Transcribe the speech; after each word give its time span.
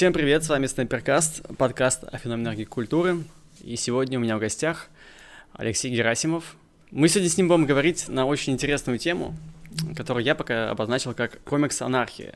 Всем 0.00 0.14
привет, 0.14 0.42
с 0.42 0.48
вами 0.48 0.64
Снайперкаст, 0.64 1.42
подкаст 1.58 2.04
о 2.04 2.16
феноменах 2.16 2.56
гик-культуры. 2.56 3.22
И 3.62 3.76
сегодня 3.76 4.18
у 4.18 4.22
меня 4.22 4.38
в 4.38 4.40
гостях 4.40 4.88
Алексей 5.52 5.94
Герасимов. 5.94 6.56
Мы 6.90 7.06
сегодня 7.08 7.28
с 7.28 7.36
ним 7.36 7.48
будем 7.48 7.66
говорить 7.66 8.08
на 8.08 8.24
очень 8.24 8.54
интересную 8.54 8.98
тему, 8.98 9.36
которую 9.94 10.24
я 10.24 10.34
пока 10.34 10.70
обозначил 10.70 11.12
как 11.12 11.44
комикс-анархия. 11.44 12.34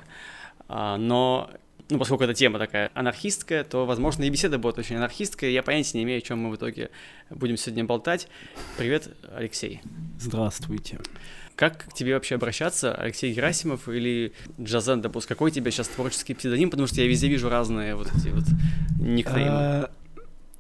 А, 0.69 0.98
но 0.98 1.50
ну, 1.89 1.98
поскольку 1.98 2.25
эта 2.25 2.35
тема 2.35 2.59
такая 2.59 2.91
анархистская, 2.93 3.65
то, 3.65 3.87
возможно, 3.87 4.25
и 4.25 4.29
беседа 4.29 4.59
будет 4.59 4.79
очень 4.79 4.96
анархистская. 4.96 5.49
Я 5.49 5.62
понятия 5.62 5.96
не 5.96 6.05
имею, 6.05 6.19
о 6.19 6.21
чем 6.21 6.41
мы 6.41 6.51
в 6.51 6.57
итоге 6.57 6.91
будем 7.31 7.57
сегодня 7.57 7.85
болтать. 7.85 8.29
Привет, 8.77 9.09
Алексей. 9.35 9.81
Здравствуйте. 10.21 11.01
Как 11.57 11.84
к 11.84 11.93
тебе 11.93 12.14
вообще 12.14 12.34
обращаться, 12.34 12.95
Алексей 12.95 13.32
Герасимов 13.32 13.89
или 13.89 14.32
Джазен 14.61 15.00
Допус? 15.00 15.27
Какой 15.27 15.50
у 15.50 15.54
тебя 15.54 15.71
сейчас 15.71 15.89
творческий 15.89 16.34
псевдоним? 16.34 16.71
Потому 16.71 16.89
что 16.89 17.00
я 17.00 17.07
везде 17.07 17.29
вижу 17.29 17.49
разные 17.49 17.94
вот 17.94 18.08
эти 18.08 18.29
вот 18.29 18.44
никнеймы. 18.99 19.49
А, 19.49 19.90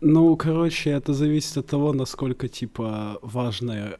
ну, 0.00 0.36
короче, 0.36 0.90
это 0.90 1.12
зависит 1.12 1.56
от 1.56 1.66
того, 1.66 1.92
насколько, 1.92 2.48
типа, 2.48 3.18
важная 3.22 3.98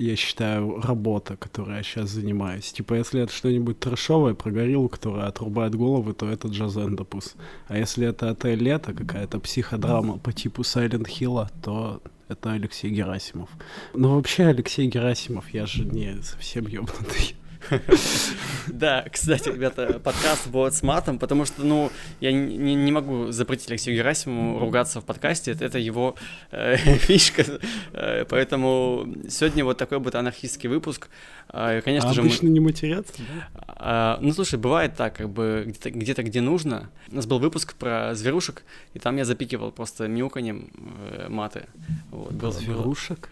я 0.00 0.16
считаю, 0.16 0.80
работа, 0.80 1.36
которой 1.36 1.76
я 1.76 1.82
сейчас 1.82 2.08
занимаюсь. 2.08 2.72
Типа, 2.72 2.94
если 2.94 3.20
это 3.22 3.32
что-нибудь 3.32 3.80
трэшовое 3.80 4.32
про 4.34 4.50
гориллу, 4.50 4.88
которая 4.88 5.26
отрубает 5.26 5.74
головы, 5.74 6.14
то 6.14 6.26
это 6.26 6.48
Джазендопус. 6.48 7.34
А 7.68 7.76
если 7.76 8.06
это 8.06 8.30
отель 8.30 8.62
лето, 8.62 8.94
какая-то 8.94 9.38
психодрама 9.40 10.16
по 10.16 10.32
типу 10.32 10.62
Silent 10.62 11.06
Hill, 11.06 11.46
то 11.62 12.00
это 12.30 12.52
Алексей 12.52 12.90
Герасимов. 12.90 13.50
Ну, 13.94 14.14
вообще, 14.14 14.46
Алексей 14.46 14.86
Герасимов, 14.86 15.50
я 15.50 15.66
же 15.66 15.84
не 15.84 16.22
совсем 16.22 16.66
ёбнутый. 16.66 17.34
Да, 18.68 19.04
кстати, 19.10 19.48
ребята, 19.48 20.00
подкаст 20.02 20.48
будет 20.48 20.74
с 20.74 20.82
матом, 20.82 21.18
потому 21.18 21.44
что, 21.44 21.64
ну, 21.64 21.90
я 22.20 22.32
не, 22.32 22.74
не 22.74 22.92
могу 22.92 23.30
запретить 23.30 23.70
Алексею 23.70 23.96
Герасимову 23.96 24.58
ругаться 24.58 25.00
в 25.00 25.04
подкасте, 25.04 25.56
это, 25.58 25.78
его 25.78 26.14
э, 26.50 26.76
фишка, 26.76 27.44
э, 27.92 28.24
поэтому 28.28 29.06
сегодня 29.28 29.64
вот 29.64 29.78
такой 29.78 29.98
будет 29.98 30.14
анархистский 30.14 30.68
выпуск. 30.68 31.08
Э, 31.48 31.80
конечно 31.82 32.10
а 32.10 32.12
же, 32.12 32.20
обычно 32.20 32.48
мы... 32.48 32.54
не 32.54 32.60
матерятся, 32.60 33.14
да? 33.18 34.16
Э, 34.18 34.24
ну, 34.24 34.32
слушай, 34.32 34.58
бывает 34.58 34.94
так, 34.96 35.16
как 35.16 35.30
бы 35.30 35.64
где-то, 35.66 35.90
где-то, 35.90 36.22
где 36.22 36.40
нужно. 36.40 36.90
У 37.10 37.16
нас 37.16 37.26
был 37.26 37.38
выпуск 37.38 37.74
про 37.74 38.14
зверушек, 38.14 38.62
и 38.94 38.98
там 38.98 39.16
я 39.16 39.24
запикивал 39.24 39.72
просто 39.72 40.06
мяуканьем 40.08 40.70
э, 41.10 41.28
маты. 41.28 41.66
Вот, 42.10 42.54
зверушек? 42.54 43.30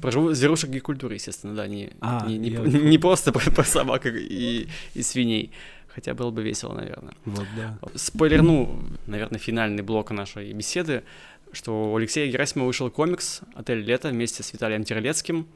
Про 0.00 0.34
зверушек 0.34 0.70
и 0.74 0.80
культуры, 0.80 1.14
естественно, 1.14 1.54
да, 1.54 1.66
не, 1.66 1.90
а, 2.00 2.26
не, 2.26 2.38
не, 2.38 2.50
я... 2.50 2.60
не 2.90 2.98
просто 2.98 3.32
про, 3.32 3.50
про 3.50 3.64
собак 3.64 4.06
и, 4.06 4.68
и 4.94 5.02
свиней. 5.02 5.50
Хотя 5.94 6.14
было 6.14 6.30
бы 6.30 6.42
весело, 6.42 6.74
наверное. 6.74 7.14
Вот, 7.24 7.46
да. 7.56 7.78
Спойлерну, 7.94 8.82
наверное, 9.06 9.38
финальный 9.38 9.82
блок 9.82 10.10
нашей 10.10 10.52
беседы, 10.52 11.04
что 11.52 11.92
у 11.92 11.96
Алексея 11.96 12.30
Герасимова 12.30 12.66
вышел 12.66 12.90
комикс 12.90 13.42
«Отель 13.54 13.80
лето» 13.80 14.08
вместе 14.08 14.42
с 14.42 14.52
Виталием 14.52 14.82
Терлецким. 14.82 15.46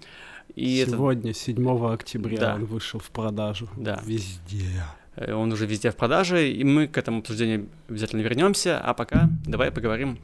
И 0.55 0.85
Сегодня, 0.89 1.33
это... 1.33 1.41
7 1.41 1.93
октября, 1.93 2.39
да. 2.39 2.55
он 2.55 2.67
вышел 2.67 3.01
в 3.01 3.11
продажу. 3.11 3.69
Да. 3.77 4.01
Везде. 4.07 4.85
Э, 5.17 5.35
он 5.35 5.53
уже 5.53 5.67
везде 5.67 5.91
в 5.91 5.97
продаже, 5.97 6.51
и 6.51 6.65
мы 6.65 6.87
к 6.87 6.97
этому 6.97 7.19
обсуждению 7.19 7.69
обязательно 7.89 8.21
вернемся. 8.21 8.81
А 8.81 8.95
пока 8.95 9.29
давай 9.45 9.71
поговорим 9.71 10.19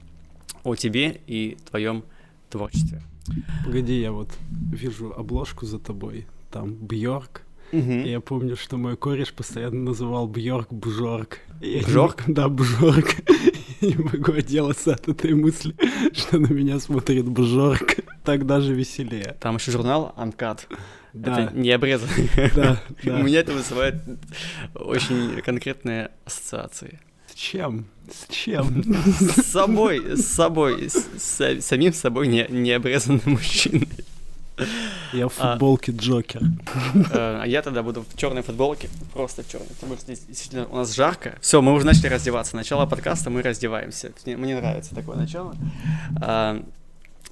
о 0.62 0.76
тебе 0.76 1.20
и 1.26 1.58
твоем 1.68 2.04
творчестве. 2.50 3.02
Погоди, 3.64 4.00
я 4.00 4.12
вот 4.12 4.30
вижу 4.72 5.12
обложку 5.12 5.66
за 5.66 5.78
тобой. 5.78 6.26
Там 6.50 6.74
Бьорк. 6.74 7.42
Угу. 7.72 7.92
Я 7.92 8.20
помню, 8.20 8.56
что 8.56 8.76
мой 8.76 8.96
кореш 8.96 9.32
постоянно 9.32 9.80
называл 9.80 10.28
Бьорк 10.28 10.72
Бжорк. 10.72 11.40
Бжорк? 11.60 12.22
Да, 12.26 12.48
Бжорк. 12.48 13.16
Я 13.80 13.88
не 13.88 13.96
могу 13.96 14.32
отделаться 14.32 14.94
от 14.94 15.08
этой 15.08 15.34
мысли, 15.34 15.74
что 16.12 16.38
на 16.38 16.46
меня 16.46 16.78
смотрит 16.78 17.28
Бжорк. 17.28 17.96
Так 18.22 18.46
даже 18.46 18.74
веселее. 18.74 19.36
Там 19.40 19.56
еще 19.56 19.72
журнал 19.72 20.14
Анкат. 20.16 20.68
Да. 21.12 21.44
Это 21.44 21.54
не 21.54 21.70
обрезанный. 21.70 22.30
Да, 22.54 22.80
да. 23.04 23.16
У 23.16 23.22
меня 23.22 23.40
это 23.40 23.52
вызывает 23.52 23.96
очень 24.74 25.40
конкретные 25.42 26.10
ассоциации. 26.24 27.00
С 27.34 27.36
чем? 27.36 27.86
С 28.08 28.32
чем? 28.32 28.84
С 29.04 29.46
собой, 29.46 30.16
с 30.16 30.24
собой, 30.24 30.88
с, 30.88 31.08
с 31.18 31.60
самим 31.64 31.92
собой 31.92 32.28
не, 32.28 32.46
не 32.48 32.70
обрезанным 32.70 33.22
мужчиной. 33.24 33.88
Я 35.12 35.26
в 35.26 35.34
а. 35.40 35.52
футболке 35.52 35.90
а, 35.90 36.00
Джокер. 36.00 36.42
А 37.12 37.44
я 37.44 37.62
тогда 37.62 37.82
буду 37.82 38.02
в 38.08 38.16
черной 38.16 38.42
футболке, 38.42 38.88
просто 39.12 39.42
в 39.42 39.48
черной, 39.48 39.66
потому 39.66 39.96
что 39.96 40.04
здесь 40.04 40.20
действительно 40.20 40.68
у 40.68 40.76
нас 40.76 40.94
жарко. 40.94 41.36
Все, 41.40 41.60
мы 41.60 41.72
уже 41.72 41.84
начали 41.84 42.06
раздеваться. 42.06 42.54
Начало 42.54 42.86
подкаста, 42.86 43.30
мы 43.30 43.42
раздеваемся. 43.42 44.12
Мне, 44.24 44.36
мне 44.36 44.56
нравится 44.56 44.94
такое 44.94 45.16
начало. 45.16 45.56
А, 46.22 46.62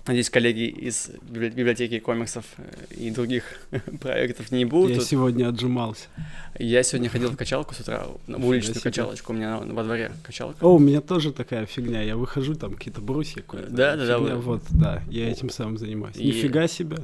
Надеюсь, 0.06 0.30
коллеги 0.30 0.64
из 0.64 1.10
библиотеки 1.22 2.00
комиксов 2.00 2.44
э, 2.58 2.94
и 2.96 3.10
других 3.12 3.44
проектов 4.00 4.50
не 4.50 4.64
будут. 4.64 4.90
Я 4.90 4.96
тут. 4.96 5.06
сегодня 5.06 5.48
отжимался. 5.48 6.06
Я 6.58 6.82
сегодня 6.82 7.08
ходил 7.08 7.30
в 7.30 7.36
качалку 7.36 7.72
с 7.72 7.80
утра, 7.80 8.06
в 8.26 8.46
уличную 8.46 8.74
себе. 8.74 8.82
качалочку, 8.82 9.32
у 9.32 9.36
меня 9.36 9.58
во 9.58 9.84
дворе 9.84 10.10
качалка. 10.24 10.64
О, 10.64 10.74
у 10.74 10.78
меня 10.80 11.00
тоже 11.00 11.32
такая 11.32 11.66
фигня, 11.66 12.02
я 12.02 12.16
выхожу, 12.16 12.54
там 12.54 12.74
какие-то 12.74 13.00
брусья. 13.00 13.44
Да, 13.68 13.94
да, 13.96 14.06
да. 14.06 14.18
Вот, 14.18 14.62
да, 14.70 15.02
я 15.08 15.30
этим 15.30 15.50
самым 15.50 15.78
занимаюсь. 15.78 16.16
И... 16.16 16.26
Нифига 16.26 16.66
себе. 16.66 16.98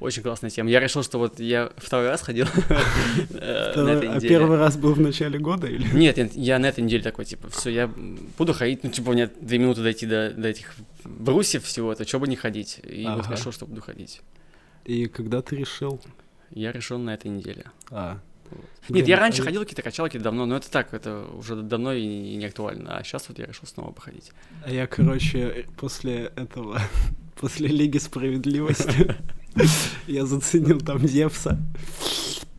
Очень 0.00 0.22
классная 0.22 0.50
тема. 0.50 0.70
Я 0.70 0.78
решил, 0.78 1.02
что 1.02 1.18
вот 1.18 1.40
я 1.40 1.72
второй 1.76 2.08
раз 2.08 2.22
ходил 2.22 2.46
на 3.30 3.90
этой 3.90 4.08
А 4.08 4.20
первый 4.20 4.56
раз 4.56 4.76
был 4.76 4.94
в 4.94 5.00
начале 5.00 5.38
года 5.40 5.66
или? 5.66 5.86
Нет, 5.92 6.36
я 6.36 6.58
на 6.60 6.66
этой 6.66 6.84
неделе 6.84 7.02
такой, 7.02 7.24
типа, 7.24 7.50
все, 7.50 7.70
я 7.70 7.90
буду 8.38 8.54
ходить, 8.54 8.84
ну, 8.84 8.90
типа, 8.90 9.10
у 9.10 9.12
меня 9.12 9.28
две 9.40 9.58
минуты 9.58 9.82
дойти 9.82 10.06
до, 10.06 10.30
до 10.30 10.48
этих 10.48 10.74
брусьев 11.04 11.64
всего, 11.64 11.92
это 11.92 12.06
что 12.06 12.20
бы 12.20 12.28
не 12.28 12.36
ходить. 12.36 12.80
И 12.84 13.04
ага. 13.04 13.22
вот 13.22 13.30
решил, 13.30 13.50
что 13.50 13.66
буду 13.66 13.80
ходить. 13.80 14.20
И 14.84 15.06
когда 15.06 15.42
ты 15.42 15.56
решил? 15.56 16.00
Я 16.50 16.72
решил 16.72 16.98
на 16.98 17.14
этой 17.14 17.30
неделе. 17.30 17.64
А. 17.90 18.20
Вот. 18.50 18.64
Нет, 18.88 19.06
я 19.06 19.18
раньше 19.18 19.42
ходил 19.42 19.62
какие-то 19.62 19.82
качалки 19.82 20.16
давно, 20.16 20.46
но 20.46 20.56
это 20.56 20.70
так, 20.70 20.94
это 20.94 21.26
уже 21.34 21.56
давно 21.56 21.92
и 21.92 22.36
не 22.36 22.46
актуально. 22.46 22.96
А 22.96 23.04
сейчас 23.04 23.28
вот 23.28 23.38
я 23.38 23.46
решил 23.46 23.66
снова 23.66 23.92
походить. 23.92 24.32
А 24.64 24.70
я, 24.70 24.86
короче, 24.86 25.66
после 25.76 26.32
этого, 26.36 26.80
после 27.40 27.68
Лиги 27.68 27.98
Справедливости, 27.98 29.14
я 30.06 30.26
заценил 30.26 30.80
там 30.80 31.06
Зевса. 31.06 31.58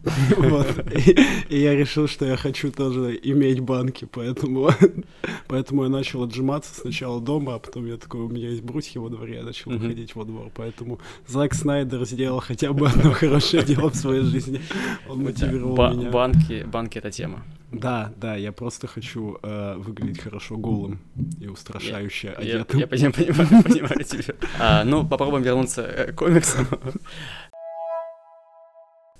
Вот. 0.38 0.68
И, 0.96 1.18
и 1.50 1.60
я 1.60 1.76
решил, 1.76 2.08
что 2.08 2.26
я 2.26 2.38
хочу 2.38 2.72
тоже 2.72 3.20
иметь 3.24 3.60
банки, 3.60 4.08
поэтому, 4.10 4.72
поэтому 5.48 5.84
я 5.84 5.90
начал 5.90 6.24
отжиматься 6.24 6.74
сначала 6.74 7.20
дома, 7.20 7.56
а 7.56 7.60
потом 7.60 7.86
я 7.86 7.98
такой, 7.98 8.22
у 8.22 8.30
меня 8.30 8.50
есть 8.50 8.62
брусья 8.62 9.02
во 9.02 9.10
дворе, 9.10 9.38
я 9.38 9.44
начал 9.44 9.72
mm-hmm. 9.72 9.88
ходить 9.88 10.16
во 10.16 10.26
двор, 10.26 10.52
поэтому 10.56 11.00
Зак 11.28 11.54
Снайдер 11.54 12.06
сделал 12.06 12.40
хотя 12.40 12.74
бы 12.74 12.88
одно 12.88 13.12
хорошее 13.14 13.64
дело 13.64 13.90
в 13.90 13.96
своей 13.96 14.24
жизни. 14.24 14.62
Он 15.08 15.24
мотивировал 15.24 15.94
меня. 15.94 16.10
Банки, 16.10 16.66
банки— 16.66 16.98
это 17.00 17.12
тема. 17.12 17.44
Да, 17.72 18.12
да, 18.18 18.36
я 18.36 18.52
просто 18.52 18.88
хочу 18.88 19.38
э, 19.44 19.76
выглядеть 19.78 20.20
хорошо 20.20 20.58
голым 20.58 21.00
и 21.40 21.48
устрашающе 21.48 22.28
я, 22.28 22.34
одетым. 22.34 22.80
Я, 22.80 22.86
я 22.86 22.88
понимаю, 22.88 23.14
понимаю, 23.14 23.64
понимаю 23.64 24.04
тебя. 24.04 24.34
А, 24.60 24.84
ну, 24.84 25.08
попробуем 25.08 25.44
вернуться 25.44 26.08
к 26.12 26.16
комиксам. 26.16 26.68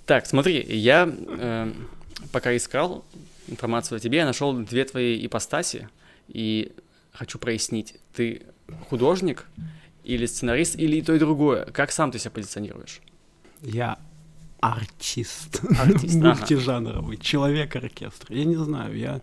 Так, 0.10 0.26
смотри, 0.26 0.66
я 0.68 1.08
э, 1.08 1.72
пока 2.32 2.58
искал 2.58 3.06
информацию 3.48 3.98
о 3.98 4.00
тебе, 4.00 4.18
я 4.18 4.26
нашел 4.26 4.58
две 4.58 4.84
твои 4.84 5.24
ипостаси, 5.24 5.88
и 6.28 6.72
хочу 7.12 7.38
прояснить, 7.38 7.94
ты 8.16 8.42
художник 8.90 9.46
или 10.04 10.26
сценарист, 10.26 10.80
или 10.80 10.96
и 10.98 11.04
то, 11.04 11.14
и 11.14 11.20
другое. 11.20 11.66
Как 11.66 11.92
сам 11.92 12.12
ты 12.12 12.18
себя 12.18 12.32
позиционируешь? 12.32 13.02
Я 13.62 14.00
артист. 14.62 15.62
Артист, 15.80 16.16
Мультижанровый, 16.24 17.18
ага. 17.18 17.24
человек-оркестр. 17.24 18.34
Я 18.34 18.46
не 18.46 18.56
знаю, 18.56 18.98
я... 18.98 19.22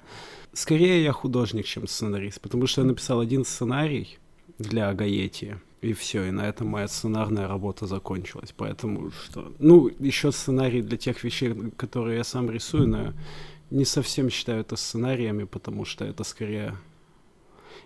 Скорее 0.53 1.03
я 1.03 1.11
художник, 1.11 1.67
чем 1.67 1.89
сценарист, 1.89 2.41
потому 2.41 2.69
что 2.69 2.83
я 2.83 2.87
написал 2.87 3.19
один 3.19 3.45
сценарий 3.45 4.21
для 4.61 4.95
Гаети, 4.95 5.59
и 5.83 5.93
все, 5.93 6.25
и 6.25 6.31
на 6.31 6.49
этом 6.49 6.69
моя 6.69 6.89
сценарная 6.89 7.49
работа 7.49 7.87
закончилась. 7.87 8.53
Поэтому 8.57 9.11
что... 9.11 9.53
Ну, 9.59 9.91
еще 9.99 10.33
сценарий 10.33 10.83
для 10.83 10.97
тех 10.97 11.23
вещей, 11.23 11.55
которые 11.77 12.19
я 12.19 12.25
сам 12.25 12.51
рисую, 12.51 12.89
но 12.89 13.15
не 13.71 13.85
совсем 13.85 14.31
считаю 14.31 14.61
это 14.61 14.77
сценариями, 14.77 15.45
потому 15.45 15.85
что 15.85 16.05
это 16.05 16.25
скорее... 16.25 16.77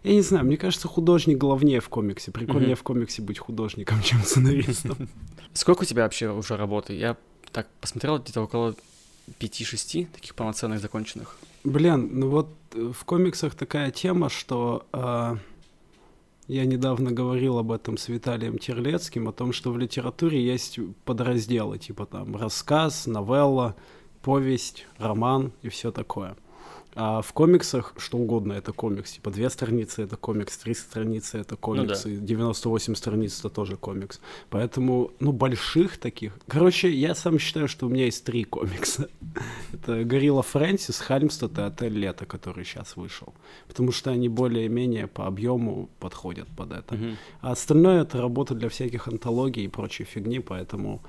Я 0.02 0.12
не 0.12 0.22
знаю, 0.22 0.46
мне 0.46 0.56
кажется, 0.56 0.88
художник 0.88 1.36
главнее 1.36 1.80
в 1.80 1.88
комиксе. 1.88 2.30
Прикольнее 2.30 2.72
mm-hmm. 2.72 2.76
в 2.76 2.82
комиксе 2.82 3.22
быть 3.22 3.38
художником, 3.38 4.00
чем 4.04 4.22
сценаристом. 4.22 5.08
Сколько 5.52 5.82
у 5.82 5.84
тебя 5.84 6.04
вообще 6.04 6.30
уже 6.30 6.56
работы? 6.56 6.94
Я 6.94 7.16
так 7.52 7.66
посмотрел, 7.80 8.18
где-то 8.18 8.42
около 8.42 8.76
5-6 9.40 10.06
таких 10.12 10.34
полноценных 10.34 10.80
законченных. 10.80 11.36
Блин, 11.64 12.08
ну 12.12 12.28
вот 12.30 12.48
э, 12.74 12.92
в 12.96 13.04
комиксах 13.04 13.54
такая 13.54 13.90
тема, 13.90 14.30
что 14.30 14.86
э, 14.92 15.36
я 16.50 16.64
недавно 16.64 17.12
говорил 17.12 17.58
об 17.58 17.70
этом 17.70 17.96
с 17.96 18.08
Виталием 18.08 18.58
Терлецким, 18.58 19.28
о 19.28 19.32
том, 19.32 19.52
что 19.52 19.70
в 19.70 19.78
литературе 19.78 20.44
есть 20.44 20.80
подразделы, 21.04 21.78
типа 21.78 22.06
там 22.06 22.34
рассказ, 22.34 23.06
новелла, 23.06 23.76
повесть, 24.20 24.86
роман 24.98 25.52
и 25.62 25.68
все 25.68 25.92
такое. 25.92 26.36
А 26.94 27.22
в 27.22 27.32
комиксах 27.32 27.94
что 27.98 28.18
угодно 28.18 28.52
это 28.54 28.72
комикс. 28.72 29.12
Типа 29.12 29.30
две 29.30 29.48
страницы 29.50 30.02
это 30.02 30.16
комикс, 30.16 30.58
три 30.58 30.74
страницы 30.74 31.38
это 31.38 31.56
комикс, 31.56 32.04
ну, 32.04 32.10
да. 32.10 32.16
и 32.16 32.20
98 32.20 32.94
страниц 32.94 33.38
это 33.38 33.48
тоже 33.48 33.76
комикс. 33.76 34.20
Поэтому, 34.48 35.12
ну, 35.20 35.32
больших 35.32 35.98
таких... 35.98 36.32
Короче, 36.48 36.90
я 36.90 37.14
сам 37.14 37.38
считаю, 37.38 37.68
что 37.68 37.86
у 37.86 37.88
меня 37.88 38.06
есть 38.06 38.24
три 38.24 38.44
комикса. 38.44 39.08
это 39.72 40.04
Горилла 40.04 40.42
Фрэнсис, 40.42 40.98
Хальмстед 40.98 41.58
и 41.58 41.62
Отель 41.62 41.96
Лето, 41.96 42.26
который 42.26 42.64
сейчас 42.64 42.96
вышел. 42.96 43.34
Потому 43.68 43.92
что 43.92 44.10
они 44.10 44.28
более-менее 44.28 45.06
по 45.06 45.26
объему 45.26 45.88
подходят 46.00 46.48
под 46.56 46.72
это. 46.72 46.94
Угу. 46.94 47.04
А 47.42 47.52
остальное 47.52 48.02
это 48.02 48.20
работа 48.20 48.54
для 48.54 48.68
всяких 48.68 49.06
антологий 49.06 49.64
и 49.64 49.68
прочей 49.68 50.04
фигни, 50.04 50.40
поэтому 50.40 51.02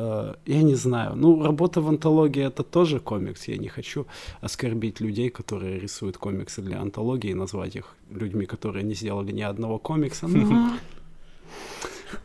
Э, 0.00 0.34
я 0.46 0.62
не 0.62 0.76
знаю. 0.76 1.14
Ну, 1.16 1.42
работа 1.42 1.80
в 1.80 1.88
антологии 1.88 2.46
это 2.46 2.62
тоже 2.62 3.00
комикс. 3.00 3.48
Я 3.48 3.58
не 3.58 3.68
хочу 3.68 4.06
оскорбить 4.40 5.00
людей, 5.00 5.30
которые 5.30 5.78
рисуют 5.78 6.16
комиксы 6.16 6.62
для 6.62 6.80
антологии, 6.80 7.34
назвать 7.34 7.76
их 7.76 7.94
людьми, 8.10 8.46
которые 8.46 8.82
не 8.84 8.94
сделали 8.94 9.32
ни 9.32 9.42
одного 9.42 9.78
комикса. 9.78 10.26
Но... 10.28 10.72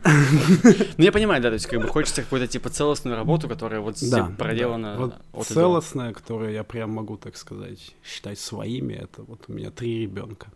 Ну, 0.04 1.04
я 1.04 1.12
понимаю, 1.12 1.42
да, 1.42 1.48
то 1.48 1.54
есть 1.54 1.66
как 1.66 1.80
бы 1.80 1.88
хочется 1.88 2.22
какую-то 2.22 2.48
типа 2.48 2.70
целостную 2.70 3.16
работу, 3.16 3.48
которая 3.48 3.80
вот 3.80 3.96
да, 4.10 4.32
проделана. 4.38 4.96
Да. 4.96 5.18
Вот 5.32 5.46
целостная, 5.46 6.12
которую 6.12 6.52
я 6.52 6.64
прям 6.64 6.90
могу, 6.90 7.16
так 7.16 7.36
сказать, 7.36 7.94
считать 8.04 8.38
своими, 8.38 8.94
это 8.94 9.22
вот 9.22 9.44
у 9.48 9.52
меня 9.52 9.70
три 9.70 10.00
ребенка. 10.00 10.48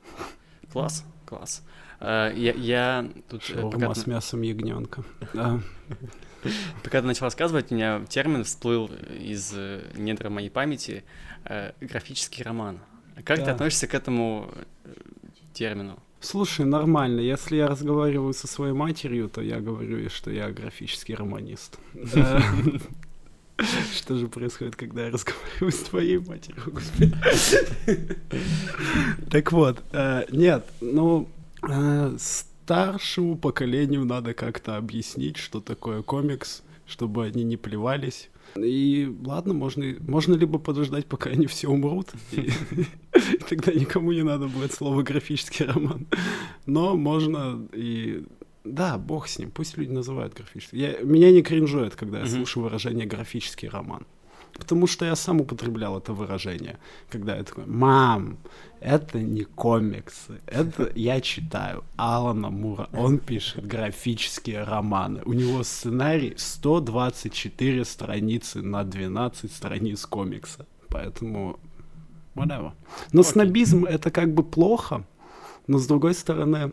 Класс, 0.73 1.05
класс. 1.27 1.63
Uh, 2.01 2.35
я, 2.37 2.53
я 2.55 3.09
тут... 3.29 3.43
Э, 3.51 3.55
Шаурма 3.55 3.89
пока... 3.89 3.95
с 3.95 4.07
мясом 4.07 4.43
ягненка. 4.43 5.05
Пока 6.83 7.01
ты 7.01 7.07
начал 7.07 7.25
рассказывать, 7.25 7.71
у 7.71 7.75
меня 7.75 8.05
термин 8.09 8.45
всплыл 8.45 8.91
из 9.19 9.53
э, 9.55 9.83
недр 9.95 10.31
моей 10.31 10.51
памяти 10.51 11.05
э, 11.45 11.73
графический 11.81 12.43
роман. 12.45 12.81
Как 13.25 13.39
да. 13.39 13.47
ты 13.47 13.51
относишься 13.53 13.87
к 13.87 13.95
этому 13.95 14.53
э, 14.85 14.93
термину? 15.53 15.99
Слушай, 16.21 16.67
нормально. 16.67 17.21
Если 17.21 17.57
я 17.57 17.69
разговариваю 17.69 18.35
со 18.35 18.47
своей 18.47 18.75
матерью, 18.75 19.29
то 19.29 19.41
я 19.41 19.61
говорю, 19.61 20.09
что 20.11 20.31
я 20.31 20.51
графический 20.51 21.15
романист. 21.15 21.79
Что 23.95 24.17
же 24.17 24.27
происходит, 24.29 24.75
когда 24.75 25.05
я 25.05 25.11
разговариваю 25.11 25.71
с 25.71 25.81
твоей 25.81 26.19
матерью, 26.19 26.63
господи? 26.67 27.15
Так 29.31 29.53
вот, 29.53 29.83
нет, 30.31 30.65
ну, 30.81 31.29
старшему 32.71 33.37
поколению 33.37 34.05
надо 34.05 34.33
как-то 34.33 34.77
объяснить, 34.77 35.39
что 35.39 35.61
такое 35.61 36.03
комикс, 36.03 36.63
чтобы 36.87 37.25
они 37.25 37.43
не 37.43 37.57
плевались. 37.57 38.31
И 38.55 39.13
ладно, 39.25 39.55
можно, 39.55 39.97
можно 39.99 40.37
либо 40.37 40.61
подождать, 40.61 41.07
пока 41.07 41.31
они 41.31 41.49
все 41.49 41.67
умрут, 41.67 42.11
и, 42.31 42.49
тогда 43.49 43.73
никому 43.73 44.13
не 44.13 44.23
надо 44.23 44.47
будет 44.47 44.73
слово 44.73 45.03
графический 45.03 45.67
роман. 45.67 46.07
Но 46.67 46.97
можно 46.97 47.67
и 47.73 48.25
да, 48.63 48.99
бог 48.99 49.27
с 49.27 49.41
ним, 49.41 49.51
пусть 49.51 49.77
люди 49.77 49.91
называют 49.91 50.35
графический. 50.35 50.79
Я, 50.79 50.99
меня 51.03 51.33
не 51.33 51.43
кринжует, 51.43 51.97
когда 51.97 52.21
я 52.21 52.27
слышу 52.27 52.61
выражение 52.61 53.05
графический 53.05 53.69
роман. 53.69 54.07
Потому 54.53 54.87
что 54.87 55.05
я 55.05 55.17
сам 55.17 55.41
употреблял 55.41 55.99
это 55.99 56.13
выражение, 56.13 56.79
когда 57.09 57.37
я 57.37 57.45
такой, 57.45 57.67
мам, 57.67 58.39
это 58.81 59.19
не 59.19 59.45
комиксы, 59.45 60.41
это 60.47 60.91
я 60.95 61.21
читаю 61.21 61.85
Алана 61.97 62.51
Мура, 62.51 62.89
он 62.93 63.19
пишет 63.19 63.67
графические 63.67 64.65
романы, 64.65 65.23
у 65.25 65.33
него 65.33 65.63
сценарий 65.63 66.35
124 66.37 67.85
страницы 67.85 68.63
на 68.63 68.85
12 68.85 69.53
страниц 69.53 70.07
комикса, 70.07 70.67
поэтому 70.89 71.59
whatever. 72.35 72.73
Но 73.13 73.21
okay. 73.21 73.25
снобизм 73.25 73.85
это 73.85 74.11
как 74.11 74.33
бы 74.35 74.43
плохо, 74.43 75.05
но 75.67 75.79
с 75.79 75.87
другой 75.87 76.15
стороны, 76.15 76.73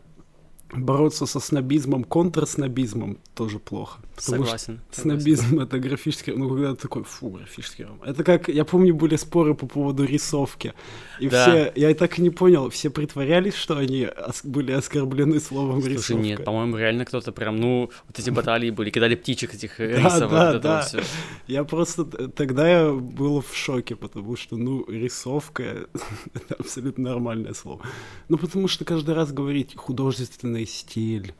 бороться 0.71 1.25
со 1.25 1.39
снобизмом, 1.39 2.03
контрснобизмом 2.03 3.17
тоже 3.35 3.59
плохо. 3.59 3.99
Потому 4.15 4.43
согласен. 4.45 4.81
Что 4.91 5.01
снобизм 5.01 5.59
это 5.59 5.77
графический, 5.79 6.33
ну 6.33 6.49
когда 6.49 6.73
ты 6.73 6.81
такой, 6.81 7.03
фу, 7.03 7.29
графический 7.29 7.85
роман. 7.85 8.01
Это 8.03 8.23
как, 8.23 8.47
я 8.49 8.65
помню, 8.65 8.95
были 8.95 9.15
споры 9.15 9.53
по 9.53 9.67
поводу 9.67 10.03
рисовки. 10.05 10.73
И 11.19 11.29
да. 11.29 11.43
все, 11.43 11.71
я 11.75 11.93
так 11.93 12.17
и 12.17 12.21
не 12.21 12.31
понял, 12.31 12.69
все 12.69 12.89
притворялись, 12.89 13.53
что 13.53 13.77
они 13.77 14.07
ос- 14.07 14.43
были 14.43 14.71
оскорблены 14.71 15.39
словом 15.39 15.81
Слушай, 15.81 15.93
рисовка. 15.93 16.23
нет, 16.23 16.43
по-моему, 16.43 16.77
реально 16.77 17.05
кто-то 17.05 17.31
прям, 17.31 17.57
ну, 17.57 17.91
вот 18.07 18.19
эти 18.19 18.29
баталии 18.31 18.71
были, 18.71 18.89
кидали 18.89 19.15
птичек 19.15 19.53
этих 19.53 19.79
рисовок. 19.79 20.31
Да, 20.31 20.53
да, 20.53 20.59
да. 20.59 20.81
Все. 20.81 21.01
Я 21.45 21.63
просто, 21.63 22.05
тогда 22.05 22.67
я 22.67 22.91
был 22.91 23.41
в 23.41 23.55
шоке, 23.55 23.95
потому 23.95 24.35
что, 24.35 24.57
ну, 24.57 24.83
рисовка— 24.89 25.63
это 26.33 26.55
абсолютно 26.55 27.09
нормальное 27.09 27.53
слово. 27.53 27.81
Ну, 28.29 28.37
потому 28.37 28.67
что 28.67 28.83
каждый 28.83 29.13
раз 29.13 29.31
говорить 29.31 29.75
художественный 29.75 30.56
стиль, 30.65 31.33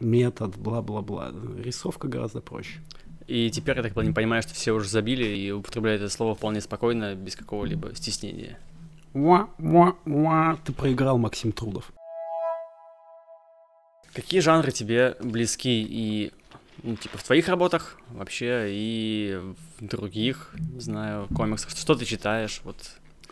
метод, 0.00 0.56
бла-бла-бла. 0.56 1.32
Рисовка 1.58 2.08
гораздо 2.08 2.40
проще. 2.40 2.80
И 3.26 3.50
теперь, 3.50 3.76
я 3.76 3.82
так 3.82 3.94
понимаю, 3.94 4.42
что 4.42 4.54
все 4.54 4.72
уже 4.72 4.88
забили 4.88 5.24
и 5.24 5.50
употребляют 5.50 6.02
это 6.02 6.12
слово 6.12 6.34
вполне 6.34 6.60
спокойно, 6.60 7.14
без 7.14 7.34
какого-либо 7.34 7.94
стеснения. 7.94 8.58
Уа-уа-уа. 9.14 10.58
Ты 10.64 10.72
проиграл, 10.72 11.18
Максим 11.18 11.52
Трудов. 11.52 11.92
Какие 14.12 14.40
жанры 14.40 14.70
тебе 14.70 15.16
близки 15.20 15.82
и 15.82 16.32
ну, 16.82 16.96
типа 16.96 17.18
в 17.18 17.22
твоих 17.22 17.48
работах 17.48 17.98
вообще 18.10 18.66
и 18.68 19.40
в 19.78 19.84
других, 19.84 20.54
не 20.58 20.80
знаю, 20.80 21.26
комиксах? 21.34 21.70
Что 21.70 21.94
ты 21.94 22.04
читаешь? 22.04 22.60
Вот 22.64 22.76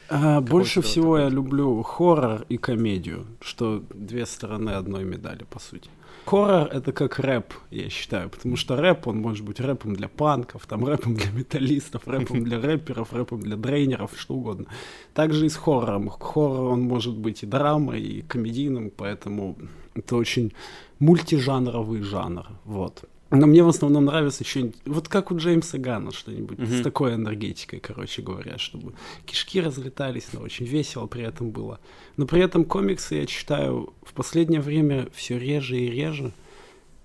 а, 0.09 0.41
больше 0.41 0.83
всего 0.83 1.19
я 1.19 1.29
люблю 1.29 1.83
хоррор 1.83 2.45
и 2.49 2.57
комедию, 2.57 3.27
что 3.41 3.83
две 3.95 4.27
стороны 4.27 4.71
одной 4.71 5.05
медали, 5.05 5.45
по 5.45 5.59
сути. 5.59 5.89
Хоррор— 6.27 6.69
это 6.73 6.93
как 6.93 7.19
рэп, 7.19 7.53
я 7.71 7.91
считаю, 7.91 8.31
потому 8.31 8.57
что 8.57 8.77
рэп, 8.77 9.09
он 9.09 9.19
может 9.19 9.45
быть 9.45 9.61
рэпом 9.61 9.95
для 9.95 10.09
панков, 10.09 10.67
там 10.67 10.87
рэпом 10.87 11.15
для 11.15 11.31
металлистов, 11.31 12.07
рэпом 12.07 12.45
для 12.45 12.61
рэперов, 12.61 13.13
рэпом 13.13 13.41
для 13.41 13.57
дрейнеров, 13.57 14.13
что 14.17 14.35
угодно. 14.35 14.67
Также 15.13 15.47
и 15.47 15.49
с 15.51 15.57
хоррором. 15.57 16.09
Хоррор, 16.09 16.73
он 16.73 16.83
может 16.83 17.17
быть 17.17 17.43
и 17.43 17.47
драмой, 17.47 18.01
и 18.01 18.23
комедийным, 18.23 18.91
поэтому 18.91 19.57
это 19.95 20.17
очень 20.17 20.55
мультижанровый 20.99 22.01
жанр, 22.01 22.47
вот. 22.65 23.05
Но 23.35 23.47
мне 23.47 23.63
в 23.63 23.69
основном 23.69 24.07
нравится 24.07 24.45
что-нибудь, 24.45 24.77
вот 24.85 25.09
как 25.09 25.31
у 25.31 25.37
Джеймса 25.37 25.79
Гана 25.79 26.13
что-нибудь 26.13 26.59
mm-hmm. 26.59 26.81
с 26.81 26.83
такой 26.83 27.15
энергетикой, 27.15 27.81
короче 27.81 28.23
говоря, 28.23 28.59
чтобы 28.59 28.95
кишки 29.27 29.61
разлетались, 29.61 30.29
но 30.33 30.41
очень 30.41 30.67
весело 30.67 31.07
при 31.07 31.25
этом 31.25 31.51
было. 31.51 31.81
Но 32.17 32.27
при 32.27 32.41
этом 32.41 32.65
комиксы 32.65 33.17
я 33.17 33.27
читаю 33.27 33.93
в 34.03 34.13
последнее 34.13 34.61
время 34.61 35.09
все 35.13 35.39
реже 35.39 35.79
и 35.79 35.91
реже. 35.91 36.33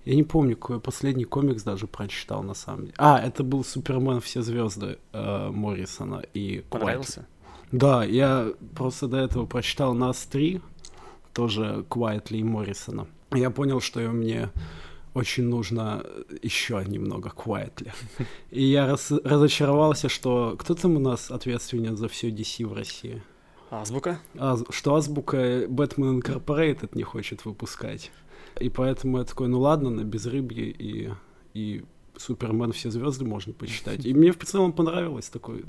Я 0.04 0.14
не 0.14 0.22
помню, 0.22 0.56
какой 0.56 0.80
последний 0.80 1.24
комикс 1.24 1.62
даже 1.62 1.86
прочитал 1.86 2.42
на 2.42 2.54
самом 2.54 2.82
деле. 2.82 2.94
А, 2.96 3.20
это 3.20 3.44
был 3.44 3.64
Супермен 3.64 4.20
все 4.20 4.42
звезды 4.42 4.98
э, 5.12 5.50
Моррисона 5.50 6.22
и 6.32 6.64
Понравился? 6.70 7.26
Да, 7.70 8.04
я 8.04 8.52
просто 8.74 9.08
до 9.08 9.18
этого 9.18 9.46
прочитал 9.46 9.94
Нас 9.94 10.24
3, 10.24 10.60
тоже 11.34 11.84
Квайтли 11.88 12.38
и 12.38 12.42
Моррисона. 12.42 13.06
Я 13.32 13.50
понял, 13.50 13.80
что 13.80 14.00
мне 14.00 14.50
очень 15.14 15.44
нужно 15.44 16.04
еще 16.42 16.84
немного 16.86 17.32
quietly. 17.34 17.92
И 18.50 18.62
я 18.62 18.86
раз, 18.86 19.10
разочаровался, 19.10 20.08
что 20.08 20.56
кто 20.58 20.74
там 20.74 20.96
у 20.96 21.00
нас 21.00 21.30
ответственен 21.30 21.96
за 21.96 22.08
все 22.08 22.30
DC 22.30 22.66
в 22.66 22.72
России? 22.72 23.22
Азбука? 23.70 24.20
А, 24.38 24.56
что 24.70 24.94
Азбука 24.94 25.64
Batman 25.64 26.20
Incorporated 26.20 26.90
не 26.94 27.02
хочет 27.02 27.44
выпускать. 27.44 28.10
И 28.58 28.68
поэтому 28.68 29.18
я 29.18 29.24
такой, 29.24 29.48
ну 29.48 29.60
ладно, 29.60 29.90
на 29.90 30.02
безрыбье 30.02 30.70
и, 30.70 31.10
и 31.54 31.84
Супермен 32.16 32.72
все 32.72 32.90
звезды 32.90 33.24
можно 33.24 33.52
почитать. 33.52 34.04
И 34.04 34.12
мне 34.12 34.32
в 34.32 34.38
целом 34.38 34.72
понравилось 34.72 35.28
такой 35.28 35.64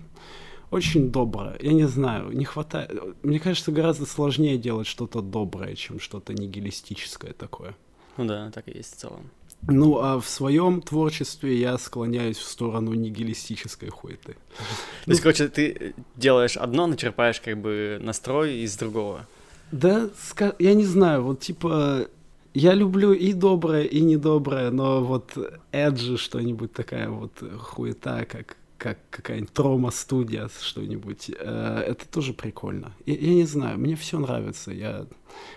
очень 0.71 1.11
доброе. 1.11 1.57
Я 1.61 1.73
не 1.73 1.87
знаю, 1.87 2.31
не 2.31 2.45
хватает. 2.45 2.91
Мне 3.23 3.39
кажется, 3.39 3.71
гораздо 3.71 4.05
сложнее 4.05 4.57
делать 4.57 4.87
что-то 4.87 5.21
доброе, 5.21 5.75
чем 5.75 5.99
что-то 5.99 6.33
нигилистическое 6.33 7.33
такое. 7.33 7.75
Ну 8.17 8.25
да, 8.25 8.51
так 8.51 8.67
и 8.67 8.77
есть 8.77 8.95
в 8.95 8.97
целом. 8.97 9.29
Ну, 9.67 9.99
а 9.99 10.19
в 10.19 10.27
своем 10.27 10.81
творчестве 10.81 11.59
я 11.59 11.77
склоняюсь 11.77 12.37
в 12.37 12.43
сторону 12.43 12.93
нигилистической 12.93 13.89
хуеты. 13.89 14.35
То 15.05 15.11
есть, 15.11 15.21
короче, 15.21 15.47
ты 15.49 15.93
делаешь 16.15 16.57
одно, 16.57 16.87
начерпаешь 16.87 17.39
как 17.39 17.57
бы 17.57 17.99
настрой 18.01 18.57
из 18.57 18.75
другого. 18.75 19.27
Да, 19.71 20.09
я 20.59 20.73
не 20.73 20.85
знаю, 20.85 21.23
вот 21.23 21.41
типа 21.41 22.07
я 22.53 22.73
люблю 22.73 23.13
и 23.13 23.33
доброе, 23.33 23.83
и 23.83 24.01
недоброе, 24.01 24.71
но 24.71 25.03
вот 25.03 25.37
Эджи 25.71 26.17
что-нибудь 26.17 26.73
такая 26.73 27.09
вот 27.09 27.31
хуета, 27.59 28.25
как 28.25 28.57
как 28.81 28.97
какая-нибудь 29.11 29.53
трома-студия, 29.53 30.49
что-нибудь. 30.59 31.29
Э, 31.39 31.83
это 31.87 32.07
тоже 32.07 32.33
прикольно. 32.33 32.91
Я, 33.05 33.13
я 33.13 33.33
не 33.35 33.45
знаю, 33.45 33.77
мне 33.77 33.95
все 33.95 34.17
нравится. 34.17 34.71
Я 34.71 35.05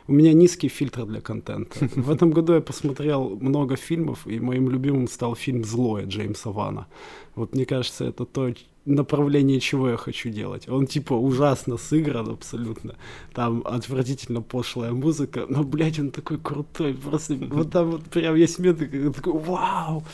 У 0.09 0.13
меня 0.13 0.35
низкий 0.35 0.69
фильтр 0.69 1.07
для 1.07 1.21
контента. 1.21 1.89
В 1.97 2.11
этом 2.11 2.33
году 2.33 2.53
я 2.53 2.61
посмотрел 2.61 3.39
много 3.41 3.77
фильмов, 3.77 4.27
и 4.27 4.41
моим 4.41 4.69
любимым 4.69 5.09
стал 5.09 5.35
фильм 5.35 5.65
«Злое» 5.65 6.05
Джеймса 6.07 6.51
Вана. 6.51 6.87
Вот 7.35 7.55
мне 7.55 7.67
кажется, 7.67 8.05
это 8.05 8.25
то, 8.25 8.53
направление, 8.87 9.61
чего 9.61 9.91
я 9.91 9.97
хочу 9.97 10.31
делать. 10.31 10.69
Он, 10.69 10.87
типа, 10.87 11.15
ужасно 11.15 11.77
сыгран 11.77 12.31
абсолютно. 12.31 12.95
Там 13.33 13.63
отвратительно 13.65 14.43
пошлая 14.43 14.93
музыка, 14.93 15.47
но, 15.49 15.65
блядь, 15.65 15.99
он 15.99 16.11
такой 16.11 16.39
крутой. 16.39 16.95
Просто 16.95 17.35
вот 17.35 17.71
там 17.71 17.93
вот 17.93 18.03
прям 18.05 18.35
есть 18.35 18.59
моменты, 18.59 19.11
такой, 19.13 19.33
вау! 19.33 20.05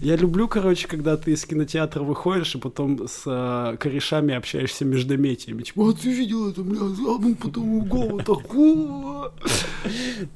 Я 0.00 0.14
люблю, 0.14 0.46
короче, 0.46 0.86
когда 0.86 1.16
ты 1.16 1.32
из 1.32 1.44
кинотеатра 1.44 2.04
выходишь 2.04 2.54
и 2.54 2.58
потом 2.58 3.08
с 3.08 3.22
э, 3.26 3.76
корешами 3.78 4.32
общаешься 4.32 4.84
междометиями. 4.84 5.62
Типа, 5.62 5.90
а 5.90 5.92
ты 5.92 6.12
видел 6.12 6.48
это, 6.48 6.62
бля, 6.62 6.78
ну 6.82 7.34
потом 7.34 7.80
голову 7.80 8.22
такого. 8.22 9.34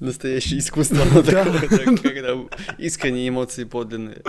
Настоящее 0.01 0.59
искусство 0.59 0.99
когда 1.23 2.37
искренние 2.79 3.29
эмоции 3.29 3.63
подлинные. 3.63 4.23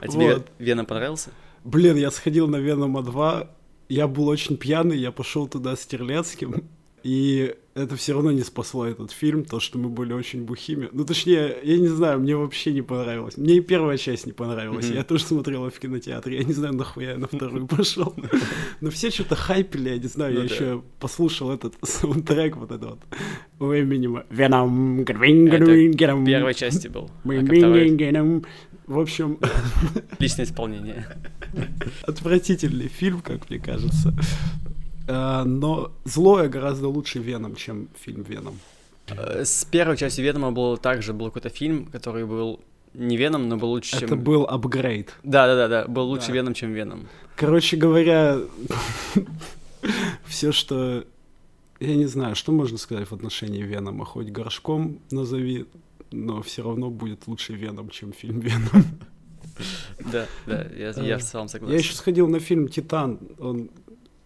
А 0.00 0.08
тебе 0.08 0.42
Вена 0.58 0.84
понравился? 0.84 1.30
Блин, 1.64 1.96
я 1.96 2.10
сходил 2.10 2.48
на 2.48 2.56
Венома 2.56 3.02
2, 3.02 3.50
я 3.88 4.08
был 4.08 4.28
очень 4.28 4.56
пьяный, 4.56 4.98
я 4.98 5.12
пошел 5.12 5.48
туда 5.48 5.76
с 5.76 5.84
Терлецким, 5.86 6.64
и 7.02 7.54
это 7.74 7.96
все 7.96 8.14
равно 8.14 8.32
не 8.32 8.42
спасло 8.42 8.86
этот 8.86 9.10
фильм, 9.12 9.44
то, 9.44 9.60
что 9.60 9.78
мы 9.78 9.88
были 9.88 10.12
очень 10.12 10.44
бухими. 10.44 10.88
Ну, 10.92 11.04
точнее, 11.04 11.56
я 11.62 11.78
не 11.78 11.88
знаю, 11.88 12.20
мне 12.20 12.36
вообще 12.36 12.72
не 12.72 12.82
понравилось. 12.82 13.36
Мне 13.36 13.56
и 13.56 13.60
первая 13.60 13.96
часть 13.96 14.26
не 14.26 14.32
понравилась. 14.32 14.86
Mm-hmm. 14.86 14.96
Я 14.96 15.04
тоже 15.04 15.24
смотрела 15.24 15.70
в 15.70 15.78
кинотеатре. 15.78 16.38
Я 16.38 16.44
не 16.44 16.52
знаю, 16.52 16.74
нахуя 16.74 17.12
я 17.12 17.18
на 17.18 17.26
вторую 17.26 17.66
пошел. 17.66 18.14
Но 18.80 18.90
все 18.90 19.10
что-то 19.10 19.36
хайпили, 19.36 19.90
я 19.90 19.98
не 19.98 20.08
знаю. 20.08 20.34
Я 20.34 20.38
ну 20.40 20.44
еще 20.44 20.82
послушал 20.98 21.52
этот 21.52 21.74
саундтрек 21.82 22.56
вот 22.56 22.72
этот 22.72 22.90
вот 22.90 23.00
у 23.60 23.72
Эминема. 23.72 24.24
Веном, 24.30 25.04
первой 26.24 26.54
части 26.54 26.88
был. 26.88 27.08
В 28.90 28.98
общем... 28.98 29.38
Личное 30.18 30.44
исполнение. 30.44 31.06
Отвратительный 32.02 32.88
фильм, 32.88 33.20
как 33.20 33.48
мне 33.48 33.60
кажется. 33.60 34.12
Э, 35.06 35.44
но 35.44 35.92
злое 36.02 36.48
гораздо 36.48 36.88
лучше 36.88 37.20
Веном, 37.20 37.54
чем 37.54 37.88
фильм 37.96 38.22
Веном. 38.22 38.58
Э, 39.06 39.44
с 39.44 39.64
первой 39.64 39.96
части 39.96 40.20
Венома 40.20 40.50
был 40.50 40.76
также 40.76 41.12
был 41.12 41.26
какой-то 41.26 41.50
фильм, 41.50 41.86
который 41.86 42.26
был 42.26 42.58
не 42.92 43.16
Веном, 43.16 43.48
но 43.48 43.56
был 43.56 43.68
лучше, 43.68 43.94
Это 43.94 44.00
чем... 44.00 44.08
Это 44.08 44.16
был 44.16 44.42
апгрейд. 44.42 45.14
Да-да-да, 45.22 45.68
да, 45.68 45.86
был 45.86 46.08
лучше 46.08 46.26
да. 46.26 46.32
Веном, 46.32 46.54
чем 46.54 46.72
Веном. 46.72 47.06
Короче 47.36 47.76
говоря, 47.76 48.40
все, 50.26 50.50
что... 50.50 51.04
Я 51.78 51.94
не 51.94 52.06
знаю, 52.06 52.34
что 52.34 52.50
можно 52.50 52.76
сказать 52.76 53.08
в 53.08 53.14
отношении 53.14 53.62
Венома. 53.62 54.04
Хоть 54.04 54.32
горшком 54.32 54.98
назови, 55.12 55.66
но 56.10 56.42
все 56.42 56.62
равно 56.62 56.90
будет 56.90 57.26
лучше 57.26 57.54
Веном, 57.54 57.90
чем 57.90 58.12
фильм 58.12 58.40
Веном. 58.40 58.84
Да, 60.12 60.26
да, 60.46 60.66
я, 60.76 60.90
я 60.90 61.18
в 61.18 61.22
целом 61.22 61.48
согласен. 61.48 61.72
Я 61.72 61.78
еще 61.78 61.94
сходил 61.94 62.28
на 62.28 62.40
фильм 62.40 62.68
«Титан». 62.68 63.18
Он 63.38 63.70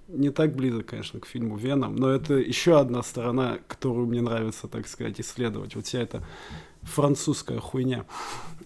не 0.09 0.31
так 0.31 0.55
близок, 0.55 0.87
конечно, 0.87 1.21
к 1.21 1.27
фильму 1.27 1.57
«Веном», 1.57 1.97
но 1.97 2.11
это 2.11 2.35
еще 2.35 2.79
одна 2.79 3.03
сторона, 3.03 3.59
которую 3.67 4.07
мне 4.07 4.23
нравится, 4.23 4.69
так 4.69 4.87
сказать, 4.87 5.21
исследовать. 5.21 5.75
Вот 5.75 5.87
вся 5.87 6.01
эта 6.01 6.25
французская 6.83 7.59
хуйня. 7.59 8.05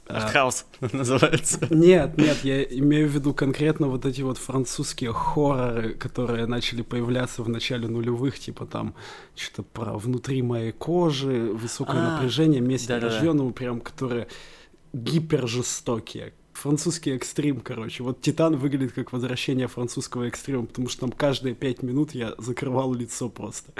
Артхаус 0.09 0.67
называется. 0.93 1.67
Нет, 1.71 2.17
нет, 2.17 2.38
я 2.43 2.62
имею 2.62 3.09
в 3.09 3.12
виду 3.12 3.35
конкретно 3.35 3.88
вот 3.88 4.07
эти 4.07 4.23
вот 4.23 4.38
французские 4.38 5.12
хорроры, 5.12 5.95
которые 5.95 6.47
начали 6.47 6.83
появляться 6.83 7.43
в 7.43 7.49
начале 7.49 7.88
нулевых, 7.88 8.38
типа 8.38 8.67
там 8.67 8.95
что-то 9.37 9.62
про 9.62 9.99
внутри 9.99 10.43
моей 10.43 10.73
кожи, 10.73 11.53
высокое 11.53 12.00
а, 12.00 12.12
напряжение, 12.12 12.61
месть 12.61 12.88
рожденного, 12.88 13.50
прям 13.50 13.81
которые 13.81 14.29
гипержестокие, 14.93 16.33
французский 16.59 17.12
экстрим, 17.12 17.61
короче. 17.61 18.03
Вот 18.03 18.21
Титан 18.21 18.57
выглядит 18.57 18.93
как 18.93 19.12
возвращение 19.12 19.69
французского 19.69 20.25
экстрима, 20.25 20.67
потому 20.67 20.88
что 20.88 21.00
там 21.03 21.12
каждые 21.12 21.55
пять 21.55 21.83
минут 21.83 22.15
я 22.15 22.35
закрывал 22.38 22.93
лицо 22.93 23.29
просто. 23.29 23.73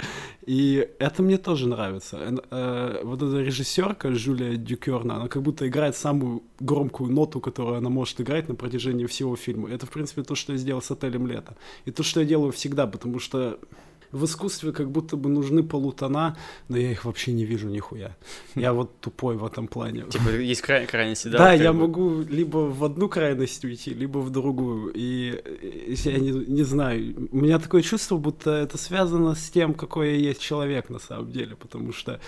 И 0.45 0.89
это 0.99 1.21
мне 1.21 1.37
тоже 1.37 1.67
нравится. 1.67 2.17
Э, 2.51 3.01
вот 3.03 3.21
эта 3.21 3.41
режиссерка 3.41 4.13
Жюлия 4.13 4.55
Дюкерна, 4.55 5.15
она 5.15 5.27
как 5.27 5.41
будто 5.43 5.67
играет 5.67 5.95
самую 5.95 6.41
громкую 6.59 7.11
ноту, 7.11 7.41
которую 7.41 7.77
она 7.77 7.89
может 7.89 8.21
играть 8.21 8.47
на 8.47 8.55
протяжении 8.55 9.05
всего 9.05 9.35
фильма. 9.35 9.69
Это, 9.69 9.85
в 9.85 9.89
принципе, 9.89 10.23
то, 10.23 10.35
что 10.35 10.53
я 10.53 10.57
сделал 10.57 10.81
с 10.81 10.91
«Отелем 10.91 11.27
лето». 11.27 11.55
И 11.85 11.91
то, 11.91 12.03
что 12.03 12.21
я 12.21 12.25
делаю 12.25 12.51
всегда, 12.51 12.87
потому 12.87 13.19
что 13.19 13.59
в 14.11 14.25
искусстве 14.25 14.71
как 14.71 14.89
будто 14.91 15.15
бы 15.15 15.29
нужны 15.29 15.63
полутона, 15.63 16.37
но 16.67 16.77
я 16.77 16.91
их 16.91 17.05
вообще 17.05 17.31
не 17.33 17.45
вижу 17.45 17.69
нихуя. 17.69 18.15
Я 18.55 18.73
вот 18.73 18.99
тупой 18.99 19.37
в 19.37 19.45
этом 19.45 19.67
плане. 19.67 20.05
Типа 20.09 20.29
есть 20.29 20.61
край 20.61 20.87
крайности, 20.87 21.27
да? 21.27 21.37
Да, 21.37 21.53
я 21.53 21.73
бы... 21.73 21.81
могу 21.81 22.21
либо 22.21 22.57
в 22.57 22.83
одну 22.83 23.09
крайность 23.09 23.63
уйти, 23.63 23.93
либо 23.93 24.19
в 24.19 24.29
другую. 24.29 24.91
И 24.95 25.41
я 25.87 26.17
не, 26.17 26.31
не 26.31 26.63
знаю, 26.63 27.29
у 27.31 27.37
меня 27.37 27.59
такое 27.59 27.81
чувство, 27.81 28.17
будто 28.17 28.51
это 28.51 28.77
связано 28.77 29.35
с 29.35 29.49
тем, 29.49 29.73
какой 29.73 30.11
я 30.11 30.29
есть 30.29 30.41
человек 30.41 30.89
на 30.89 30.99
самом 30.99 31.31
деле, 31.31 31.55
потому 31.55 31.93
что 31.93 32.19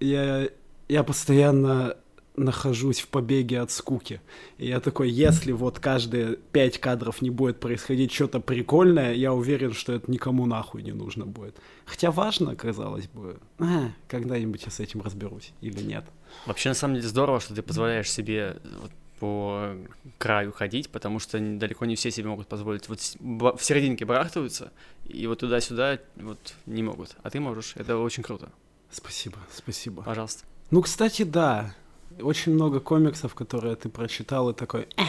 я, 0.00 0.48
я 0.88 1.02
постоянно 1.04 1.96
нахожусь 2.36 3.00
в 3.00 3.08
побеге 3.08 3.60
от 3.60 3.70
скуки. 3.70 4.20
И 4.58 4.66
я 4.66 4.80
такой, 4.80 5.10
если 5.10 5.52
вот 5.52 5.78
каждые 5.78 6.36
пять 6.52 6.78
кадров 6.78 7.22
не 7.22 7.30
будет 7.30 7.60
происходить 7.60 8.12
что-то 8.12 8.40
прикольное, 8.40 9.14
я 9.14 9.32
уверен, 9.32 9.72
что 9.72 9.92
это 9.92 10.10
никому 10.10 10.46
нахуй 10.46 10.82
не 10.82 10.92
нужно 10.92 11.26
будет. 11.26 11.56
Хотя 11.84 12.10
важно, 12.10 12.56
казалось 12.56 13.06
бы, 13.08 13.38
а, 13.58 13.90
когда-нибудь 14.08 14.64
я 14.64 14.70
с 14.70 14.80
этим 14.80 15.02
разберусь 15.02 15.52
или 15.60 15.80
нет. 15.82 16.04
Вообще, 16.46 16.70
на 16.70 16.74
самом 16.74 16.96
деле, 16.96 17.08
здорово, 17.08 17.40
что 17.40 17.54
ты 17.54 17.62
позволяешь 17.62 18.10
себе 18.10 18.56
вот, 18.80 18.90
по 19.20 19.76
краю 20.18 20.52
ходить, 20.52 20.90
потому 20.90 21.20
что 21.20 21.38
далеко 21.38 21.84
не 21.84 21.94
все 21.94 22.10
себе 22.10 22.28
могут 22.28 22.48
позволить. 22.48 22.88
Вот 22.88 23.60
в 23.60 23.64
серединке 23.64 24.04
барахтаются, 24.04 24.72
и 25.04 25.26
вот 25.28 25.38
туда-сюда 25.38 26.00
вот 26.16 26.54
не 26.66 26.82
могут. 26.82 27.16
А 27.22 27.30
ты 27.30 27.38
можешь. 27.38 27.74
Это 27.76 27.96
очень 27.96 28.24
круто. 28.24 28.50
Спасибо, 28.90 29.38
спасибо. 29.52 30.02
Пожалуйста. 30.02 30.44
Ну, 30.70 30.82
кстати, 30.82 31.22
да 31.22 31.74
очень 32.20 32.54
много 32.54 32.80
комиксов, 32.80 33.34
которые 33.34 33.76
ты 33.76 33.88
прочитал 33.88 34.50
и 34.50 34.54
такой, 34.54 34.88
э, 34.96 35.02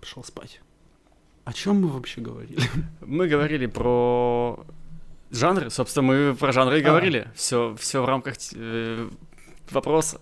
пошел 0.00 0.24
спать. 0.24 0.60
О 1.44 1.52
чем 1.52 1.82
мы 1.82 1.88
вообще 1.88 2.20
говорили? 2.20 2.60
Мы 3.00 3.28
говорили 3.28 3.66
про 3.66 4.64
жанры, 5.30 5.70
собственно, 5.70 6.06
мы 6.06 6.34
про 6.34 6.52
жанры 6.52 6.78
и 6.78 6.82
а. 6.82 6.84
говорили. 6.84 7.28
Все, 7.34 7.76
все 7.78 8.02
в 8.02 8.04
рамках 8.04 8.34
э, 8.54 9.08
вопроса. 9.70 10.20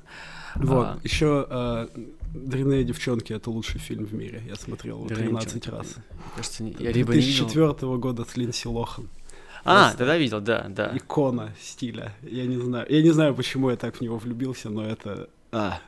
Вот, 0.57 0.87
а. 0.87 0.99
еще 1.03 1.47
э, 1.49 1.89
«Дрянные 2.35 2.85
девчонки»— 2.85 3.33
это 3.35 3.51
лучший 3.51 3.81
фильм 3.81 4.05
в 4.05 4.15
мире. 4.15 4.43
Я 4.47 4.57
смотрел 4.57 4.99
его 4.99 5.09
13 5.09 5.69
раз. 5.69 5.97
Кажется, 6.37 6.65
я 6.65 6.93
либо 6.93 7.13
2004 7.13 7.97
года 7.97 8.25
с 8.25 8.37
Линдси 8.37 8.69
Лохан. 8.69 9.09
А, 9.65 9.85
Просто 9.85 9.99
тогда 9.99 10.17
видел, 10.19 10.41
да, 10.41 10.67
да. 10.69 10.93
Икона 10.95 11.55
стиля. 11.61 12.13
Я 12.23 12.45
не 12.47 12.59
знаю. 12.59 12.87
Я 12.89 13.03
не 13.03 13.11
знаю, 13.11 13.35
почему 13.35 13.71
я 13.71 13.77
так 13.77 13.97
в 13.97 14.01
него 14.01 14.19
влюбился, 14.19 14.69
но 14.69 14.87
это... 14.87 15.31
А, 15.55 15.81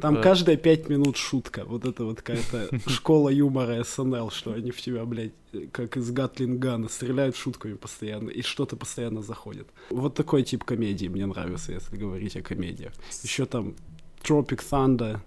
там 0.00 0.14
да. 0.14 0.22
каждые 0.22 0.56
пять 0.56 0.88
минут 0.88 1.16
шутка. 1.16 1.64
Вот 1.64 1.84
это 1.84 2.04
вот 2.04 2.22
какая-то 2.22 2.68
школа 2.88 3.28
юмора 3.28 3.82
СНЛ, 3.82 4.30
что 4.30 4.52
они 4.52 4.70
в 4.70 4.80
тебя, 4.80 5.04
блядь, 5.04 5.32
как 5.72 5.96
из 5.96 6.10
Гатлингана, 6.10 6.88
стреляют 6.88 7.36
шутками 7.36 7.74
постоянно, 7.74 8.30
и 8.30 8.42
что-то 8.42 8.76
постоянно 8.76 9.22
заходит. 9.22 9.68
Вот 9.90 10.14
такой 10.14 10.44
тип 10.44 10.64
комедии 10.64 11.08
мне 11.08 11.26
нравится, 11.26 11.72
если 11.72 11.96
говорить 11.96 12.36
о 12.36 12.42
комедиях. 12.42 12.92
Еще 13.22 13.46
там 13.46 13.74
Tropic 14.22 14.62
Thunder, 14.70 15.20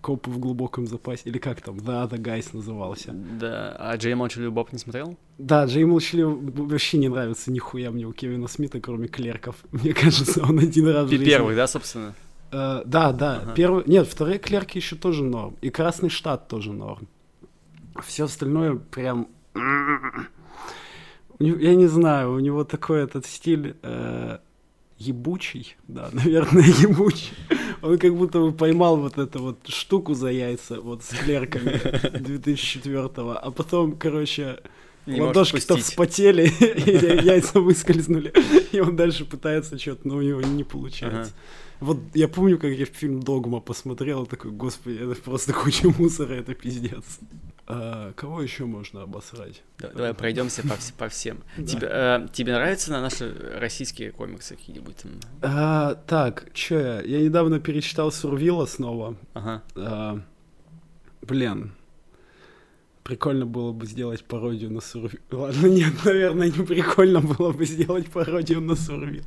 Копы 0.00 0.30
в 0.30 0.38
глубоком 0.38 0.86
запасе, 0.86 1.24
или 1.26 1.36
как 1.36 1.60
там, 1.60 1.76
The 1.76 2.08
Other 2.08 2.18
Guys 2.18 2.56
назывался. 2.56 3.12
Да, 3.12 3.76
а 3.78 3.94
Джей 3.96 4.14
Молчаливый 4.14 4.50
Боб 4.50 4.72
не 4.72 4.78
смотрел? 4.78 5.18
Да, 5.36 5.66
Джей 5.66 5.84
Молчаливый 5.84 6.36
вообще 6.54 6.96
не 6.96 7.10
нравится 7.10 7.52
нихуя 7.52 7.90
мне 7.90 8.06
у 8.06 8.12
Кевина 8.14 8.48
Смита, 8.48 8.80
кроме 8.80 9.08
клерков. 9.08 9.56
Мне 9.72 9.92
кажется, 9.92 10.42
он 10.42 10.58
один 10.58 10.88
раз. 10.88 11.10
Первый, 11.10 11.54
да, 11.54 11.66
собственно? 11.66 12.14
Э, 12.52 12.82
да, 12.84 13.12
да. 13.12 13.40
Ага. 13.42 13.52
Первый, 13.54 13.84
нет, 13.86 14.06
вторые 14.06 14.38
клерки 14.38 14.78
еще 14.78 14.96
тоже 14.96 15.22
норм. 15.24 15.56
И 15.60 15.70
Красный 15.70 16.10
штат 16.10 16.48
тоже 16.48 16.72
норм. 16.72 17.08
Все 18.04 18.24
остальное 18.24 18.74
прям... 18.76 19.28
Я 21.38 21.74
не 21.74 21.86
знаю, 21.86 22.34
у 22.34 22.38
него 22.38 22.64
такой 22.64 23.02
этот 23.02 23.24
стиль 23.24 23.74
э, 23.82 24.38
ебучий, 24.98 25.76
да, 25.88 26.10
наверное, 26.12 26.64
ебучий. 26.64 27.32
Он 27.82 27.98
как 27.98 28.14
будто 28.14 28.40
бы 28.40 28.52
поймал 28.52 28.98
вот 28.98 29.18
эту 29.18 29.42
вот 29.42 29.66
штуку 29.68 30.14
за 30.14 30.28
яйца, 30.28 30.80
вот 30.80 31.02
с 31.02 31.08
клерками 31.08 31.72
2004-го, 32.18 33.38
а 33.42 33.50
потом, 33.50 33.96
короче, 33.96 34.58
не 35.06 35.20
ладошки-то 35.20 35.76
вспотели, 35.76 36.46
и 36.60 37.26
яйца 37.26 37.60
выскользнули, 37.60 38.32
и 38.72 38.80
он 38.80 38.96
дальше 38.96 39.24
пытается 39.24 39.78
что-то, 39.78 40.06
но 40.06 40.16
у 40.16 40.22
него 40.22 40.42
не 40.42 40.64
получается. 40.64 41.32
Ага. 41.32 41.69
Вот 41.80 41.98
я 42.14 42.28
помню, 42.28 42.58
как 42.58 42.72
я 42.72 42.84
фильм 42.84 43.22
«Догма» 43.22 43.60
посмотрел, 43.60 44.26
такой, 44.26 44.50
господи, 44.50 44.98
это 44.98 45.20
просто 45.20 45.52
куча 45.52 45.88
мусора, 45.98 46.34
это 46.34 46.54
пиздец. 46.54 47.18
А, 47.66 48.12
кого 48.14 48.42
еще 48.42 48.64
можно 48.66 49.02
обосрать? 49.02 49.62
Да, 49.78 49.88
давай 49.88 50.12
пройдемся 50.12 50.62
по, 50.62 50.76
по 50.98 51.08
всем. 51.08 51.38
Да. 51.56 51.64
Тебе, 51.64 51.88
э, 51.90 52.28
тебе 52.32 52.52
нравятся 52.52 52.90
на 52.90 53.00
наши 53.00 53.32
российские 53.58 54.10
комиксы 54.10 54.56
какие-нибудь 54.56 54.96
там? 54.96 55.12
А, 55.40 55.94
так, 55.94 56.48
что 56.52 56.78
я? 56.78 57.00
Я 57.02 57.20
недавно 57.20 57.60
перечитал 57.60 58.10
Сурвила 58.10 58.66
снова. 58.66 59.16
Ага. 59.34 59.62
А, 59.76 60.20
блин, 61.22 61.72
Прикольно 63.02 63.46
было 63.46 63.72
бы 63.72 63.86
сделать 63.86 64.24
пародию 64.24 64.70
на 64.70 64.80
Сурви. 64.80 65.18
Ладно, 65.30 65.66
нет, 65.66 65.92
наверное, 66.04 66.48
не 66.50 66.64
прикольно 66.64 67.20
было 67.20 67.50
бы 67.52 67.64
сделать 67.64 68.06
пародию 68.10 68.60
на 68.60 68.76
Сурви. 68.76 69.22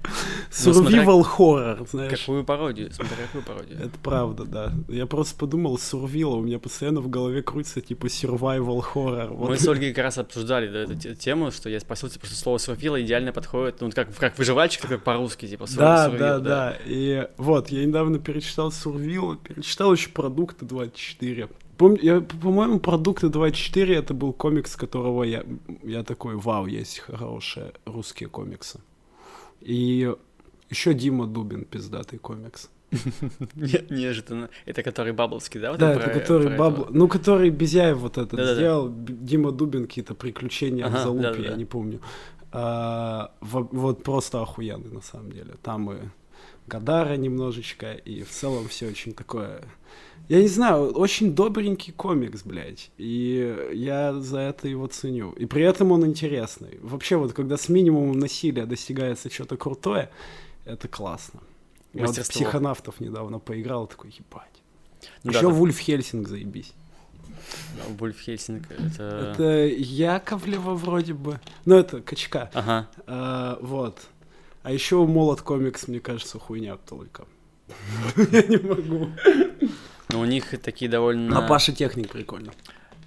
Survival 0.52 1.24
хоррор, 1.24 1.88
знаешь. 1.90 2.20
Какую 2.20 2.44
пародию? 2.44 2.92
Смотри, 2.94 3.16
какую 3.26 3.44
пародию. 3.44 3.80
Это 3.80 3.98
правда, 4.02 4.46
да. 4.46 4.74
Я 4.88 5.08
просто 5.08 5.38
подумал, 5.38 5.78
Сурвила, 5.80 6.36
у 6.36 6.42
меня 6.44 6.60
постоянно 6.60 7.02
в 7.02 7.10
голове 7.10 7.42
крутится 7.42 7.82
типа 7.82 8.06
survival 8.06 8.82
хоррор. 8.82 9.34
Вот. 9.34 9.50
Мы 9.50 9.58
с 9.58 9.68
Ольгой 9.68 9.92
как 9.92 10.04
раз 10.04 10.18
обсуждали 10.20 10.70
да, 10.72 10.84
эту 10.84 11.16
тему, 11.16 11.52
что 11.52 11.70
я 11.70 11.80
спросил, 11.80 12.10
типа, 12.10 12.28
что 12.28 12.36
слово 12.36 12.58
Сурвила 12.60 13.02
идеально 13.02 13.34
подходит, 13.34 13.82
ну, 13.82 13.92
как, 13.92 14.16
как 14.16 14.38
выживальщик, 14.38 14.82
только 14.82 15.00
по-русски, 15.00 15.48
типа, 15.48 15.66
сур, 15.66 15.80
да, 15.80 16.06
сурвил, 16.06 16.20
да, 16.20 16.40
да, 16.40 16.70
да. 16.72 16.78
И 16.86 17.28
вот, 17.38 17.70
я 17.70 17.86
недавно 17.86 18.20
перечитал 18.20 18.72
Сурвил, 18.72 19.36
перечитал 19.36 19.94
еще 19.94 20.10
Продукты 20.10 20.66
24. 20.66 21.50
Помню, 21.78 22.00
я, 22.02 22.22
по-моему, 22.22 22.80
продукты 22.80 23.30
24 23.30 23.96
это 23.96 24.14
был 24.14 24.34
комикс, 24.34 24.76
которого 24.76 25.24
я, 25.24 25.44
я 25.84 26.04
такой, 26.04 26.36
вау, 26.36 26.68
есть 26.68 27.00
хорошие 27.00 27.74
русские 27.86 28.30
комиксы. 28.30 28.80
И 29.62 30.14
еще 30.70 30.94
Дима 30.94 31.26
Дубин, 31.26 31.66
пиздатый 31.66 32.20
комикс. 32.20 32.70
Неожиданно. 33.56 34.50
Это 34.66 34.84
который 34.84 35.14
Бабловский, 35.14 35.60
да? 35.60 35.76
да, 35.78 35.94
это 35.94 36.10
который 36.20 36.58
Бабл... 36.58 36.88
Ну, 36.90 37.08
который 37.08 37.50
Безяев 37.50 37.98
вот 37.98 38.18
этот 38.18 38.40
сделал. 38.56 38.94
Дима 38.94 39.52
Дубин 39.52 39.88
какие-то 39.88 40.14
приключения 40.14 40.88
в 40.88 40.98
залупе, 40.98 41.44
я 41.44 41.56
не 41.56 41.66
помню. 41.66 42.00
А, 42.52 43.32
вот 43.42 44.04
просто 44.04 44.42
охуенный, 44.42 44.92
на 44.92 45.02
самом 45.02 45.32
деле. 45.32 45.56
Там 45.64 45.92
и 45.92 45.98
Гадара 46.68 47.18
немножечко, 47.18 47.94
и 47.94 48.24
в 48.24 48.30
целом 48.30 48.68
все 48.68 48.88
очень 48.88 49.14
такое 49.14 49.62
я 50.30 50.42
не 50.42 50.48
знаю, 50.48 50.92
очень 50.92 51.36
добренький 51.36 51.92
комикс, 51.94 52.44
блядь. 52.44 52.92
И 52.98 53.70
я 53.74 54.14
за 54.14 54.40
это 54.40 54.68
его 54.68 54.88
ценю. 54.88 55.32
И 55.32 55.46
при 55.46 55.64
этом 55.64 55.92
он 55.92 56.06
интересный. 56.06 56.80
Вообще, 56.82 57.18
вот 57.18 57.34
когда 57.34 57.58
с 57.58 57.70
минимумом 57.70 58.20
насилия 58.20 58.66
достигается 58.66 59.30
что-то 59.30 59.58
крутое, 59.58 60.10
это 60.66 60.88
классно. 60.88 61.42
Я 61.94 62.08
вот 62.08 62.18
в 62.18 62.30
психонавтов 62.30 63.00
недавно 63.00 63.40
поиграл, 63.40 63.86
такой, 63.86 64.12
ебать. 64.18 64.64
Ну, 65.24 65.32
Еще 65.32 65.42
да, 65.42 65.50
Вульф 65.50 65.78
Хельсинг 65.78 66.28
заебись. 66.28 66.74
Вульф 68.00 68.20
Хельсинг 68.20 68.64
это... 68.72 69.34
Это 69.34 69.68
Яковлева 69.68 70.74
вроде 70.74 71.14
бы. 71.14 71.40
Ну, 71.66 71.76
это 71.76 72.02
Качка. 72.02 72.50
Ага. 72.54 72.90
А, 73.06 73.60
вот. 73.62 74.00
А 74.64 74.72
еще 74.72 75.06
Молот 75.06 75.42
комикс, 75.42 75.88
мне 75.88 76.00
кажется, 76.00 76.40
хуйня 76.40 76.78
только. 76.78 77.26
Я 78.32 78.44
не 78.44 78.58
могу. 78.58 79.10
Но 80.10 80.20
у 80.20 80.26
них 80.26 80.60
такие 80.62 80.90
довольно... 80.90 81.38
А 81.38 81.48
Паша 81.48 81.72
Техник 81.72 82.12
прикольно. 82.12 82.52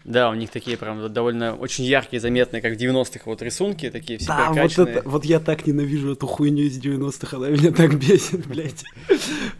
Да, 0.06 0.30
у 0.30 0.34
них 0.34 0.50
такие 0.50 0.76
прям 0.76 1.12
довольно 1.12 1.56
очень 1.56 1.84
яркие, 1.84 2.20
заметные, 2.20 2.62
как 2.62 2.74
в 2.74 2.76
90-х 2.76 3.22
вот 3.24 3.42
рисунки, 3.42 3.90
такие 3.90 4.20
все 4.20 4.28
Да, 4.28 4.52
вот, 4.52 4.78
это, 4.78 5.02
вот 5.04 5.24
я 5.24 5.40
так 5.40 5.66
ненавижу 5.66 6.12
эту 6.12 6.28
хуйню 6.28 6.62
из 6.62 6.78
90-х, 6.78 7.36
она 7.36 7.48
меня 7.48 7.72
так 7.72 7.98
бесит, 7.98 8.46
блядь. 8.48 8.84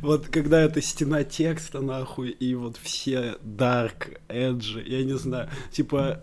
Вот 0.01 0.29
когда 0.29 0.61
эта 0.61 0.81
стена 0.81 1.25
текста, 1.25 1.81
нахуй, 1.81 2.29
и 2.31 2.55
вот 2.55 2.79
все 2.81 3.35
dark, 3.43 4.19
edge, 4.29 4.81
я 4.87 5.03
не 5.03 5.19
знаю, 5.19 5.51
типа, 5.73 6.23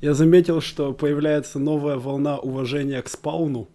я 0.00 0.14
заметил, 0.14 0.60
что 0.60 0.92
появляется 0.92 1.60
новая 1.60 1.98
волна 1.98 2.38
уважения 2.38 3.00
к 3.00 3.08
спауну, 3.08 3.68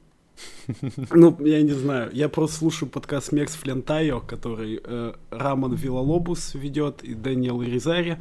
ну, 1.11 1.37
я 1.45 1.61
не 1.61 1.73
знаю. 1.73 2.09
Я 2.13 2.29
просто 2.29 2.57
слушаю 2.57 2.89
подкаст 2.89 3.31
Мекс 3.31 3.55
Флентайо, 3.55 4.19
который 4.19 4.79
э, 4.83 5.13
Рамон 5.31 5.73
Вилалобус 5.75 6.53
ведет, 6.55 7.03
и 7.03 7.13
Дэниел 7.13 7.61
Ризари. 7.61 8.17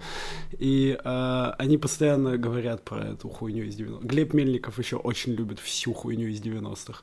И 0.58 0.98
э, 1.02 1.52
они 1.58 1.78
постоянно 1.78 2.38
говорят 2.38 2.82
про 2.82 3.04
эту 3.12 3.28
хуйню 3.28 3.64
из 3.64 3.78
90-х. 3.78 4.06
Глеб 4.06 4.34
Мельников 4.34 4.78
еще 4.78 4.96
очень 4.96 5.32
любит 5.32 5.58
всю 5.58 5.92
хуйню 5.92 6.28
из 6.28 6.40
90-х. 6.40 7.02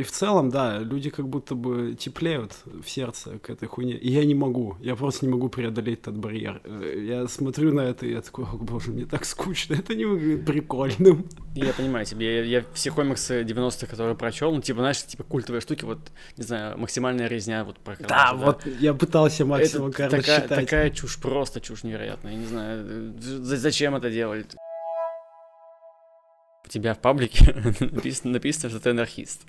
И 0.00 0.02
в 0.02 0.10
целом, 0.10 0.48
да, 0.48 0.78
люди 0.78 1.10
как 1.10 1.28
будто 1.28 1.54
бы 1.54 1.94
теплеют 1.94 2.54
в 2.64 2.88
сердце 2.88 3.38
к 3.38 3.50
этой 3.50 3.68
хуйне. 3.68 3.92
И 3.92 4.10
я 4.10 4.24
не 4.24 4.34
могу, 4.34 4.78
я 4.80 4.96
просто 4.96 5.26
не 5.26 5.32
могу 5.32 5.50
преодолеть 5.50 6.00
этот 6.00 6.16
барьер. 6.16 6.62
Э, 6.64 7.04
я 7.06 7.28
смотрю 7.28 7.74
на 7.74 7.82
это, 7.82 8.06
и 8.06 8.12
я 8.12 8.22
такой, 8.22 8.46
о 8.46 8.56
боже, 8.56 8.92
мне 8.92 9.04
так 9.04 9.26
скучно, 9.26 9.74
это 9.74 9.94
не 9.94 10.06
выглядит 10.06 10.46
прикольным. 10.46 11.26
Я 11.54 11.74
понимаю 11.74 12.06
тебе, 12.06 12.38
я, 12.38 12.60
я 12.60 12.64
все 12.72 12.90
комиксы 12.90 13.42
90-х, 13.42 13.86
которые 13.88 14.16
прочел, 14.16 14.54
ну, 14.54 14.62
типа, 14.62 14.80
знаешь, 14.80 15.04
типа 15.04 15.22
культовые 15.22 15.60
штуки, 15.60 15.84
вот, 15.84 15.98
не 16.38 16.44
знаю, 16.44 16.78
максимальная 16.78 17.26
резня 17.26 17.64
вот 17.64 17.78
про 17.78 17.96
Да, 17.96 18.06
да, 18.08 18.34
вот 18.34 18.66
я 18.80 18.94
пытался 18.94 19.44
максимум, 19.44 19.90
это 19.90 20.08
такая, 20.08 20.48
такая 20.48 20.90
чушь, 20.90 21.18
просто 21.18 21.60
чушь 21.60 21.82
невероятная, 21.84 22.32
я 22.32 22.38
не 22.38 22.46
знаю, 22.46 23.14
э, 23.18 23.56
зачем 23.56 23.96
это 23.96 24.10
делали. 24.10 24.46
Тебя 26.70 26.94
в 26.94 26.98
паблике 26.98 27.52
написано, 27.80 28.34
написано, 28.34 28.70
что 28.70 28.78
ты 28.78 28.90
анархист. 28.90 29.42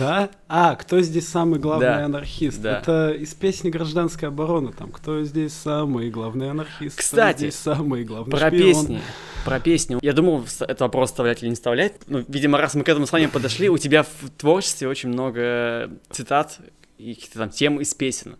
Да? 0.00 0.30
А, 0.48 0.74
кто 0.74 1.00
здесь 1.00 1.28
самый 1.28 1.60
главный 1.60 1.86
да. 1.86 2.04
анархист? 2.04 2.60
Да. 2.60 2.80
Это 2.80 3.12
из 3.12 3.34
песни 3.34 3.70
«Гражданская 3.70 4.30
оборона». 4.30 4.72
Там, 4.72 4.90
кто 4.90 5.22
здесь 5.22 5.52
самый 5.52 6.10
главный 6.10 6.50
анархист? 6.50 6.98
Кстати, 6.98 7.36
кто 7.36 7.46
здесь 7.46 7.54
самый 7.54 8.04
главный 8.04 8.30
про 8.30 8.48
шпион? 8.48 8.62
песни. 8.62 9.00
Про 9.44 9.60
песни. 9.60 9.98
Я 10.02 10.12
думал, 10.12 10.44
это 10.60 10.84
вопрос 10.84 11.10
вставлять 11.10 11.42
или 11.42 11.50
не 11.50 11.54
вставлять. 11.54 11.94
Ну, 12.08 12.24
видимо, 12.26 12.58
раз 12.58 12.74
мы 12.74 12.82
к 12.82 12.88
этому 12.88 13.06
с 13.06 13.12
вами 13.12 13.26
подошли, 13.26 13.68
у 13.68 13.78
тебя 13.78 14.02
в 14.02 14.30
творчестве 14.36 14.88
очень 14.88 15.10
много 15.10 15.90
цитат 16.10 16.58
и 16.98 17.14
каких-то 17.14 17.38
там 17.38 17.50
тем 17.50 17.80
из 17.80 17.94
песен. 17.94 18.36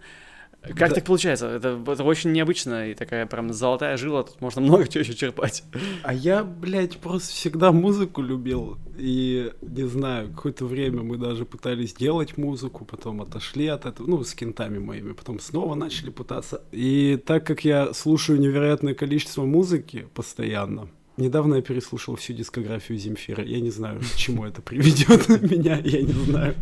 Как 0.69 0.89
да. 0.91 0.95
так 0.97 1.05
получается? 1.05 1.47
Это, 1.47 1.81
это 1.87 2.05
очень 2.05 2.33
необычно, 2.33 2.89
и 2.89 2.95
такая 2.95 3.27
прям 3.27 3.53
золотая 3.53 3.97
жила, 3.97 4.23
тут 4.23 4.41
можно 4.41 4.61
много 4.61 4.87
чего 4.89 5.03
еще 5.03 5.15
черпать. 5.15 5.65
А 6.03 6.13
я, 6.13 6.45
блядь, 6.45 6.99
просто 6.99 7.31
всегда 7.33 7.73
музыку 7.73 8.23
любил, 8.23 8.79
и, 8.97 9.53
не 9.63 9.89
знаю, 9.89 10.31
какое-то 10.31 10.65
время 10.67 11.03
мы 11.03 11.17
даже 11.17 11.45
пытались 11.45 11.95
делать 11.95 12.37
музыку, 12.37 12.85
потом 12.85 13.23
отошли 13.23 13.67
от 13.67 13.87
этого, 13.87 14.07
ну, 14.09 14.25
с 14.25 14.35
кентами 14.35 14.79
моими, 14.79 15.13
потом 15.13 15.39
снова 15.41 15.75
начали 15.75 16.11
пытаться. 16.11 16.63
И 16.73 17.19
так 17.25 17.47
как 17.47 17.65
я 17.65 17.93
слушаю 17.93 18.41
невероятное 18.41 18.95
количество 18.95 19.45
музыки 19.45 20.09
постоянно, 20.15 20.89
Недавно 21.17 21.57
я 21.57 21.63
переслушал 21.63 22.17
всю 22.17 22.35
дискографию 22.35 22.99
Земфира. 22.99 23.43
Я 23.43 23.61
не 23.61 23.71
знаю, 23.71 24.01
к 24.01 24.17
чему 24.17 24.45
это 24.45 24.61
приведет 24.61 25.29
меня, 25.51 25.81
я 25.83 26.03
не 26.03 26.13
знаю. 26.13 26.55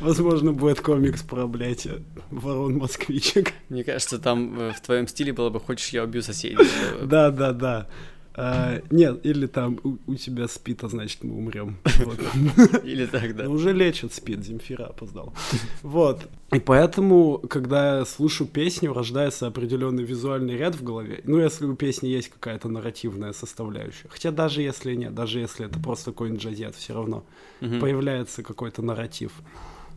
Возможно, 0.00 0.52
будет 0.52 0.80
комикс 0.80 1.22
про, 1.22 1.46
блядь, 1.46 1.86
ворон-москвичек. 2.30 3.52
Мне 3.68 3.84
кажется, 3.84 4.18
там 4.18 4.58
э, 4.58 4.72
в 4.72 4.80
твоем 4.80 5.06
стиле 5.06 5.32
было 5.32 5.50
бы 5.50 5.60
«Хочешь, 5.60 5.90
я 5.90 6.02
убью 6.02 6.22
соседей». 6.22 6.58
Да, 7.02 7.30
да, 7.30 7.52
да. 7.52 7.88
А, 8.34 8.80
нет, 8.90 9.24
или 9.24 9.46
там 9.46 9.78
у, 9.84 9.98
у 10.06 10.14
тебя 10.14 10.48
спит, 10.48 10.82
а 10.84 10.88
значит 10.88 11.22
мы 11.22 11.36
умрем. 11.36 11.76
Или 12.84 13.06
так, 13.06 13.36
да. 13.36 13.44
Но 13.44 13.52
уже 13.52 13.72
лечат 13.72 14.14
спит, 14.14 14.44
Земфира 14.44 14.86
опоздал. 14.86 15.34
Вот. 15.82 16.28
И 16.52 16.60
поэтому, 16.60 17.38
когда 17.38 17.98
я 17.98 18.04
слушаю 18.04 18.48
песню, 18.48 18.92
рождается 18.92 19.46
определенный 19.46 20.04
визуальный 20.04 20.56
ряд 20.56 20.74
в 20.74 20.82
голове. 20.82 21.20
Ну, 21.24 21.38
если 21.40 21.66
у 21.66 21.74
песни 21.74 22.08
есть 22.08 22.28
какая-то 22.28 22.68
нарративная 22.68 23.32
составляющая. 23.32 24.08
Хотя 24.08 24.30
даже 24.30 24.62
если 24.62 24.94
нет, 24.94 25.14
даже 25.14 25.38
если 25.38 25.66
это 25.66 25.78
просто 25.78 26.12
какой-нибудь 26.12 26.42
джазет, 26.42 26.74
все 26.74 26.94
равно 26.94 27.24
появляется 27.60 28.42
какой-то 28.42 28.82
нарратив. 28.82 29.32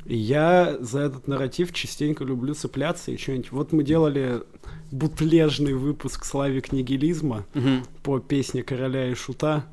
Я 0.06 0.78
за 0.80 1.00
этот 1.02 1.28
нарратив 1.28 1.74
частенько 1.74 2.24
люблю 2.24 2.54
цепляться 2.54 3.12
и 3.12 3.18
что-нибудь. 3.18 3.52
Вот 3.52 3.72
мы 3.72 3.84
делали 3.84 4.44
бутлежный 4.92 5.74
выпуск 5.74 6.26
«Славик 6.26 6.72
нигилизма» 6.72 7.46
угу. 7.56 7.84
по 8.04 8.20
песне 8.20 8.64
«Короля 8.64 9.10
и 9.10 9.16
шута». 9.16 9.66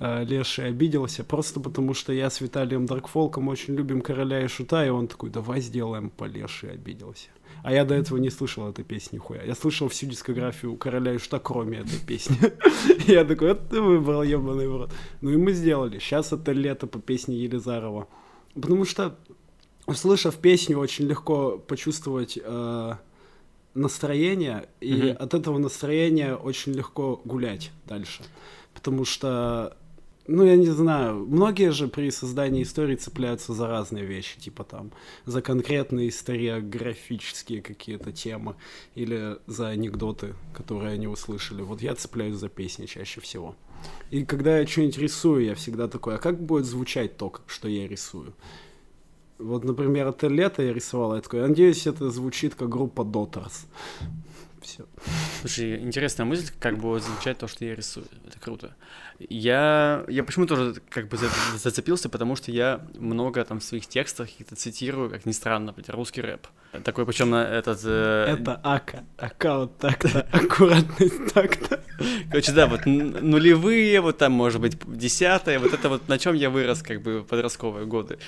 Э, 0.00 0.24
Леший 0.24 0.66
обиделся, 0.66 1.24
просто 1.24 1.60
потому 1.60 1.94
что 1.94 2.12
я 2.12 2.30
с 2.30 2.40
Виталием 2.40 2.86
Даркфолком 2.86 3.48
очень 3.48 3.74
любим 3.74 4.00
«Короля 4.00 4.42
и 4.42 4.48
шута», 4.48 4.86
и 4.86 4.88
он 4.88 5.06
такой, 5.06 5.30
давай 5.30 5.60
сделаем 5.60 6.10
по 6.10 6.24
Леший 6.24 6.72
обиделся. 6.72 7.28
А 7.62 7.72
я 7.72 7.84
до 7.84 7.94
этого 7.94 8.18
не 8.18 8.30
слышал 8.30 8.68
этой 8.68 8.84
песни 8.84 9.18
хуя. 9.18 9.42
Я 9.42 9.54
слышал 9.54 9.88
всю 9.88 10.06
дискографию 10.06 10.76
«Короля 10.76 11.14
и 11.14 11.18
шута», 11.18 11.38
кроме 11.40 11.78
этой 11.78 11.98
песни. 11.98 12.38
Я 13.06 13.24
такой, 13.24 13.48
вот 13.48 13.68
ты 13.68 13.80
выбрал, 13.80 14.22
ебаный 14.22 14.68
в 14.68 14.76
рот. 14.76 14.92
Ну 15.20 15.30
и 15.30 15.36
мы 15.36 15.52
сделали. 15.52 15.98
Сейчас 15.98 16.32
это 16.32 16.52
лето 16.52 16.86
по 16.86 17.00
песне 17.00 17.36
Елизарова. 17.36 18.06
Потому 18.54 18.84
что 18.84 19.18
услышав 19.88 20.36
песню, 20.36 20.78
очень 20.78 21.06
легко 21.06 21.58
почувствовать 21.58 22.38
э, 22.42 22.92
настроение, 23.74 24.68
и 24.80 24.92
mm-hmm. 24.92 25.12
от 25.12 25.34
этого 25.34 25.58
настроения 25.58 26.34
очень 26.34 26.72
легко 26.72 27.20
гулять 27.24 27.70
дальше. 27.86 28.22
Потому 28.74 29.04
что 29.04 29.76
ну, 30.28 30.44
я 30.44 30.56
не 30.56 30.66
знаю, 30.66 31.26
многие 31.26 31.72
же 31.72 31.88
при 31.88 32.10
создании 32.10 32.62
истории 32.62 32.96
цепляются 32.96 33.54
за 33.54 33.66
разные 33.66 34.04
вещи, 34.04 34.38
типа 34.38 34.62
там, 34.62 34.92
за 35.24 35.40
конкретные 35.40 36.10
историографические 36.10 37.62
какие-то 37.62 38.12
темы 38.12 38.54
или 38.94 39.38
за 39.46 39.68
анекдоты, 39.68 40.34
которые 40.52 40.92
они 40.92 41.06
услышали. 41.06 41.62
Вот 41.62 41.80
я 41.80 41.94
цепляюсь 41.94 42.36
за 42.36 42.50
песни 42.50 42.84
чаще 42.84 43.22
всего. 43.22 43.56
И 44.10 44.26
когда 44.26 44.58
я 44.58 44.66
что-нибудь 44.66 44.98
рисую, 44.98 45.44
я 45.46 45.54
всегда 45.54 45.88
такой, 45.88 46.16
а 46.16 46.18
как 46.18 46.38
будет 46.42 46.66
звучать 46.66 47.16
то, 47.16 47.32
что 47.46 47.66
я 47.66 47.88
рисую? 47.88 48.34
Вот, 49.38 49.64
например, 49.64 50.08
это 50.08 50.26
лето 50.26 50.62
я 50.62 50.72
рисовал, 50.72 51.14
я 51.14 51.20
такой, 51.20 51.40
надеюсь, 51.40 51.86
это 51.86 52.10
звучит 52.10 52.54
как 52.54 52.68
группа 52.68 53.02
Dotters. 53.02 53.66
Все. 54.62 54.84
Слушай, 55.40 55.80
интересная 55.80 56.26
мысль, 56.26 56.50
как 56.58 56.78
будет 56.78 57.04
звучать 57.04 57.38
то, 57.38 57.46
что 57.46 57.64
я 57.64 57.74
рисую. 57.74 58.06
Это 58.26 58.40
круто. 58.40 58.74
Я, 59.18 60.04
я 60.08 60.24
почему 60.24 60.46
тоже 60.46 60.74
как 60.90 61.08
бы 61.08 61.16
зацепился, 61.56 62.08
потому 62.08 62.36
что 62.36 62.50
я 62.50 62.86
много 62.98 63.44
там 63.44 63.60
в 63.60 63.64
своих 63.64 63.86
текстах 63.86 64.28
это 64.40 64.56
цитирую, 64.56 65.10
как 65.10 65.26
ни 65.26 65.32
странно, 65.32 65.66
например, 65.66 65.96
русский 65.96 66.20
рэп. 66.20 66.46
Такой, 66.84 67.06
причем 67.06 67.30
на 67.30 67.44
этот... 67.44 67.80
Э... 67.84 68.36
Это 68.38 68.60
ака, 68.62 69.58
вот 69.58 69.78
так-то, 69.78 70.20
аккуратность 70.32 71.32
так-то. 71.32 71.80
Короче, 72.28 72.52
да, 72.52 72.66
вот 72.66 72.84
нулевые, 72.84 74.00
вот 74.00 74.18
там, 74.18 74.32
может 74.32 74.60
быть, 74.60 74.76
десятые, 74.86 75.58
вот 75.60 75.72
это 75.72 75.88
вот 75.88 76.08
на 76.08 76.18
чем 76.18 76.34
я 76.34 76.50
вырос, 76.50 76.82
как 76.82 77.02
бы, 77.02 77.20
в 77.20 77.24
подростковые 77.24 77.86
годы. 77.86 78.18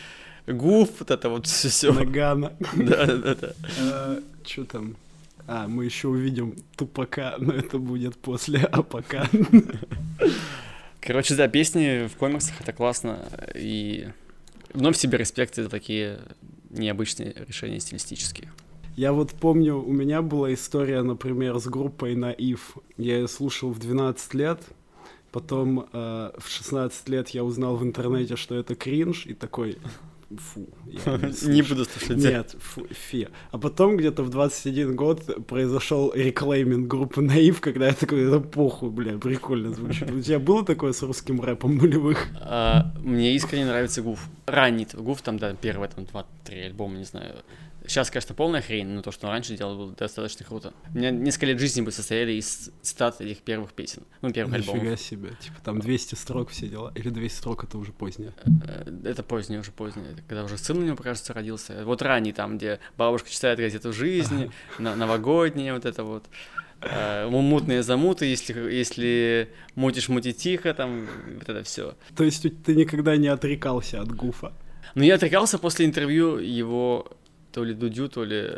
Гуф, 0.46 0.90
вот 0.98 1.10
это 1.10 1.28
вот 1.28 1.46
все. 1.46 1.92
Нагана. 1.92 2.52
Да, 2.74 3.06
да, 3.06 3.34
да. 3.34 3.52
А, 3.80 4.20
Что 4.44 4.64
там? 4.64 4.96
А, 5.46 5.66
мы 5.66 5.84
еще 5.84 6.08
увидим 6.08 6.54
тупака, 6.76 7.34
но 7.38 7.52
это 7.52 7.78
будет 7.78 8.16
после 8.16 8.60
апака. 8.60 9.28
Короче, 11.00 11.34
да, 11.34 11.48
песни 11.48 12.06
в 12.06 12.16
комиксах 12.16 12.60
это 12.60 12.72
классно. 12.72 13.18
И 13.54 14.08
вновь 14.72 14.96
себе 14.96 15.18
респект 15.18 15.56
за 15.56 15.68
такие 15.68 16.20
необычные 16.70 17.34
решения 17.48 17.80
стилистические. 17.80 18.52
Я 18.96 19.12
вот 19.12 19.32
помню, 19.32 19.76
у 19.76 19.92
меня 19.92 20.20
была 20.20 20.52
история, 20.52 21.02
например, 21.02 21.58
с 21.58 21.66
группой 21.66 22.14
Наив. 22.14 22.76
Я 22.96 23.16
ее 23.18 23.28
слушал 23.28 23.70
в 23.70 23.78
12 23.78 24.34
лет, 24.34 24.62
потом 25.32 25.88
э, 25.92 26.32
в 26.36 26.48
16 26.48 27.08
лет 27.08 27.30
я 27.30 27.44
узнал 27.44 27.76
в 27.76 27.82
интернете, 27.82 28.36
что 28.36 28.56
это 28.56 28.74
кринж, 28.74 29.26
и 29.26 29.34
такой, 29.34 29.78
фу. 30.38 30.68
Не, 30.86 31.54
не 31.54 31.62
буду 31.62 31.84
слушать. 31.84 32.16
Нет, 32.16 32.56
фу, 32.58 32.86
фи. 32.90 33.28
А 33.50 33.58
потом 33.58 33.96
где-то 33.96 34.22
в 34.22 34.30
21 34.30 34.96
год 34.96 35.46
произошел 35.46 36.12
реклейминг 36.14 36.86
группы 36.88 37.20
Наив, 37.20 37.60
когда 37.60 37.88
я 37.88 37.92
такой, 37.92 38.26
это 38.28 38.40
похуй, 38.40 38.90
бля, 38.90 39.18
прикольно 39.18 39.72
звучит. 39.72 40.10
У 40.10 40.20
тебя 40.20 40.38
было 40.38 40.64
такое 40.64 40.92
с 40.92 41.02
русским 41.02 41.40
рэпом 41.40 41.76
нулевых? 41.76 42.28
А, 42.40 42.92
мне 43.02 43.34
искренне 43.34 43.66
нравится 43.66 44.02
Гуф. 44.02 44.28
Ранний 44.46 44.86
Гуф, 44.92 45.22
там, 45.22 45.38
да, 45.38 45.54
первый, 45.54 45.88
там, 45.88 46.04
два-три 46.04 46.60
альбома, 46.60 46.96
не 46.96 47.04
знаю. 47.04 47.34
Сейчас, 47.90 48.08
конечно, 48.08 48.36
полная 48.36 48.62
хрень, 48.62 48.86
но 48.86 49.02
то, 49.02 49.10
что 49.10 49.26
он 49.26 49.32
раньше 49.32 49.56
делал, 49.56 49.76
было 49.76 49.92
достаточно 49.92 50.46
круто. 50.46 50.72
У 50.94 50.98
меня 50.98 51.10
несколько 51.10 51.46
лет 51.46 51.58
жизни 51.58 51.80
бы 51.80 51.90
состояли 51.90 52.34
из 52.34 52.70
цитат 52.82 53.20
этих 53.20 53.38
первых 53.38 53.72
песен, 53.72 54.04
ну, 54.22 54.30
первых 54.32 54.54
Нифига 54.54 54.72
альбомов. 54.74 54.94
Нифига 54.94 54.96
себе, 54.96 55.36
типа 55.40 55.56
там 55.64 55.80
200 55.80 56.14
строк 56.14 56.50
все 56.50 56.68
дела, 56.68 56.92
или 56.94 57.08
200 57.08 57.36
строк 57.36 57.64
это 57.64 57.78
уже 57.78 57.90
позднее? 57.90 58.32
Э, 58.64 58.84
это 59.02 59.24
позднее, 59.24 59.58
уже 59.58 59.72
позднее, 59.72 60.14
когда 60.28 60.44
уже 60.44 60.56
сын 60.56 60.78
у 60.78 60.82
него, 60.82 60.94
кажется, 60.94 61.32
родился. 61.32 61.84
Вот 61.84 62.00
ранний 62.00 62.32
там, 62.32 62.58
где 62.58 62.78
бабушка 62.96 63.28
читает 63.28 63.58
газету 63.58 63.92
жизни, 63.92 64.52
новогодние 64.78 65.74
вот 65.74 65.84
это 65.84 66.04
вот 66.04 66.26
э, 66.82 67.28
мутные 67.28 67.82
замуты, 67.82 68.24
если, 68.26 68.52
если 68.72 69.50
мутишь, 69.74 70.08
мути 70.08 70.32
тихо, 70.32 70.74
там, 70.74 71.08
вот 71.38 71.48
это 71.48 71.64
все. 71.64 71.96
То 72.14 72.22
есть 72.22 72.46
ты 72.62 72.76
никогда 72.76 73.16
не 73.16 73.26
отрекался 73.26 74.00
от 74.00 74.14
Гуфа? 74.14 74.52
Ну, 74.94 75.02
я 75.02 75.16
отрекался 75.16 75.58
после 75.58 75.86
интервью 75.86 76.38
его 76.38 77.16
то 77.52 77.64
ли 77.64 77.74
Дудю, 77.74 78.08
то 78.08 78.24
ли 78.24 78.50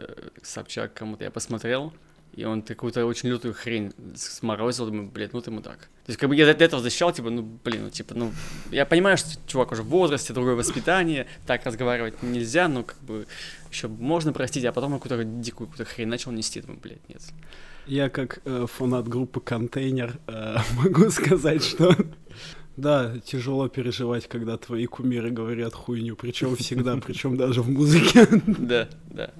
Собчак 0.43 0.95
кому-то 0.95 1.25
я 1.25 1.31
посмотрел, 1.31 1.93
и 2.35 2.45
он 2.45 2.63
какую-то 2.63 3.05
очень 3.05 3.29
лютую 3.29 3.55
хрень 3.55 3.93
сморозил, 4.17 4.87
думаю, 4.87 5.11
блядь, 5.11 5.33
ну 5.33 5.41
ты 5.41 5.51
мудак. 5.51 5.79
То 5.79 6.11
есть, 6.11 6.19
как 6.19 6.29
бы 6.29 6.35
я 6.37 6.53
до 6.53 6.65
этого 6.65 6.83
защищал, 6.83 7.13
типа, 7.13 7.31
ну, 7.31 7.43
блин, 7.43 7.85
ну, 7.85 7.91
типа, 7.91 8.15
ну, 8.15 8.33
я 8.71 8.87
понимаю, 8.87 9.19
что 9.19 9.39
чувак 9.47 9.73
уже 9.73 9.83
в 9.83 9.87
возрасте, 9.87 10.33
другое 10.33 10.55
воспитание, 10.55 11.27
так 11.47 11.65
разговаривать 11.67 12.23
нельзя, 12.23 12.69
но, 12.69 12.85
как 12.85 12.99
бы, 13.03 13.27
еще 13.71 13.89
можно 13.89 14.33
простить, 14.33 14.65
а 14.65 14.73
потом 14.73 14.99
какую-то 14.99 15.25
дикую 15.25 15.69
какую-то 15.69 15.93
хрень 15.93 16.09
начал 16.09 16.33
нести, 16.33 16.61
думаю, 16.61 16.81
блядь, 16.81 17.09
нет. 17.09 17.23
Я 17.87 18.09
как 18.09 18.41
э, 18.45 18.67
фанат 18.73 19.09
группы 19.09 19.41
«Контейнер» 19.41 20.19
э, 20.27 20.57
могу 20.83 21.11
сказать, 21.11 21.63
что 21.63 21.95
да, 22.77 23.19
тяжело 23.19 23.69
переживать, 23.69 24.29
когда 24.29 24.57
твои 24.57 24.87
кумиры 24.87 25.31
говорят 25.31 25.75
хуйню, 25.75 26.17
причем 26.17 26.57
всегда, 26.57 26.97
причем 26.97 27.37
даже 27.37 27.63
в 27.63 27.71
музыке. 27.71 28.27
Да, 28.47 28.89
да. 29.11 29.33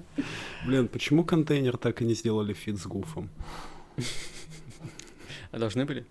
Блин, 0.65 0.87
почему 0.87 1.23
контейнер 1.23 1.77
так 1.77 2.01
и 2.01 2.05
не 2.05 2.13
сделали 2.13 2.53
feat 2.53 2.77
с 2.77 2.85
Гуфом? 2.85 3.29
А 5.51 5.59
должны 5.59 5.85
были? 5.85 6.05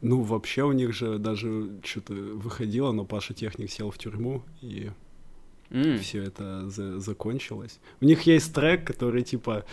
Ну, 0.00 0.22
вообще 0.22 0.64
у 0.64 0.72
них 0.72 0.92
же 0.92 1.18
даже 1.18 1.80
что-то 1.82 2.12
выходило, 2.12 2.92
но 2.92 3.04
Паша 3.04 3.34
Техник 3.34 3.70
сел 3.70 3.90
в 3.90 3.98
тюрьму, 3.98 4.42
и 4.60 4.90
mm. 5.70 5.98
все 5.98 6.22
это 6.22 6.68
за 6.68 7.00
закончилось. 7.00 7.80
У 8.00 8.04
них 8.04 8.22
есть 8.22 8.52
трек, 8.52 8.86
который 8.86 9.22
типа 9.22 9.64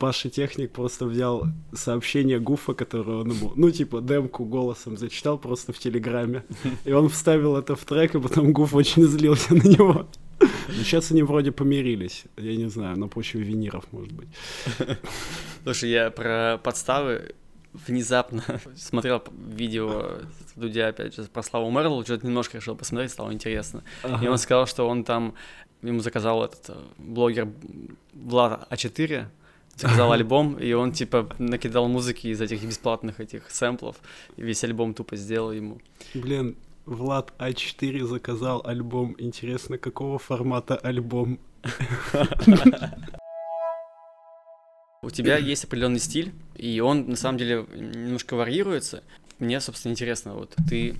Паша 0.00 0.30
Техник 0.30 0.72
просто 0.72 1.04
взял 1.04 1.46
сообщение 1.74 2.40
Гуфа, 2.40 2.72
которое 2.72 3.18
он 3.18 3.32
ему, 3.32 3.52
ну, 3.54 3.70
типа, 3.70 4.00
демку 4.00 4.46
голосом 4.46 4.96
зачитал 4.96 5.38
просто 5.38 5.74
в 5.74 5.78
Телеграме. 5.78 6.42
И 6.86 6.92
он 6.92 7.10
вставил 7.10 7.56
это 7.56 7.76
в 7.76 7.84
трек, 7.84 8.14
и 8.14 8.20
потом 8.20 8.52
Гуф 8.52 8.74
очень 8.74 9.04
злился 9.04 9.54
на 9.54 9.62
него. 9.62 10.06
Но 10.40 10.82
сейчас 10.82 11.10
они 11.12 11.22
вроде 11.22 11.52
помирились. 11.52 12.24
Я 12.38 12.56
не 12.56 12.70
знаю, 12.70 12.98
на 12.98 13.08
почве 13.08 13.42
виниров, 13.42 13.84
может 13.92 14.12
быть. 14.12 14.28
Слушай, 15.64 15.90
я 15.90 16.10
про 16.10 16.58
подставы 16.62 17.34
внезапно 17.86 18.42
смотрел 18.76 19.22
видео 19.54 20.20
Дудя, 20.56 20.88
опять 20.88 21.14
же, 21.14 21.24
про 21.24 21.42
Славу 21.42 21.70
Мерлу, 21.70 22.04
что-то 22.04 22.26
немножко 22.26 22.56
решил 22.56 22.74
посмотреть, 22.74 23.10
стало 23.10 23.34
интересно. 23.34 23.84
Ага. 24.02 24.24
И 24.24 24.28
он 24.28 24.38
сказал, 24.38 24.66
что 24.66 24.88
он 24.88 25.04
там, 25.04 25.34
ему 25.82 26.00
заказал 26.00 26.42
этот 26.42 26.70
э, 26.70 26.74
блогер 26.96 27.48
Влад 28.14 28.66
А4, 28.70 29.26
заказал 29.80 30.12
альбом, 30.12 30.58
и 30.58 30.72
он, 30.72 30.92
типа, 30.92 31.28
накидал 31.38 31.88
музыки 31.88 32.28
из 32.28 32.40
этих 32.40 32.62
бесплатных 32.62 33.20
этих 33.20 33.50
сэмплов, 33.50 33.96
и 34.36 34.42
весь 34.42 34.64
альбом 34.64 34.94
тупо 34.94 35.16
сделал 35.16 35.52
ему. 35.52 35.80
Блин, 36.14 36.56
Влад 36.86 37.32
А4 37.38 38.04
заказал 38.04 38.62
альбом. 38.64 39.14
Интересно, 39.18 39.78
какого 39.78 40.18
формата 40.18 40.76
альбом? 40.76 41.38
У 45.02 45.10
тебя 45.10 45.38
есть 45.38 45.64
определенный 45.64 45.98
стиль, 45.98 46.32
и 46.56 46.80
он 46.80 47.08
на 47.08 47.16
самом 47.16 47.38
деле 47.38 47.64
немножко 47.74 48.34
варьируется. 48.36 49.02
Мне, 49.38 49.60
собственно, 49.60 49.92
интересно, 49.92 50.34
вот 50.34 50.54
ты 50.68 50.96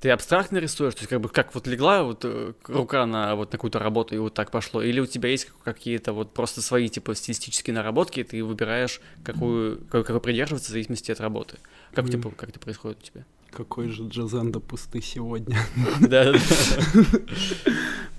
ты 0.00 0.10
абстрактно 0.10 0.56
рисуешь, 0.58 0.94
то 0.94 1.00
есть 1.00 1.10
как 1.10 1.20
бы 1.20 1.28
как 1.28 1.54
вот 1.54 1.66
легла 1.66 2.02
вот 2.02 2.24
э, 2.24 2.54
рука 2.66 3.04
на 3.04 3.36
вот 3.36 3.52
на 3.52 3.58
какую-то 3.58 3.78
работу 3.78 4.14
и 4.14 4.18
вот 4.18 4.32
так 4.32 4.50
пошло, 4.50 4.82
или 4.82 4.98
у 4.98 5.06
тебя 5.06 5.28
есть 5.28 5.48
какие-то 5.62 6.14
вот 6.14 6.32
просто 6.32 6.62
свои 6.62 6.88
типа 6.88 7.14
стилистические 7.14 7.74
наработки, 7.74 8.20
и 8.20 8.24
ты 8.24 8.42
выбираешь 8.42 9.00
какую 9.22 9.78
какой, 9.84 10.04
какой 10.04 10.20
придерживаться 10.20 10.68
в 10.68 10.72
зависимости 10.72 11.12
от 11.12 11.20
работы. 11.20 11.58
Как 11.92 12.06
mm. 12.06 12.10
типа 12.12 12.30
как 12.30 12.48
это 12.48 12.58
происходит 12.58 12.98
у 13.02 13.02
тебя? 13.02 13.24
Какой 13.50 13.88
же 13.88 14.04
Джазанда 14.08 14.60
пусты 14.60 15.02
сегодня? 15.02 15.58
Да. 16.00 16.32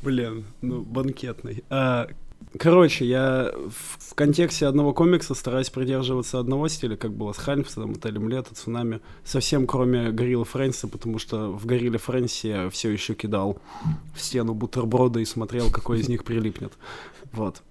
Блин, 0.03 0.45
ну 0.61 0.81
банкетный. 0.81 1.63
Короче, 2.57 3.05
я 3.05 3.53
в, 3.69 4.11
в 4.11 4.13
контексте 4.13 4.67
одного 4.67 4.93
комикса 4.93 5.33
стараюсь 5.35 5.69
придерживаться 5.69 6.37
одного 6.37 6.67
стиля, 6.67 6.97
как 6.97 7.13
было 7.13 7.31
с 7.31 7.37
Хальмстедом, 7.37 7.91
Отелем 7.91 8.27
Лето, 8.27 8.53
Цунами. 8.53 8.99
Совсем 9.23 9.65
кроме 9.65 10.11
Горилла 10.11 10.43
Фрэнса, 10.43 10.89
потому 10.89 11.17
что 11.17 11.51
в 11.51 11.65
Горилле 11.65 11.97
Фрэнсе 11.97 12.49
я 12.49 12.69
все 12.69 12.89
еще 12.89 13.13
кидал 13.13 13.59
в 14.13 14.21
стену 14.21 14.53
бутерброда 14.53 15.21
и 15.21 15.25
смотрел, 15.25 15.71
какой 15.71 16.01
из 16.01 16.09
них 16.09 16.25
прилипнет. 16.25 16.73
Вот. 17.31 17.61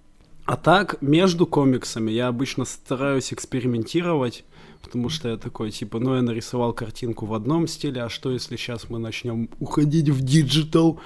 А 0.45 0.57
так, 0.57 0.99
между 1.01 1.45
комиксами 1.45 2.09
я 2.09 2.27
обычно 2.27 2.65
стараюсь 2.65 3.31
экспериментировать 3.31 4.43
потому 4.81 5.09
что 5.09 5.29
я 5.29 5.37
такой, 5.37 5.71
типа, 5.71 5.99
ну, 5.99 6.15
я 6.15 6.21
нарисовал 6.21 6.73
картинку 6.73 7.25
в 7.25 7.33
одном 7.33 7.67
стиле, 7.67 8.03
а 8.03 8.09
что, 8.09 8.31
если 8.31 8.55
сейчас 8.55 8.89
мы 8.89 8.99
начнем 8.99 9.49
уходить 9.59 10.09
в 10.09 10.21
digital, 10.21 10.99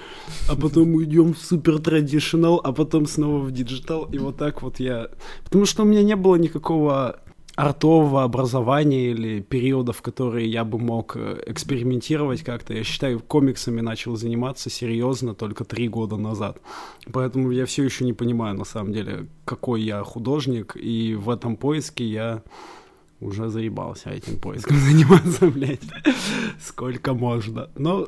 а 0.48 0.56
потом 0.56 0.94
уйдем 0.94 1.34
в 1.34 1.38
супер 1.38 1.78
traditional, 1.78 2.60
а 2.62 2.72
потом 2.72 3.06
снова 3.06 3.40
в 3.40 3.52
digital, 3.52 4.04
и 4.04 4.18
вот 4.18 4.36
так 4.36 4.62
вот 4.62 4.80
я... 4.80 5.08
Потому 5.44 5.66
что 5.66 5.82
у 5.82 5.86
меня 5.86 6.02
не 6.02 6.16
было 6.16 6.36
никакого 6.36 7.20
артового 7.56 8.22
образования 8.22 9.10
или 9.10 9.40
периода, 9.40 9.92
в 9.92 10.02
которые 10.02 10.46
я 10.46 10.62
бы 10.64 10.78
мог 10.78 11.16
э, 11.16 11.42
экспериментировать 11.46 12.42
как-то. 12.42 12.74
Я 12.74 12.84
считаю, 12.84 13.18
комиксами 13.18 13.80
начал 13.80 14.14
заниматься 14.16 14.68
серьезно 14.68 15.34
только 15.34 15.64
три 15.64 15.88
года 15.88 16.16
назад. 16.16 16.60
Поэтому 17.12 17.50
я 17.50 17.64
все 17.64 17.82
еще 17.82 18.04
не 18.04 18.12
понимаю, 18.12 18.56
на 18.56 18.64
самом 18.64 18.92
деле, 18.92 19.26
какой 19.46 19.82
я 19.82 20.02
художник, 20.04 20.76
и 20.76 21.14
в 21.14 21.30
этом 21.30 21.56
поиске 21.56 22.04
я 22.04 22.42
уже 23.20 23.48
заебался 23.48 24.10
этим 24.10 24.36
поиском 24.40 24.76
заниматься, 24.78 25.46
блядь. 25.46 25.80
Сколько 26.60 27.14
можно. 27.14 27.70
Но 27.76 28.06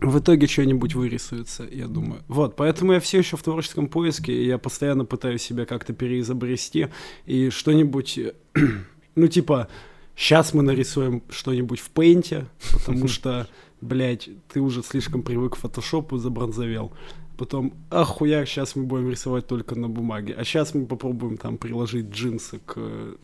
в 0.00 0.18
итоге 0.18 0.46
что-нибудь 0.46 0.94
вырисуется, 0.94 1.66
я 1.70 1.86
думаю. 1.86 2.22
Вот, 2.28 2.56
поэтому 2.56 2.92
я 2.92 3.00
все 3.00 3.18
еще 3.18 3.36
в 3.36 3.42
творческом 3.42 3.88
поиске, 3.88 4.32
и 4.32 4.46
я 4.46 4.58
постоянно 4.58 5.04
пытаюсь 5.04 5.42
себя 5.42 5.66
как-то 5.66 5.92
переизобрести, 5.92 6.88
и 7.26 7.50
что-нибудь, 7.50 8.18
ну, 9.14 9.28
типа, 9.28 9.68
сейчас 10.16 10.52
мы 10.52 10.62
нарисуем 10.62 11.22
что-нибудь 11.30 11.80
в 11.80 11.90
пейнте, 11.90 12.46
потому 12.72 13.08
что, 13.08 13.48
блядь, 13.80 14.28
ты 14.52 14.60
уже 14.60 14.82
слишком 14.82 15.22
привык 15.22 15.54
к 15.54 15.56
фотошопу, 15.56 16.18
забронзовел. 16.18 16.92
Потом, 17.36 17.74
ахуя, 17.90 18.46
сейчас 18.46 18.76
мы 18.76 18.84
будем 18.84 19.10
рисовать 19.10 19.48
только 19.48 19.74
на 19.74 19.88
бумаге. 19.88 20.34
А 20.38 20.44
сейчас 20.44 20.72
мы 20.72 20.86
попробуем 20.86 21.36
там 21.36 21.58
приложить 21.58 22.10
джинсы 22.10 22.60
к 22.64 23.16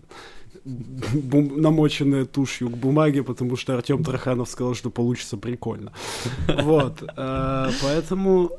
бум- 0.64 1.60
намоченная 1.60 2.24
тушью 2.24 2.68
к 2.70 2.76
бумаге, 2.76 3.22
потому 3.22 3.56
что 3.56 3.74
Артем 3.74 4.04
Троханов 4.04 4.48
сказал, 4.48 4.74
что 4.74 4.90
получится 4.90 5.36
прикольно. 5.36 5.92
Вот, 6.62 7.02
э, 7.02 7.70
поэтому... 7.82 8.50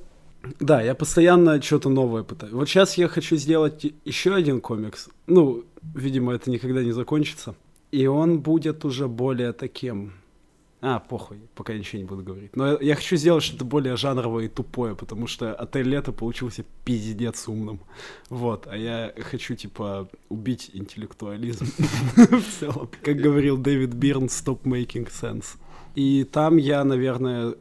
Да, 0.60 0.82
я 0.82 0.96
постоянно 0.96 1.62
что-то 1.62 1.90
новое 1.90 2.24
пытаюсь. 2.24 2.54
Вот 2.54 2.68
сейчас 2.68 2.98
я 2.98 3.08
хочу 3.08 3.36
сделать 3.36 3.86
еще 4.06 4.34
один 4.34 4.60
комикс. 4.60 5.08
Ну, 5.28 5.64
видимо, 5.96 6.34
это 6.34 6.50
никогда 6.50 6.84
не 6.84 6.94
закончится. 6.94 7.54
И 7.92 8.08
он 8.08 8.40
будет 8.40 8.86
уже 8.86 9.08
более 9.08 9.54
таким 9.54 10.14
а, 10.84 11.00
похуй, 11.00 11.39
пока 11.54 11.74
ничего 11.76 12.00
не 12.00 12.08
буду 12.08 12.24
говорить. 12.24 12.56
Но 12.56 12.80
я 12.80 12.96
хочу 12.96 13.15
сделать 13.15 13.44
что-то 13.44 13.65
более 13.65 13.96
жанровое 13.98 14.46
и 14.46 14.48
тупое, 14.48 14.96
потому 14.96 15.28
что 15.28 15.54
отель 15.54 15.88
лето 15.88 16.12
получился 16.12 16.65
пиздец 16.84 17.48
умным. 17.48 17.82
Вот, 18.30 18.65
а 18.65 18.76
я 18.76 19.13
хочу, 19.20 19.54
типа, 19.54 20.10
убить 20.30 20.72
интеллектуализм 20.74 21.65
в 22.15 22.60
целом. 22.60 22.89
Как 23.04 23.17
говорил 23.17 23.58
Дэвид 23.58 23.94
Бирн, 23.94 24.26
stop 24.26 24.63
making 24.63 25.08
sense. 25.12 25.58
И 25.94 26.24
там 26.24 26.58
я, 26.58 26.84
наверное, 26.84 27.54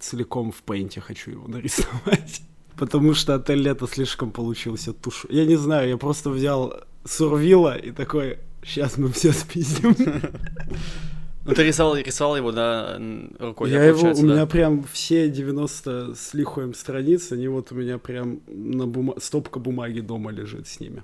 целиком 0.00 0.50
в 0.50 0.62
пейнте 0.62 1.02
хочу 1.02 1.32
его 1.32 1.48
нарисовать. 1.48 2.40
Потому 2.78 3.12
что 3.12 3.34
отель 3.34 3.60
лето 3.60 3.86
слишком 3.86 4.30
получился 4.30 4.94
тушу. 4.94 5.28
Я 5.30 5.44
не 5.44 5.56
знаю, 5.56 5.90
я 5.90 5.98
просто 5.98 6.30
взял 6.30 6.72
Сурвила 7.04 7.76
и 7.76 7.90
такой, 7.90 8.38
сейчас 8.64 8.96
мы 8.96 9.12
все 9.12 9.32
спиздим. 9.32 9.94
Ну, 11.44 11.54
ты 11.54 11.64
рисовал, 11.64 11.96
рисовал 11.96 12.36
его, 12.36 12.52
да, 12.52 13.00
рукой, 13.38 13.70
Я 13.70 13.84
его, 13.84 14.10
у 14.10 14.14
да? 14.14 14.22
меня 14.22 14.46
прям 14.46 14.84
все 14.84 15.28
90 15.28 16.14
с 16.14 16.34
лихуем 16.34 16.72
страниц, 16.72 17.32
они 17.32 17.48
вот 17.48 17.72
у 17.72 17.74
меня 17.74 17.98
прям 17.98 18.40
на 18.46 18.86
бума... 18.86 19.18
стопка 19.18 19.58
бумаги 19.58 20.00
дома 20.00 20.30
лежит 20.30 20.68
с 20.68 20.78
ними. 20.78 21.02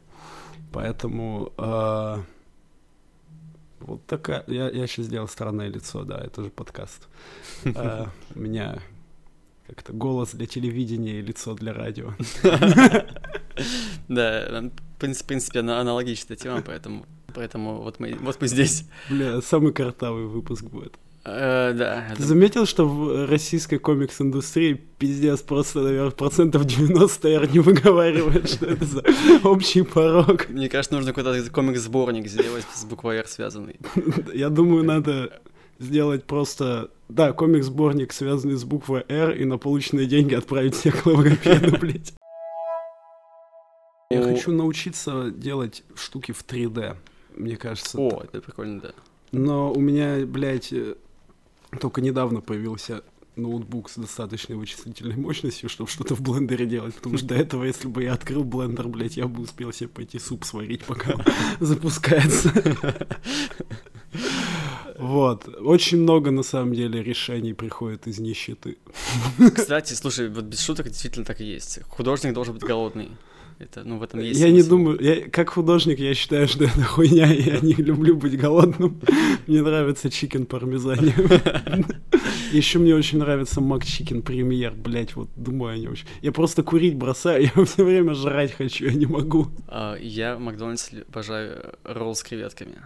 Поэтому 0.73 1.53
э... 1.59 2.17
вот 3.81 4.07
такая... 4.07 4.45
Я, 4.47 4.71
я 4.71 4.87
сейчас 4.87 5.07
сделал 5.07 5.27
странное 5.27 5.69
лицо, 5.69 6.05
да, 6.05 6.19
это 6.19 6.45
же 6.45 6.51
подкаст. 6.51 7.09
Э, 7.65 8.07
у 8.35 8.39
меня 8.39 8.79
как-то 9.67 9.93
голос 9.93 10.31
для 10.33 10.47
телевидения 10.47 11.19
и 11.19 11.23
лицо 11.23 11.55
для 11.55 11.73
радио. 11.73 12.13
Да, 14.07 14.63
в 14.63 15.01
принципе, 15.01 15.59
аналогичная 15.59 16.37
тема, 16.37 16.63
поэтому 16.63 17.05
Поэтому 17.39 17.83
вот 17.83 18.01
мы, 18.01 18.17
вот 18.21 18.41
мы 18.41 18.49
здесь. 18.49 18.85
Бля, 19.09 19.41
самый 19.41 19.73
картавый 19.73 20.27
выпуск 20.27 20.65
будет. 20.65 20.99
Uh, 21.25 21.73
да. 21.73 22.07
Ты 22.09 22.15
это... 22.15 22.23
заметил, 22.25 22.67
что 22.67 22.85
в 22.85 23.29
российской 23.31 23.79
комикс-индустрии 23.79 24.75
пиздец 24.99 25.41
просто, 25.43 25.83
наверное, 25.83 26.11
процентов 26.11 26.65
90 26.65 27.29
R 27.29 27.53
не 27.53 27.61
выговаривает, 27.61 28.51
что 28.51 28.67
это 28.67 28.85
за 28.85 29.05
общий 29.45 29.83
порог. 29.83 30.49
Мне 30.49 30.69
кажется, 30.69 30.97
нужно 30.97 31.13
какой-то 31.13 31.49
комикс-сборник 31.49 32.27
сделать 32.27 32.67
с 32.75 32.85
буквой 32.85 33.19
R 33.19 33.29
связанный. 33.29 33.77
Я 34.35 34.49
думаю, 34.49 34.83
надо 34.83 35.41
сделать 35.79 36.25
просто, 36.25 36.91
да, 37.09 37.33
комикс-сборник, 37.33 38.13
связанный 38.13 38.57
с 38.57 38.65
буквой 38.65 39.05
R, 39.09 39.31
и 39.31 39.45
на 39.45 39.59
полученные 39.59 40.07
деньги 40.07 40.35
отправить 40.35 40.75
всех 40.75 41.07
логопеду, 41.07 41.79
блядь. 41.81 42.15
Я 44.11 44.23
хочу 44.25 44.51
научиться 44.51 45.31
делать 45.31 45.85
штуки 45.95 46.33
в 46.33 46.45
3D 46.45 46.97
мне 47.39 47.57
кажется. 47.57 47.99
О, 47.99 48.23
это 48.23 48.41
прикольно, 48.41 48.81
да. 48.81 48.93
Но 49.33 49.73
у 49.73 49.81
меня, 49.81 50.25
блядь, 50.27 50.73
э, 50.73 50.95
только 51.81 52.01
недавно 52.01 52.41
появился 52.41 53.03
ноутбук 53.37 53.89
с 53.89 53.97
достаточной 53.97 54.57
вычислительной 54.57 55.17
мощностью, 55.17 55.69
чтобы 55.69 55.89
что-то 55.89 56.15
в 56.15 56.21
блендере 56.21 56.67
делать, 56.67 56.95
потому 56.95 57.17
что 57.19 57.29
до 57.29 57.35
этого, 57.37 57.65
если 57.65 57.89
бы 57.89 58.03
я 58.03 58.15
открыл 58.15 58.45
блендер, 58.45 58.89
блядь, 58.89 59.17
я 59.17 59.27
бы 59.27 59.43
успел 59.43 59.73
себе 59.73 59.89
пойти 59.89 60.19
суп 60.19 60.45
сварить, 60.45 60.85
пока 60.85 61.15
запускается. 61.61 62.53
Вот. 64.99 65.49
Очень 65.61 65.99
много, 65.99 66.33
на 66.33 66.43
самом 66.43 66.75
деле, 66.75 67.03
решений 67.03 67.53
приходит 67.53 68.09
из 68.09 68.19
нищеты. 68.19 68.79
Кстати, 69.55 69.95
слушай, 69.95 70.29
вот 70.29 70.45
без 70.45 70.61
шуток 70.61 70.89
действительно 70.89 71.25
так 71.25 71.41
и 71.41 71.45
есть. 71.45 71.81
Художник 71.85 72.35
должен 72.35 72.55
быть 72.55 72.65
голодный. 72.65 73.11
Это, 73.59 73.83
ну, 73.83 73.99
в 73.99 74.05
этом 74.05 74.21
есть 74.21 74.39
Я 74.39 74.47
смысл. 74.47 74.63
не 74.65 74.69
думаю, 74.69 74.99
я, 75.01 75.29
как 75.31 75.51
художник, 75.51 75.99
я 75.99 76.15
считаю, 76.15 76.47
что 76.47 76.65
это 76.65 76.81
хуйня, 76.83 77.27
я 77.27 77.59
не 77.61 77.75
люблю 77.75 78.17
быть 78.17 78.39
голодным. 78.39 79.01
Мне 79.49 79.63
нравится 79.63 80.11
chicken 80.11 80.47
пармезане. 80.47 81.13
Еще 82.53 82.79
мне 82.79 82.95
очень 82.95 83.19
нравится 83.19 83.61
McChicken 83.61 84.23
Премьер, 84.23 84.75
блять, 84.75 85.17
вот 85.17 85.29
думаю 85.37 85.75
они 85.75 85.89
очень. 85.89 86.07
Я 86.23 86.33
просто 86.33 86.63
курить 86.63 86.95
бросаю, 86.97 87.51
я 87.57 87.65
все 87.65 87.85
время 87.85 88.15
жрать 88.15 88.53
хочу, 88.53 88.87
я 88.87 88.93
не 88.93 89.07
могу. 89.07 89.49
А, 89.67 89.97
я 89.97 90.37
в 90.37 90.41
Макдональдс 90.41 90.91
обожаю 91.09 91.75
ролл 91.85 92.15
с 92.15 92.23
креветками. 92.23 92.77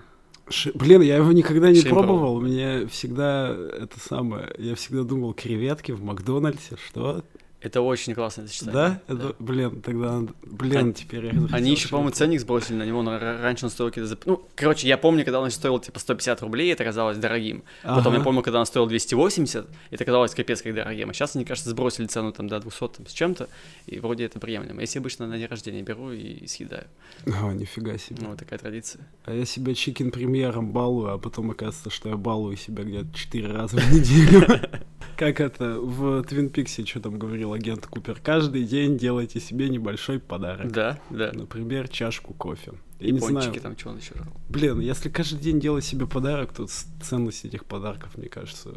Ш... 0.49 0.71
Блин, 0.75 1.03
я 1.03 1.17
его 1.17 1.31
никогда 1.33 1.71
не 1.71 1.81
Шимпл. 1.81 1.97
пробовал. 1.97 2.41
Мне 2.41 2.87
всегда 2.89 3.55
это 3.55 4.01
самое. 4.01 4.53
Я 4.59 4.75
всегда 4.75 5.03
думал, 5.05 5.35
креветки 5.35 5.93
в 5.93 6.03
Макдональдсе, 6.03 6.77
что? 6.89 7.23
Это 7.63 7.81
очень 7.81 8.15
классное 8.15 8.49
сочетание. 8.49 8.73
Да? 8.73 9.01
Это, 9.07 9.29
да. 9.29 9.35
блин, 9.39 9.81
тогда, 9.83 10.21
блин, 10.43 10.91
а, 10.91 10.93
теперь 10.93 11.27
я 11.27 11.33
Они 11.53 11.71
еще, 11.71 11.89
по-моему, 11.89 12.11
ценник 12.11 12.41
сбросили 12.41 12.77
на 12.77 12.85
него, 12.85 13.03
но 13.03 13.19
раньше 13.19 13.67
он 13.67 13.71
стоил 13.71 13.91
какие-то... 13.91 14.19
Ну, 14.25 14.45
короче, 14.57 14.89
я 14.89 14.99
помню, 14.99 15.25
когда 15.25 15.41
он 15.41 15.51
стоил, 15.53 15.79
типа, 15.79 16.01
150 16.01 16.43
рублей, 16.43 16.73
это 16.73 16.83
казалось 16.83 17.19
дорогим. 17.19 17.63
Ага. 17.85 17.99
Потом 17.99 18.15
я 18.15 18.21
помню, 18.21 18.43
когда 18.43 18.59
он 18.59 18.67
стоил 18.67 18.87
280, 18.87 19.67
это 19.91 20.05
казалось 20.05 20.35
капец 20.35 20.61
как 20.61 20.75
дорогим. 20.75 21.11
А 21.11 21.15
сейчас, 21.15 21.37
мне 21.37 21.45
кажется, 21.45 21.71
сбросили 21.71 22.07
цену 22.07 22.33
там 22.33 22.49
до 22.49 22.59
200 22.59 22.89
там, 22.89 23.07
с 23.07 23.13
чем-то, 23.13 23.49
и 23.87 24.01
вроде 24.01 24.25
это 24.25 24.41
приемлемо. 24.41 24.81
Я 24.81 24.87
себе 24.87 25.01
обычно 25.03 25.29
на 25.29 25.39
день 25.39 25.47
рождения 25.47 25.83
беру 25.83 26.11
и 26.11 26.47
съедаю. 26.49 26.87
О, 27.27 27.53
нифига 27.53 27.97
себе. 27.97 28.17
Ну, 28.23 28.31
вот 28.31 28.39
такая 28.39 28.59
традиция. 28.59 29.07
А 29.25 29.33
я 29.33 29.45
себя 29.45 29.75
чикен 29.75 30.11
премьером 30.11 30.73
балую, 30.73 31.13
а 31.13 31.19
потом 31.19 31.53
оказывается, 31.53 31.91
что 31.91 32.09
я 32.09 32.17
балую 32.17 32.57
себя 32.57 32.83
где-то 32.83 33.17
4 33.17 33.53
раза 33.53 33.77
в 33.77 33.93
неделю. 33.93 34.47
Как 35.17 35.41
это 35.41 35.79
в 35.79 36.25
Твин 36.25 36.49
Пиксе, 36.49 36.85
что 36.85 37.01
там 37.01 37.19
говорил 37.19 37.52
агент 37.53 37.87
Купер, 37.87 38.21
каждый 38.21 38.65
день 38.65 38.99
делайте 38.99 39.41
себе 39.41 39.69
небольшой 39.69 40.19
подарок. 40.19 40.71
Да, 40.71 40.99
да. 41.11 41.31
Например, 41.33 41.89
чашку 41.89 42.35
кофе. 42.35 42.73
Я 42.99 43.09
и 43.09 43.13
не 43.13 43.21
пончики 43.21 43.59
знаю. 43.59 43.61
там, 43.61 43.79
что 43.79 43.91
он 43.91 43.99
еще 43.99 44.15
жрал. 44.15 44.33
Блин, 44.49 44.81
если 44.81 45.09
каждый 45.09 45.41
день 45.41 45.61
делать 45.61 45.85
себе 45.85 46.07
подарок, 46.07 46.53
то 46.53 46.67
ценность 47.03 47.45
этих 47.45 47.65
подарков, 47.65 48.17
мне 48.17 48.29
кажется, 48.29 48.71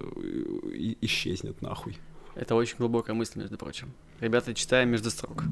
исчезнет 1.02 1.62
нахуй. 1.62 1.98
Это 2.36 2.56
очень 2.56 2.78
глубокая 2.78 3.16
мысль, 3.16 3.40
между 3.40 3.58
прочим. 3.58 3.94
Ребята, 4.20 4.54
читаем 4.54 4.90
между 4.90 5.10
строк. 5.10 5.44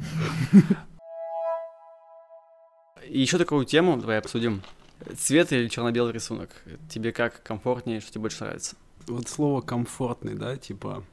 И 3.08 3.20
еще 3.20 3.38
такую 3.38 3.66
тему 3.66 3.98
давай 3.98 4.18
обсудим. 4.18 4.62
Цвет 5.18 5.52
или 5.52 5.68
черно-белый 5.68 6.14
рисунок? 6.14 6.50
Тебе 6.90 7.12
как 7.12 7.44
комфортнее, 7.44 8.00
что 8.00 8.12
тебе 8.12 8.22
больше 8.22 8.44
нравится? 8.44 8.76
вот 9.08 9.28
слово 9.28 9.62
комфортный, 9.62 10.36
да, 10.36 10.58
типа, 10.58 11.04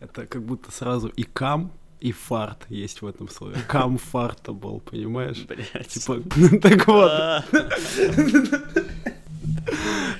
это 0.00 0.26
как 0.26 0.42
будто 0.42 0.70
сразу 0.70 1.08
и 1.08 1.22
кам, 1.22 1.72
и 2.00 2.12
фарт 2.12 2.66
есть 2.68 3.02
в 3.02 3.06
этом 3.06 3.28
слове. 3.28 3.56
Comfortable, 3.68 4.80
понимаешь? 4.80 5.44
Блять. 5.46 5.88
Типа, 5.88 6.20
так 6.60 6.86
вот. 6.86 7.44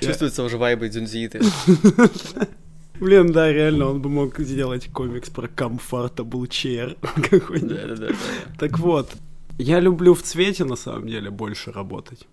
Чувствуется 0.01 0.43
уже 0.43 0.57
вайбы 0.57 0.89
дзюнзииты. 0.89 1.41
Блин, 3.01 3.31
да, 3.31 3.53
реально, 3.53 3.91
он 3.91 4.01
бы 4.01 4.09
мог 4.09 4.39
сделать 4.39 4.89
комикс 4.91 5.29
про 5.29 5.49
Comfortable 5.49 6.49
Chair 6.49 6.97
какой-нибудь. 7.31 7.69
Да, 7.69 7.95
да, 7.95 8.07
да. 8.09 8.15
Так 8.59 8.79
вот, 8.79 9.13
я 9.59 9.81
люблю 9.81 10.15
в 10.15 10.23
цвете, 10.23 10.65
на 10.65 10.77
самом 10.77 11.07
деле, 11.07 11.31
больше 11.31 11.73
работать. 11.73 12.27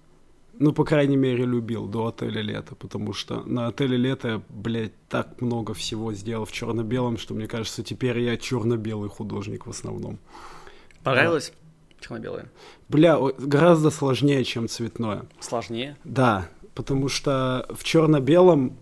Ну, 0.60 0.72
по 0.72 0.84
крайней 0.84 1.18
мере, 1.18 1.46
любил 1.46 1.88
до 1.88 2.08
отеля 2.08 2.42
лето, 2.42 2.76
потому 2.76 3.14
что 3.14 3.44
на 3.44 3.68
отеле 3.68 3.98
лето 3.98 4.28
я, 4.28 4.42
блядь, 4.50 4.94
так 5.10 5.42
много 5.42 5.74
всего 5.74 6.14
сделал 6.14 6.46
в 6.46 6.52
черно-белом, 6.52 7.18
что 7.18 7.34
мне 7.34 7.48
кажется, 7.48 7.84
теперь 7.84 8.20
я 8.20 8.38
черно-белый 8.38 9.10
художник 9.10 9.66
в 9.66 9.70
основном. 9.72 10.20
Понравилось? 11.04 11.52
Да. 11.52 12.04
Черно-белое. 12.04 12.52
Бля, 12.88 13.18
гораздо 13.18 13.90
сложнее, 13.90 14.44
чем 14.44 14.68
цветное. 14.68 15.26
Сложнее? 15.40 15.98
Да, 16.04 16.48
потому 16.76 17.10
что 17.10 17.66
в 17.74 17.84
черно-белом 17.84 18.78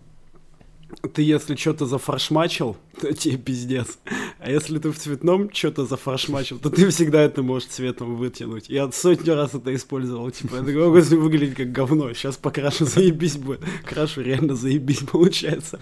ты 1.12 1.22
если 1.22 1.56
что-то 1.56 1.86
зафаршмачил, 1.86 2.76
то 3.00 3.12
тебе 3.12 3.36
пиздец. 3.36 3.98
А 4.38 4.50
если 4.50 4.78
ты 4.78 4.90
в 4.90 4.98
цветном 4.98 5.52
что-то 5.52 5.86
зафаршмачил, 5.86 6.58
то 6.58 6.70
ты 6.70 6.88
всегда 6.90 7.22
это 7.22 7.42
можешь 7.42 7.68
цветом 7.68 8.16
вытянуть. 8.16 8.68
Я 8.68 8.90
сотню 8.92 9.34
раз 9.34 9.54
это 9.54 9.74
использовал. 9.74 10.30
Типа, 10.30 10.56
я 10.56 10.62
такой, 10.62 10.98
если 10.98 11.16
выглядеть 11.16 11.56
как 11.56 11.72
говно, 11.72 12.12
сейчас 12.12 12.36
покрашу, 12.36 12.84
заебись 12.86 13.36
будет. 13.36 13.60
Крашу, 13.84 14.22
реально 14.22 14.54
заебись 14.54 15.00
получается. 15.00 15.80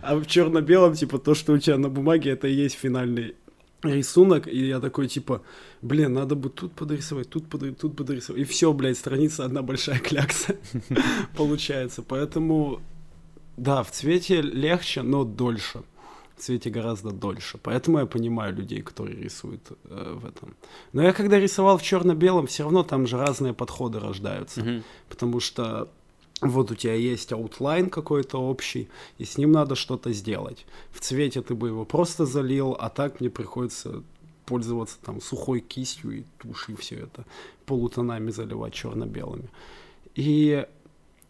А 0.00 0.16
в 0.16 0.26
черно-белом, 0.26 0.94
типа, 0.94 1.18
то, 1.18 1.34
что 1.34 1.52
у 1.52 1.58
тебя 1.58 1.78
на 1.78 1.88
бумаге, 1.88 2.30
это 2.30 2.48
и 2.48 2.54
есть 2.54 2.76
финальный 2.76 3.34
рисунок, 3.82 4.48
и 4.48 4.66
я 4.66 4.80
такой, 4.80 5.08
типа, 5.08 5.42
блин, 5.82 6.12
надо 6.14 6.34
бы 6.34 6.48
тут 6.50 6.72
подрисовать, 6.72 7.30
тут, 7.30 7.48
под, 7.48 7.78
тут 7.78 7.96
подрисовать. 7.96 8.42
И 8.42 8.44
все, 8.44 8.72
блядь, 8.72 8.98
страница 8.98 9.44
одна 9.44 9.62
большая 9.62 9.98
клякса 9.98 10.56
получается. 11.36 12.02
Поэтому, 12.02 12.80
да, 13.58 13.82
в 13.82 13.90
цвете 13.90 14.40
легче, 14.40 15.02
но 15.02 15.24
дольше. 15.24 15.82
В 16.36 16.40
цвете 16.40 16.70
гораздо 16.70 17.10
дольше. 17.10 17.58
Поэтому 17.58 17.98
я 17.98 18.06
понимаю 18.06 18.54
людей, 18.54 18.80
которые 18.82 19.16
рисуют 19.16 19.62
э, 19.84 20.18
в 20.20 20.24
этом. 20.24 20.54
Но 20.92 21.02
я 21.02 21.12
когда 21.12 21.38
рисовал 21.40 21.78
в 21.78 21.82
черно-белом, 21.82 22.46
все 22.46 22.62
равно 22.62 22.84
там 22.84 23.06
же 23.06 23.18
разные 23.18 23.52
подходы 23.52 23.98
рождаются. 23.98 24.60
Mm-hmm. 24.60 24.82
Потому 25.08 25.40
что 25.40 25.88
вот 26.40 26.70
у 26.70 26.74
тебя 26.76 26.94
есть 26.94 27.32
outline 27.32 27.90
какой-то 27.90 28.38
общий, 28.38 28.88
и 29.18 29.24
с 29.24 29.36
ним 29.38 29.50
надо 29.50 29.74
что-то 29.74 30.12
сделать. 30.12 30.66
В 30.92 31.00
цвете 31.00 31.42
ты 31.42 31.54
бы 31.54 31.68
его 31.68 31.84
просто 31.84 32.26
залил, 32.26 32.76
а 32.78 32.88
так 32.88 33.20
мне 33.20 33.30
приходится 33.30 34.04
пользоваться 34.46 34.96
там 35.04 35.20
сухой 35.20 35.60
кистью 35.60 36.20
и 36.20 36.24
тушью 36.38 36.76
все 36.76 36.96
это 36.96 37.24
полутонами 37.66 38.30
заливать 38.30 38.72
черно-белыми. 38.72 39.50
И 40.14 40.66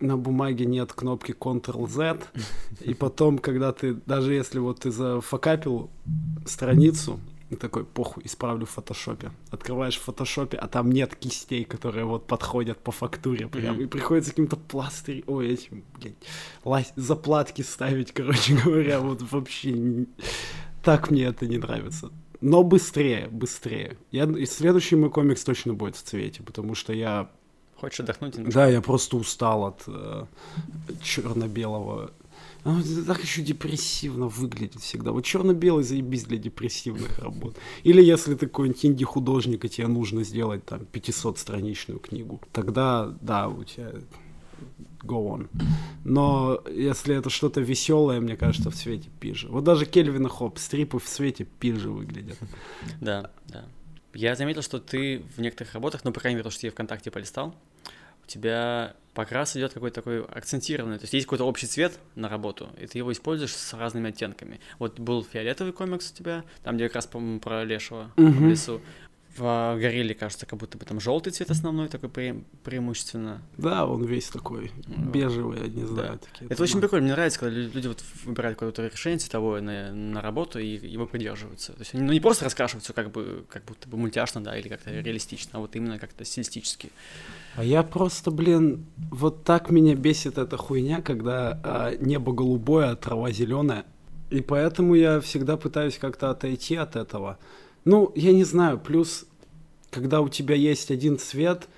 на 0.00 0.16
бумаге 0.16 0.64
нет 0.64 0.92
кнопки 0.92 1.32
Ctrl-Z, 1.32 2.18
и 2.80 2.94
потом, 2.94 3.38
когда 3.38 3.72
ты, 3.72 3.94
даже 3.94 4.34
если 4.34 4.58
вот 4.58 4.80
ты 4.80 4.90
зафакапил 4.90 5.90
страницу, 6.46 7.20
и 7.50 7.56
такой, 7.56 7.84
похуй, 7.84 8.24
исправлю 8.26 8.66
в 8.66 8.70
фотошопе. 8.70 9.32
Открываешь 9.50 9.96
в 9.96 10.02
фотошопе, 10.02 10.58
а 10.58 10.68
там 10.68 10.92
нет 10.92 11.16
кистей, 11.16 11.64
которые 11.64 12.04
вот 12.04 12.26
подходят 12.26 12.78
по 12.78 12.92
фактуре 12.92 13.48
прям. 13.48 13.78
Mm-hmm. 13.78 13.84
И 13.84 13.86
приходится 13.86 14.32
каким-то 14.32 14.56
пластырь, 14.56 15.24
ой, 15.26 15.48
этим, 15.48 15.82
блядь, 15.98 16.16
лазь, 16.64 16.92
заплатки 16.96 17.62
ставить, 17.62 18.12
короче 18.14 18.54
говоря, 18.54 19.00
вот 19.00 19.22
вообще 19.22 20.06
так 20.82 21.10
мне 21.10 21.24
это 21.24 21.46
не 21.46 21.56
нравится. 21.56 22.10
Но 22.40 22.62
быстрее, 22.62 23.28
быстрее. 23.30 23.96
Я, 24.12 24.24
и 24.24 24.46
следующий 24.46 24.96
мой 24.96 25.10
комикс 25.10 25.42
точно 25.42 25.74
будет 25.74 25.96
в 25.96 26.02
цвете, 26.02 26.42
потому 26.42 26.74
что 26.74 26.92
я... 26.92 27.30
Хочешь 27.80 28.00
отдохнуть? 28.00 28.34
Да, 28.50 28.66
я 28.68 28.80
просто 28.80 29.16
устал 29.16 29.64
от 29.64 29.84
э, 29.86 30.24
черно-белого 31.02 32.10
оно 32.64 32.82
так 33.06 33.22
еще 33.22 33.42
депрессивно 33.42 34.26
выглядит 34.26 34.80
всегда. 34.82 35.12
Вот 35.12 35.24
черно-белый 35.24 35.84
заебись 35.84 36.24
для 36.24 36.38
депрессивных 36.38 37.18
работ. 37.18 37.56
Или 37.82 38.02
если 38.02 38.34
ты 38.34 38.46
какой-нибудь 38.46 38.84
инди-художник, 38.84 39.64
и 39.64 39.68
тебе 39.68 39.86
нужно 39.86 40.24
сделать 40.24 40.64
там 40.64 40.80
500-страничную 40.92 41.98
книгу, 41.98 42.40
тогда, 42.52 43.14
да, 43.20 43.48
у 43.48 43.64
тебя 43.64 43.92
go 45.02 45.38
on. 45.38 45.48
Но 46.04 46.62
если 46.68 47.14
это 47.16 47.30
что-то 47.30 47.60
веселое, 47.60 48.20
мне 48.20 48.36
кажется, 48.36 48.70
в 48.70 48.74
цвете 48.74 49.08
пижи. 49.20 49.48
Вот 49.48 49.64
даже 49.64 49.86
Кельвина 49.86 50.28
Хоп, 50.28 50.58
стрипы 50.58 50.98
в 50.98 51.04
цвете 51.04 51.44
пижи 51.44 51.90
выглядят. 51.90 52.38
Да, 53.00 53.30
да. 53.46 53.64
Я 54.14 54.34
заметил, 54.34 54.62
что 54.62 54.80
ты 54.80 55.22
в 55.36 55.40
некоторых 55.40 55.74
работах, 55.74 56.04
ну, 56.04 56.12
по 56.12 56.20
крайней 56.20 56.36
мере, 56.36 56.44
то, 56.44 56.50
что 56.50 56.66
я 56.66 56.72
ВКонтакте 56.72 57.10
полистал, 57.10 57.54
тебя 58.28 58.94
покрас 59.14 59.56
идет 59.56 59.72
какой-то 59.72 59.96
такой 59.96 60.24
акцентированный. 60.24 60.98
То 60.98 61.02
есть 61.04 61.12
есть 61.12 61.26
какой-то 61.26 61.44
общий 61.44 61.66
цвет 61.66 61.98
на 62.14 62.28
работу, 62.28 62.68
и 62.80 62.86
ты 62.86 62.98
его 62.98 63.10
используешь 63.10 63.52
с 63.52 63.74
разными 63.74 64.10
оттенками. 64.10 64.60
Вот 64.78 65.00
был 65.00 65.24
фиолетовый 65.24 65.72
комикс 65.72 66.12
у 66.12 66.14
тебя, 66.14 66.44
там, 66.62 66.76
где 66.76 66.86
как 66.86 66.96
раз, 66.96 67.06
по-моему, 67.08 67.40
про 67.40 67.64
лешего 67.64 68.12
uh-huh. 68.16 68.30
в 68.30 68.48
лесу. 68.48 68.80
В 69.38 69.76
Горилле, 69.78 70.14
кажется, 70.14 70.46
как 70.46 70.58
будто 70.58 70.76
бы 70.78 70.84
там 70.84 71.00
желтый 71.00 71.32
цвет 71.32 71.50
основной, 71.50 71.88
такой 71.88 72.08
пре- 72.08 72.44
преимущественно. 72.64 73.42
Да, 73.56 73.86
он 73.86 74.04
весь 74.04 74.28
такой 74.28 74.70
бежевый, 74.86 75.60
я 75.60 75.66
не 75.68 75.84
знаю. 75.84 76.12
Да. 76.12 76.18
Такие 76.18 76.50
Это 76.50 76.62
очень 76.62 76.80
прикольно, 76.80 77.04
мне 77.04 77.12
нравится, 77.14 77.38
когда 77.40 77.56
люди 77.56 77.86
вот 77.88 78.02
выбирают 78.24 78.58
какое-то 78.58 78.86
решение 78.86 79.18
цветовое 79.18 79.60
на, 79.60 79.92
на 79.92 80.20
работу 80.20 80.58
и 80.58 80.66
его 80.66 81.06
придерживаются. 81.06 81.72
То 81.72 81.80
есть 81.80 81.94
они 81.94 82.02
ну, 82.02 82.12
не 82.12 82.20
просто 82.20 82.44
раскрашиваются 82.44 82.92
как 82.92 83.10
бы 83.10 83.44
как 83.48 83.64
будто 83.64 83.88
бы 83.88 83.96
мультяшно, 83.96 84.42
да, 84.42 84.58
или 84.58 84.68
как-то 84.68 84.90
реалистично, 84.90 85.50
а 85.54 85.58
вот 85.60 85.76
именно 85.76 85.98
как-то 85.98 86.24
стилистически. 86.24 86.90
А 87.56 87.64
я 87.64 87.82
просто, 87.82 88.30
блин, 88.30 88.86
вот 89.10 89.44
так 89.44 89.70
меня 89.70 89.94
бесит 89.94 90.38
эта 90.38 90.56
хуйня, 90.56 91.02
когда 91.02 91.60
а, 91.62 91.94
небо 91.96 92.32
голубое, 92.32 92.90
а 92.90 92.96
трава 92.96 93.30
зеленая. 93.30 93.84
И 94.30 94.42
поэтому 94.42 94.94
я 94.94 95.20
всегда 95.20 95.56
пытаюсь 95.56 95.98
как-то 95.98 96.30
отойти 96.30 96.76
от 96.76 96.96
этого. 96.96 97.38
Ну, 97.84 98.12
я 98.14 98.32
не 98.32 98.44
знаю, 98.44 98.78
плюс, 98.78 99.24
когда 99.90 100.20
у 100.20 100.28
тебя 100.28 100.54
есть 100.54 100.90
один 100.90 101.18
цвет, 101.18 101.68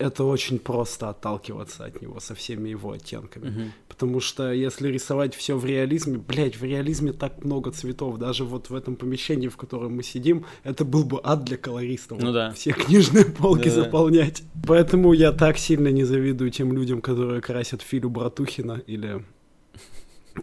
это 0.00 0.24
очень 0.24 0.58
просто 0.58 1.10
отталкиваться 1.10 1.84
от 1.84 2.00
него 2.00 2.20
со 2.20 2.34
всеми 2.34 2.70
его 2.70 2.92
оттенками. 2.92 3.46
Uh-huh. 3.46 3.70
Потому 3.86 4.20
что 4.20 4.50
если 4.50 4.88
рисовать 4.88 5.34
все 5.34 5.56
в 5.56 5.64
реализме, 5.66 6.16
блядь, 6.16 6.56
в 6.56 6.64
реализме 6.64 7.12
так 7.12 7.44
много 7.44 7.70
цветов. 7.70 8.16
Даже 8.16 8.44
вот 8.44 8.70
в 8.70 8.74
этом 8.74 8.96
помещении, 8.96 9.48
в 9.48 9.58
котором 9.58 9.96
мы 9.96 10.02
сидим, 10.02 10.46
это 10.64 10.86
был 10.86 11.04
бы 11.04 11.20
ад 11.22 11.44
для 11.44 11.58
колористов. 11.58 12.22
Ну 12.22 12.32
да. 12.32 12.50
Все 12.52 12.72
книжные 12.72 13.26
полки 13.26 13.68
да, 13.68 13.74
заполнять. 13.74 14.42
Да. 14.54 14.68
Поэтому 14.68 15.12
я 15.12 15.32
так 15.32 15.58
сильно 15.58 15.88
не 15.88 16.04
завидую 16.04 16.50
тем 16.50 16.72
людям, 16.72 17.02
которые 17.02 17.42
красят 17.42 17.82
Филю 17.82 18.08
Братухина 18.08 18.82
или 18.86 19.22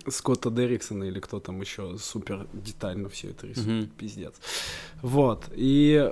Скотта 0.08 0.52
Дерриксона 0.52 1.06
или 1.06 1.20
кто 1.20 1.40
там 1.40 1.60
еще 1.62 1.98
супер 1.98 2.46
детально 2.54 3.10
все 3.10 3.30
это 3.30 3.48
рисует. 3.48 3.86
Mm-hmm. 3.86 3.90
Пиздец. 3.98 4.36
Вот. 5.02 5.46
И 5.56 6.12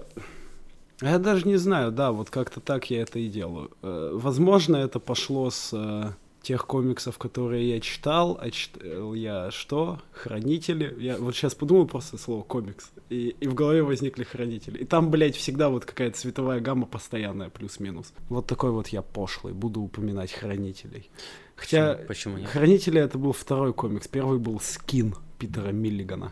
я 1.01 1.19
даже 1.19 1.47
не 1.47 1.57
знаю, 1.57 1.91
да, 1.91 2.11
вот 2.11 2.29
как-то 2.29 2.59
так 2.59 2.89
я 2.89 3.01
это 3.01 3.19
и 3.19 3.27
делаю. 3.27 3.71
Э, 3.81 4.11
возможно, 4.13 4.77
это 4.77 4.99
пошло 4.99 5.49
с 5.49 5.71
э, 5.73 6.11
тех 6.45 6.67
комиксов, 6.67 7.17
которые 7.17 7.67
я 7.67 7.79
читал, 7.79 8.37
а 8.39 8.51
читал 8.51 9.13
я 9.13 9.49
что? 9.51 9.99
Хранители. 10.11 10.95
Я 10.99 11.17
вот 11.17 11.35
сейчас 11.35 11.55
подумал 11.55 11.87
просто 11.87 12.17
слово 12.17 12.43
комикс, 12.43 12.91
и, 13.09 13.35
и 13.39 13.47
в 13.47 13.55
голове 13.55 13.81
возникли 13.81 14.23
хранители. 14.23 14.77
И 14.77 14.85
там, 14.85 15.09
блядь, 15.09 15.35
всегда 15.35 15.69
вот 15.69 15.85
какая-то 15.85 16.17
цветовая 16.17 16.59
гамма 16.59 16.85
постоянная, 16.85 17.49
плюс-минус. 17.49 18.13
Вот 18.29 18.45
такой 18.45 18.71
вот 18.71 18.89
я 18.89 19.01
пошлый, 19.01 19.53
буду 19.53 19.81
упоминать 19.81 20.31
хранителей. 20.31 21.09
Хотя 21.55 21.93
почему, 21.93 22.07
почему 22.07 22.37
нет? 22.37 22.49
хранители 22.49 23.01
это 23.01 23.17
был 23.17 23.31
второй 23.31 23.73
комикс, 23.73 24.07
первый 24.07 24.37
был 24.37 24.59
скин 24.59 25.15
Питера 25.39 25.71
Миллигана. 25.71 26.31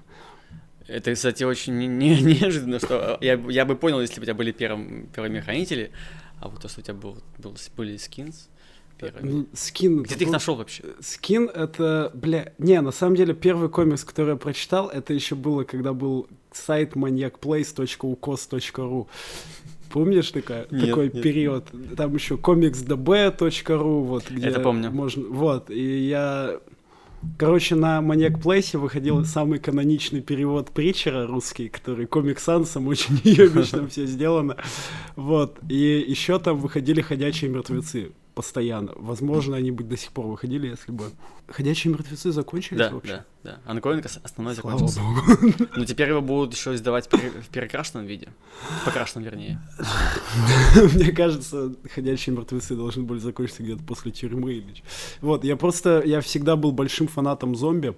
Это, 0.88 1.14
кстати, 1.14 1.44
очень 1.44 1.78
не, 1.78 1.88
не, 1.88 2.22
неожиданно, 2.22 2.80
что 2.80 3.18
я, 3.22 3.40
я 3.50 3.66
бы 3.66 3.76
понял, 3.76 4.02
если 4.02 4.16
бы 4.16 4.24
у 4.24 4.26
тебя 4.26 4.34
были 4.34 4.52
первым, 4.52 5.06
первыми 5.08 5.40
хранители, 5.40 5.92
а 6.40 6.50
вот 6.50 6.62
то, 6.62 6.68
что 6.68 6.82
у 6.82 6.84
тебя 6.84 6.96
был, 6.96 7.18
был, 7.38 7.56
были 7.78 7.96
скинс, 7.98 8.50
первыми. 9.00 9.32
Ну, 9.32 9.48
скин... 9.54 10.02
Где 10.04 10.16
ты 10.16 10.26
их 10.26 10.32
нашел 10.32 10.56
вообще? 10.56 10.84
Скин 11.00 11.50
это, 11.50 12.12
бля... 12.14 12.52
Не, 12.58 12.82
на 12.82 12.92
самом 12.92 13.16
деле, 13.16 13.34
первый 13.34 13.70
комикс, 13.70 14.04
который 14.04 14.32
я 14.32 14.36
прочитал, 14.36 14.90
это 14.90 15.14
еще 15.14 15.36
было, 15.36 15.64
когда 15.64 15.94
был 15.94 16.28
сайт 16.52 16.94
maniacplace.ukos.ru. 16.94 19.08
Помнишь 19.92 20.32
такая, 20.32 20.68
нет, 20.72 20.90
такой 20.90 21.06
нет. 21.06 21.22
период? 21.22 21.68
Там 21.96 22.16
еще 22.16 22.38
комиксдб.ру, 22.38 24.04
вот 24.04 24.30
где 24.30 24.48
Это 24.48 24.60
помню. 24.60 24.92
Можно, 24.92 25.28
вот, 25.28 25.70
и 25.70 26.08
я 26.08 26.60
Короче, 27.38 27.76
на 27.76 28.02
Маньяк 28.02 28.40
Плейсе 28.42 28.78
выходил 28.78 29.26
самый 29.26 29.60
каноничный 29.60 30.22
перевод 30.22 30.72
Притчера 30.72 31.26
русский, 31.26 31.70
который 31.70 32.06
комик 32.06 32.40
Сансом 32.40 32.88
очень 32.88 33.16
ебично 33.24 33.88
все 33.88 34.06
сделано. 34.06 34.58
Вот. 35.16 35.60
И 35.70 36.06
еще 36.08 36.40
там 36.40 36.58
выходили 36.58 37.02
ходячие 37.02 37.50
мертвецы 37.50 38.12
постоянно. 38.34 38.94
Возможно, 38.96 39.58
они 39.58 39.72
бы 39.72 39.84
до 39.84 39.98
сих 39.98 40.12
пор 40.12 40.28
выходили, 40.28 40.68
если 40.68 40.92
бы... 40.92 41.06
Ходячие 41.48 41.94
мертвецы 41.94 42.32
закончились 42.32 42.80
да, 42.80 42.90
вообще? 42.92 43.26
Да, 43.44 43.60
да. 43.66 43.72
Анкоинг 43.72 44.06
основной 44.06 44.56
Слава 44.56 44.78
закончился. 44.78 45.00
богу. 45.02 45.70
Ну, 45.76 45.86
теперь 45.86 46.10
его 46.10 46.22
будут 46.22 46.54
еще 46.54 46.74
издавать 46.74 47.08
в 47.08 47.50
перекрашенном 47.50 48.06
виде. 48.06 48.30
Покрашенном, 48.86 49.26
вернее. 49.26 49.62
Мне 50.94 51.12
кажется, 51.12 51.76
ходячие 51.94 52.36
мертвецы 52.36 52.76
должны 52.76 53.04
были 53.04 53.20
закончиться 53.20 53.64
где-то 53.64 53.84
после 53.84 54.12
тюрьмы. 54.12 54.64
Вот, 55.22 55.44
я 55.44 55.56
просто... 55.56 56.02
Я 56.06 56.22
всегда 56.22 56.56
был 56.56 56.72
большим 56.72 57.08
фанатом 57.08 57.56
зомби 57.56 57.96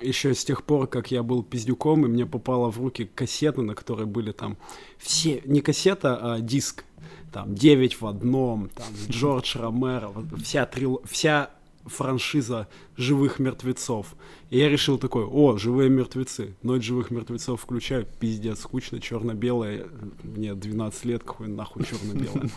еще 0.00 0.34
с 0.34 0.44
тех 0.44 0.64
пор, 0.64 0.86
как 0.86 1.10
я 1.10 1.22
был 1.22 1.42
пиздюком, 1.42 2.04
и 2.04 2.08
мне 2.08 2.26
попала 2.26 2.70
в 2.70 2.78
руки 2.78 3.10
кассеты, 3.12 3.62
на 3.62 3.74
которой 3.74 4.06
были 4.06 4.32
там 4.32 4.56
все, 4.98 5.42
не 5.44 5.60
кассета, 5.60 6.34
а 6.34 6.40
диск 6.40 6.84
там 7.32 7.54
«Девять 7.54 8.00
в 8.00 8.06
одном», 8.06 8.68
там 8.68 8.86
Джордж 9.08 9.56
Ромеро, 9.56 10.12
вся, 10.42 10.66
трил... 10.66 11.00
вся 11.04 11.50
франшиза 11.84 12.68
«Живых 12.96 13.38
мертвецов». 13.38 14.14
И 14.50 14.58
я 14.58 14.68
решил 14.68 14.98
такой, 14.98 15.24
о, 15.24 15.58
живые 15.58 15.90
мертвецы. 15.90 16.56
Ночь 16.62 16.84
живых 16.84 17.10
мертвецов 17.10 17.60
включаю, 17.60 18.06
пиздец, 18.18 18.60
скучно, 18.60 19.00
черно-белое. 19.00 19.86
Мне 20.22 20.54
12 20.54 21.04
лет, 21.04 21.22
какой 21.22 21.48
нахуй 21.48 21.84
черно-белое. 21.84 22.50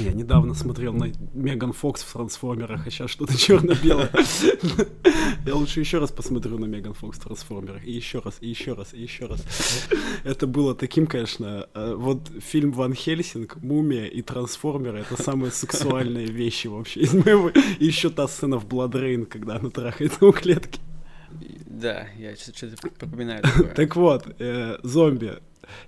Я 0.00 0.12
недавно 0.12 0.54
смотрел 0.54 0.92
на 0.92 1.12
Меган 1.34 1.72
Фокс 1.72 2.02
в 2.02 2.12
трансформерах, 2.12 2.86
а 2.86 2.90
сейчас 2.90 3.10
что-то 3.10 3.36
черно-белое. 3.36 4.10
Я 5.46 5.54
лучше 5.54 5.80
еще 5.80 5.98
раз 5.98 6.10
посмотрю 6.10 6.58
на 6.58 6.66
Меган 6.66 6.94
Фокс 6.94 7.18
в 7.18 7.22
трансформерах. 7.22 7.84
И 7.84 7.92
еще 7.92 8.20
раз, 8.20 8.36
и 8.40 8.48
еще 8.48 8.72
раз, 8.72 8.94
и 8.94 9.02
еще 9.02 9.26
раз. 9.26 9.44
Это 10.24 10.46
было 10.46 10.74
таким, 10.74 11.06
конечно. 11.06 11.66
Э, 11.74 11.94
вот 11.96 12.30
фильм 12.40 12.72
Ван 12.72 12.94
Хельсинг, 12.94 13.56
Мумия 13.62 14.06
и 14.06 14.22
трансформеры 14.22 15.00
это 15.00 15.22
самые 15.22 15.50
сексуальные 15.50 16.26
вещи 16.26 16.68
вообще 16.68 17.00
из 17.00 17.12
моего. 17.12 17.50
И 17.50 17.84
еще 17.84 18.10
та 18.10 18.26
сцена 18.28 18.58
в 18.58 18.66
Rain, 18.66 19.26
когда 19.26 19.56
она 19.56 19.70
трахается 19.70 20.24
у 20.24 20.32
клетки. 20.32 20.73
Да, 21.66 22.06
я 22.18 22.36
что-то 22.36 22.76
припоминаю. 22.80 23.42
Так 23.74 23.96
вот, 23.96 24.26
э, 24.38 24.78
зомби 24.82 25.38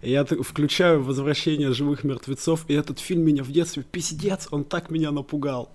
я 0.03 0.25
включаю 0.25 1.03
«Возвращение 1.03 1.73
живых 1.73 2.05
мертвецов», 2.05 2.65
и 2.69 2.75
этот 2.75 2.99
фильм 2.99 3.23
меня 3.23 3.43
в 3.43 3.51
детстве, 3.51 3.83
пиздец, 3.83 4.49
он 4.51 4.65
так 4.65 4.91
меня 4.91 5.11
напугал. 5.11 5.71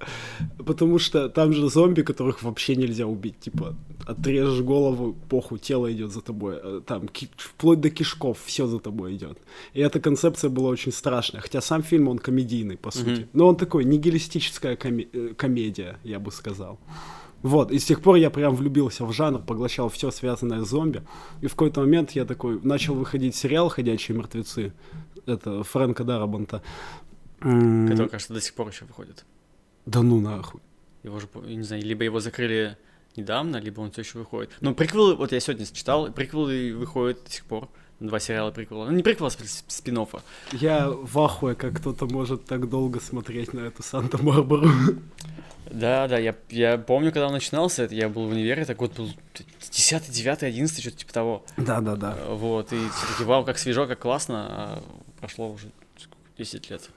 Потому 0.58 1.00
что 1.00 1.30
там 1.30 1.54
же 1.54 1.70
зомби, 1.70 2.02
которых 2.02 2.44
вообще 2.44 2.76
нельзя 2.76 3.06
убить. 3.06 3.40
Типа, 3.40 3.76
отрежешь 4.06 4.62
голову, 4.62 5.16
похуй, 5.30 5.60
тело 5.60 5.92
идет 5.92 6.12
за 6.12 6.22
тобой. 6.22 6.60
Э, 6.62 6.82
там, 6.86 7.10
вплоть 7.38 7.82
до 7.82 7.90
кишков, 7.90 8.40
все 8.46 8.68
за 8.68 8.80
тобой 8.80 9.16
идет. 9.16 9.38
И 9.74 9.82
эта 9.82 10.00
концепция 10.00 10.50
была 10.50 10.70
очень 10.70 10.92
страшная. 10.92 11.42
Хотя 11.42 11.62
сам 11.62 11.84
фильм, 11.84 12.08
он 12.08 12.20
комедийный, 12.20 12.78
по 12.78 12.92
сути. 12.92 13.10
Mm-hmm. 13.10 13.30
Но 13.34 13.48
он 13.48 13.56
такой, 13.56 13.86
нигилистическая 13.86 14.76
коме- 14.76 15.10
э, 15.14 15.34
комедия, 15.36 15.98
я 16.04 16.20
бы 16.20 16.32
сказал. 16.32 16.80
Вот, 17.44 17.72
и 17.72 17.80
с 17.80 17.86
тех 17.86 18.02
пор 18.02 18.18
я 18.18 18.30
прям 18.30 18.56
влюбился 18.56 19.06
в 19.06 19.14
жанр, 19.14 19.42
поглощал 19.42 19.90
все 19.90 20.12
связанное 20.12 20.64
с 20.64 20.70
зомби. 20.70 21.04
И 21.42 21.48
в 21.48 21.52
какой-то 21.52 21.82
момент 21.82 22.12
я 22.12 22.26
такой, 22.26 22.62
начал 22.62 22.94
выходить 22.96 23.36
сериал 23.36 23.70
«Ходячие 23.70 24.18
мертвецы». 24.18 24.74
Это 25.26 25.64
Фрэнка 25.64 26.04
Дарабонта. 26.04 26.62
Который, 27.40 28.10
кажется, 28.10 28.34
до 28.34 28.42
сих 28.42 28.54
пор 28.54 28.68
еще 28.68 28.86
выходит. 28.86 29.26
Да 29.86 30.04
ну 30.04 30.20
нахуй. 30.20 30.62
Его 31.04 31.20
же, 31.20 31.28
не 31.46 31.64
знаю, 31.64 31.84
либо 31.84 32.04
его 32.04 32.20
закрыли 32.20 32.78
недавно, 33.16 33.58
либо 33.58 33.82
он 33.82 33.92
все 33.92 34.02
еще 34.02 34.20
выходит. 34.20 34.52
Ну, 34.62 34.76
приквелы, 34.76 35.16
вот 35.16 35.32
я 35.32 35.40
сегодня 35.40 35.66
читал, 35.66 36.12
приквелы 36.12 36.76
выходят 36.76 37.24
до 37.24 37.32
сих 37.32 37.46
пор. 37.46 37.70
Два 38.02 38.20
сериала 38.20 38.50
приквела. 38.50 38.86
Ну, 38.86 38.92
не 38.94 39.04
приквела, 39.04 39.28
а 39.30 39.48
спин 39.68 40.00
-оффа. 40.00 40.22
Я 40.54 40.90
в 40.90 41.20
ахуе, 41.20 41.54
как 41.54 41.78
кто-то 41.78 42.08
может 42.08 42.46
так 42.46 42.68
долго 42.68 43.00
смотреть 43.00 43.54
на 43.54 43.60
эту 43.60 43.84
Санта-Барбару. 43.84 44.70
Да, 45.70 46.08
да, 46.08 46.18
я, 46.18 46.36
я 46.50 46.80
помню, 46.80 47.12
когда 47.12 47.28
он 47.28 47.34
начинался, 47.34 47.84
это 47.84 47.94
я 47.94 48.10
был 48.10 48.26
в 48.28 48.32
универе, 48.32 48.66
так 48.66 48.78
год 48.78 48.94
был 48.98 49.10
10, 49.70 50.12
9, 50.12 50.44
11, 50.44 50.82
что-то 50.82 50.98
типа 50.98 51.14
того. 51.14 51.46
Да, 51.58 51.80
да, 51.80 51.96
да. 51.96 52.18
Вот, 52.28 52.74
и 52.74 52.90
все-таки, 52.90 53.24
вау, 53.24 53.46
как 53.46 53.60
свежо, 53.60 53.88
как 53.88 54.00
классно, 54.00 54.48
а 54.50 54.84
прошло 55.20 55.52
уже 55.52 55.68
10 56.38 56.72
лет. 56.72 56.90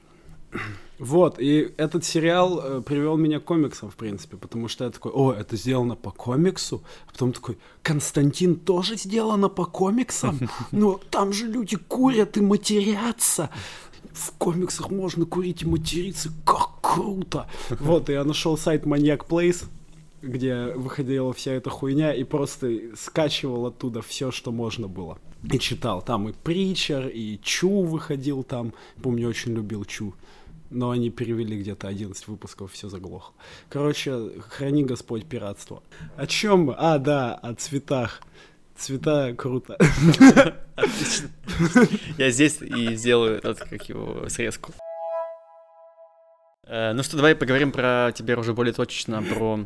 Вот, 1.01 1.41
и 1.41 1.75
этот 1.77 2.05
сериал 2.05 2.61
э, 2.63 2.81
привел 2.81 3.17
меня 3.17 3.41
к 3.41 3.45
комиксам, 3.45 3.91
в 3.91 3.97
принципе, 3.97 4.37
потому 4.37 4.69
что 4.69 4.85
я 4.85 4.91
такой, 4.91 5.11
о, 5.13 5.33
это 5.33 5.57
сделано 5.57 5.97
по 5.97 6.13
комиксу, 6.13 6.85
а 7.09 7.13
потом 7.13 7.33
такой, 7.33 7.59
Константин 7.83 8.55
тоже 8.55 8.97
сделано 8.97 9.49
по 9.49 9.65
комиксам? 9.65 10.39
Ну, 10.71 11.01
там 11.11 11.33
же 11.33 11.47
люди 11.47 11.77
курят 11.77 12.37
и 12.37 12.41
матерятся 12.41 13.51
в 14.15 14.33
комиксах 14.39 14.91
можно 14.91 15.27
курить 15.27 15.63
и 15.63 15.67
материться, 15.67 16.31
как 16.45 16.81
круто! 16.81 17.49
Вот, 17.81 18.09
я 18.09 18.25
нашел 18.25 18.57
сайт 18.57 18.85
Maniac 18.85 19.27
Place, 19.27 19.65
где 20.23 20.67
выходила 20.67 21.33
вся 21.33 21.53
эта 21.53 21.71
хуйня, 21.71 22.15
и 22.15 22.25
просто 22.25 22.97
скачивал 22.97 23.67
оттуда 23.67 24.01
все, 24.03 24.31
что 24.31 24.53
можно 24.53 24.89
было. 24.89 25.19
И 25.53 25.59
читал. 25.59 26.01
Там 26.01 26.29
и 26.29 26.33
Притчер, 26.33 27.09
и 27.09 27.39
Чу 27.43 27.83
выходил 27.83 28.45
там. 28.45 28.73
Помню, 29.03 29.29
очень 29.29 29.53
любил 29.53 29.85
Чу. 29.85 30.15
Но 30.75 30.91
они 30.91 31.09
перевели 31.09 31.57
где-то 31.61 31.87
11 31.87 32.27
выпусков, 32.27 32.73
все 32.73 32.89
заглохло. 32.89 33.33
Короче, 33.69 34.31
храни 34.49 34.83
Господь 34.85 35.25
пиратство. 35.25 35.85
О 36.17 36.27
чем 36.27 36.65
мы? 36.65 36.75
А, 36.77 36.99
да, 36.99 37.35
о 37.35 37.55
цветах. 37.55 38.21
Цвета 38.77 39.35
круто. 39.39 39.79
Я 42.19 42.31
здесь 42.31 42.61
и 42.61 42.97
сделаю 42.97 43.37
этот, 43.37 43.61
как 43.61 43.89
его, 43.89 44.29
срезку. 44.29 44.73
Э, 46.65 46.93
ну 46.93 47.05
что, 47.05 47.17
давай 47.17 47.37
поговорим 47.37 47.71
про 47.71 48.11
теперь 48.13 48.37
уже 48.37 48.53
более 48.53 48.73
точечно 48.73 49.23
про 49.23 49.61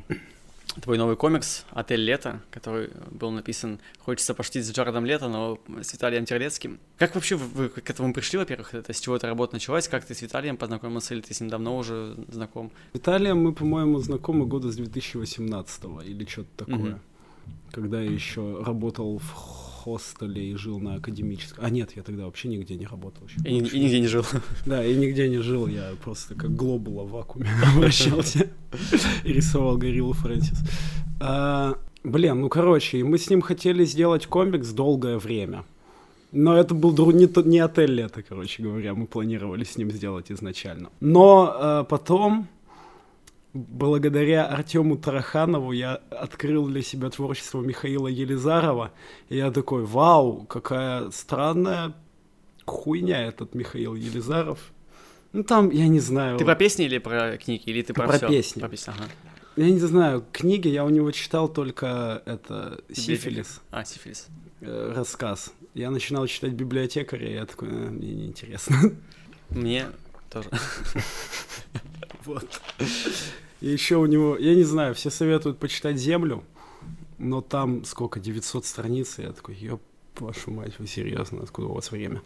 твой 0.82 0.98
новый 0.98 1.16
комикс 1.16 1.64
«Отель 1.70 2.00
Лето», 2.00 2.40
который 2.50 2.90
был 3.10 3.30
написан, 3.30 3.80
хочется 3.98 4.34
пошутить 4.34 4.64
с 4.66 4.72
Джаредом 4.72 5.04
Лето, 5.04 5.28
но 5.28 5.58
с 5.82 5.92
Виталием 5.92 6.24
Терлецким. 6.24 6.78
Как 6.96 7.14
вообще 7.14 7.36
вы 7.36 7.68
к 7.68 7.90
этому 7.90 8.12
пришли, 8.12 8.38
во-первых? 8.38 8.74
Это 8.74 8.92
с 8.92 9.00
чего 9.00 9.16
эта 9.16 9.26
работа 9.26 9.54
началась? 9.54 9.88
Как 9.88 10.04
ты 10.04 10.14
с 10.14 10.22
Виталием 10.22 10.56
познакомился, 10.56 11.14
или 11.14 11.20
ты 11.20 11.34
с 11.34 11.40
ним 11.40 11.50
давно 11.50 11.76
уже 11.76 12.16
знаком? 12.28 12.72
Виталием 12.94 13.42
мы, 13.42 13.52
по-моему, 13.52 13.98
знакомы 13.98 14.46
года 14.46 14.70
с 14.70 14.76
2018 14.76 15.84
или 16.04 16.24
что-то 16.26 16.64
такое. 16.64 16.92
Mm-hmm 16.92 16.98
когда 17.70 18.00
я 18.00 18.10
еще 18.10 18.62
работал 18.62 19.18
в 19.18 19.30
хостеле 19.32 20.50
и 20.50 20.54
жил 20.54 20.80
на 20.80 20.96
академическом. 20.96 21.64
А 21.64 21.70
нет, 21.70 21.92
я 21.96 22.02
тогда 22.02 22.24
вообще 22.24 22.48
нигде 22.48 22.76
не 22.76 22.86
работал. 22.86 23.26
Еще. 23.26 23.38
И, 23.44 23.76
и 23.76 23.80
нигде 23.80 24.00
не 24.00 24.06
жил. 24.06 24.24
Да, 24.66 24.84
и 24.84 24.94
нигде 24.94 25.28
не 25.28 25.38
жил, 25.38 25.66
я 25.66 25.92
просто 26.02 26.34
как 26.34 26.54
глобула 26.54 27.04
в 27.04 27.10
вакууме 27.10 27.48
обращался 27.76 28.50
и 29.24 29.32
рисовал 29.32 29.78
Гориллу 29.78 30.12
Фрэнсис. 30.12 30.58
А, 31.20 31.76
блин, 32.04 32.40
ну 32.40 32.48
короче, 32.48 33.02
мы 33.04 33.18
с 33.18 33.30
ним 33.30 33.40
хотели 33.40 33.84
сделать 33.84 34.26
комикс 34.26 34.70
долгое 34.70 35.18
время. 35.18 35.64
Но 36.30 36.54
это 36.54 36.74
был 36.74 36.92
друг, 36.92 37.14
не, 37.14 37.26
не 37.48 37.58
отель 37.58 37.92
лето, 37.92 38.22
короче 38.22 38.62
говоря, 38.62 38.94
мы 38.94 39.06
планировали 39.06 39.64
с 39.64 39.78
ним 39.78 39.90
сделать 39.90 40.30
изначально. 40.30 40.90
Но 41.00 41.54
а, 41.54 41.84
потом 41.84 42.48
благодаря 43.68 44.46
Артему 44.46 44.96
Тараханову 44.96 45.72
я 45.72 45.94
открыл 46.10 46.68
для 46.68 46.82
себя 46.82 47.10
творчество 47.10 47.60
Михаила 47.60 48.08
Елизарова, 48.08 48.92
и 49.28 49.36
я 49.36 49.50
такой, 49.50 49.84
вау, 49.84 50.44
какая 50.46 51.10
странная 51.10 51.94
хуйня 52.64 53.26
этот 53.26 53.54
Михаил 53.54 53.94
Елизаров. 53.94 54.58
Ну 55.32 55.42
там, 55.42 55.70
я 55.70 55.88
не 55.88 56.00
знаю. 56.00 56.38
Ты 56.38 56.44
про 56.44 56.54
песни 56.54 56.84
или 56.84 56.98
про 56.98 57.36
книги, 57.36 57.62
или 57.66 57.82
ты 57.82 57.92
про, 57.92 58.06
про 58.06 58.18
всё? 58.18 58.28
песни? 58.28 58.60
Про 58.60 58.68
песни, 58.68 58.92
ага. 58.96 59.08
Я 59.56 59.70
не 59.70 59.78
знаю, 59.80 60.24
книги 60.32 60.68
я 60.68 60.84
у 60.84 60.88
него 60.88 61.10
читал 61.10 61.48
только 61.48 62.22
это 62.26 62.80
«Сифилис». 62.92 63.60
А, 63.70 63.84
«Сифилис». 63.84 64.28
Э, 64.60 64.92
рассказ. 64.94 65.52
Я 65.74 65.90
начинал 65.90 66.26
читать 66.28 66.52
«Библиотекаря», 66.52 67.28
и 67.28 67.34
я 67.34 67.46
такой, 67.46 67.68
э, 67.68 67.72
мне 67.72 68.12
неинтересно. 68.12 68.76
Мне 69.50 69.86
тоже. 70.30 70.48
Вот. 72.24 72.60
И 73.60 73.68
еще 73.68 73.96
у 73.96 74.06
него, 74.06 74.36
я 74.36 74.54
не 74.54 74.64
знаю, 74.64 74.94
все 74.94 75.10
советуют 75.10 75.58
почитать 75.58 75.98
«Землю», 75.98 76.44
но 77.18 77.40
там 77.40 77.84
сколько, 77.84 78.20
900 78.20 78.64
страниц, 78.64 79.18
и 79.18 79.22
я 79.22 79.32
такой, 79.32 79.56
ёб 79.56 79.82
вашу 80.20 80.50
мать, 80.50 80.74
вы 80.78 80.86
серьезно, 80.86 81.42
откуда 81.42 81.68
у 81.68 81.74
вас 81.74 81.90
время? 81.90 82.22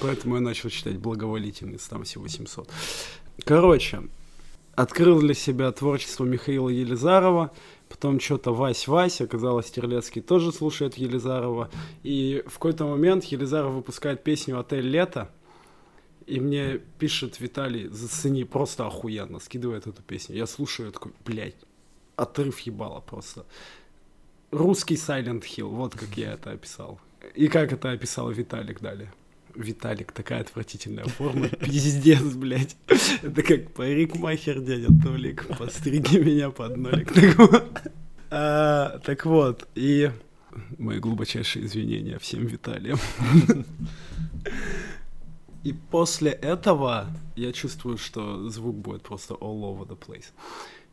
Поэтому 0.00 0.36
я 0.36 0.40
начал 0.40 0.68
читать 0.68 0.98
«Благоволительниц», 0.98 1.86
там 1.88 2.04
всего 2.04 2.28
700. 2.28 2.68
Короче, 3.44 4.02
открыл 4.76 5.20
для 5.20 5.34
себя 5.34 5.72
творчество 5.72 6.24
Михаила 6.24 6.68
Елизарова, 6.68 7.50
потом 7.88 8.20
что-то 8.20 8.52
Вась-Вась, 8.52 9.22
оказалось, 9.24 9.70
Терлецкий 9.70 10.22
тоже 10.22 10.52
слушает 10.52 10.96
Елизарова, 10.96 11.70
и 12.04 12.44
в 12.46 12.54
какой-то 12.54 12.86
момент 12.86 13.24
Елизаров 13.24 13.72
выпускает 13.72 14.22
песню 14.22 14.60
«Отель 14.60 14.86
лето», 14.86 15.28
и 16.26 16.40
мне 16.40 16.80
пишет 16.98 17.40
Виталий, 17.40 17.88
зацени, 17.88 18.44
просто 18.44 18.86
охуенно, 18.86 19.38
скидывает 19.38 19.86
эту 19.86 20.02
песню. 20.02 20.36
Я 20.36 20.46
слушаю, 20.46 20.86
я 20.86 20.92
такой, 20.92 21.12
блядь, 21.24 21.56
отрыв 22.16 22.60
ебало 22.60 23.00
просто. 23.00 23.44
Русский 24.50 24.94
Silent 24.94 25.42
Hill, 25.42 25.68
вот 25.68 25.94
как 25.94 26.16
я 26.16 26.32
это 26.32 26.52
описал. 26.52 27.00
И 27.34 27.48
как 27.48 27.72
это 27.72 27.90
описал 27.90 28.30
Виталик 28.30 28.80
далее. 28.80 29.12
Виталик, 29.54 30.12
такая 30.12 30.40
отвратительная 30.40 31.04
форма. 31.04 31.48
Пиздец, 31.60 32.22
блядь. 32.22 32.76
Это 33.22 33.42
как 33.42 33.72
парикмахер, 33.72 34.60
дядя 34.60 34.88
Толик. 35.02 35.46
Постриги 35.58 36.18
меня 36.18 36.50
под 36.50 36.76
нолик. 36.76 37.12
А, 38.30 38.98
так 39.04 39.26
вот, 39.26 39.68
и 39.74 40.10
мои 40.78 40.98
глубочайшие 40.98 41.66
извинения 41.66 42.18
всем 42.18 42.46
Виталиям. 42.46 42.98
И 45.64 45.72
после 45.72 46.30
этого 46.30 47.06
я 47.36 47.52
чувствую, 47.52 47.96
что 47.96 48.48
звук 48.50 48.76
будет 48.76 49.02
просто 49.02 49.34
all 49.34 49.62
over 49.62 49.86
the 49.88 49.98
place. 49.98 50.26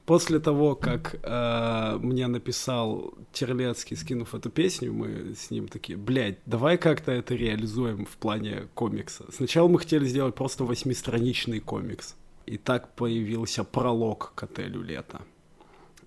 После 0.05 0.39
того, 0.39 0.75
как 0.75 1.19
э, 1.21 1.97
мне 2.01 2.27
написал 2.27 3.13
Терлецкий, 3.31 3.95
скинув 3.95 4.33
эту 4.33 4.49
песню, 4.49 4.91
мы 4.93 5.35
с 5.35 5.51
ним 5.51 5.67
такие, 5.67 5.97
блядь, 5.97 6.39
давай 6.45 6.77
как-то 6.77 7.11
это 7.11 7.35
реализуем 7.35 8.05
в 8.05 8.17
плане 8.17 8.67
комикса. 8.73 9.25
Сначала 9.31 9.67
мы 9.67 9.79
хотели 9.79 10.05
сделать 10.05 10.35
просто 10.35 10.63
восьмистраничный 10.63 11.59
комикс. 11.59 12.15
И 12.47 12.57
так 12.57 12.95
появился 12.95 13.63
пролог 13.63 14.31
к 14.35 14.43
отелю 14.43 14.81
лето. 14.81 15.21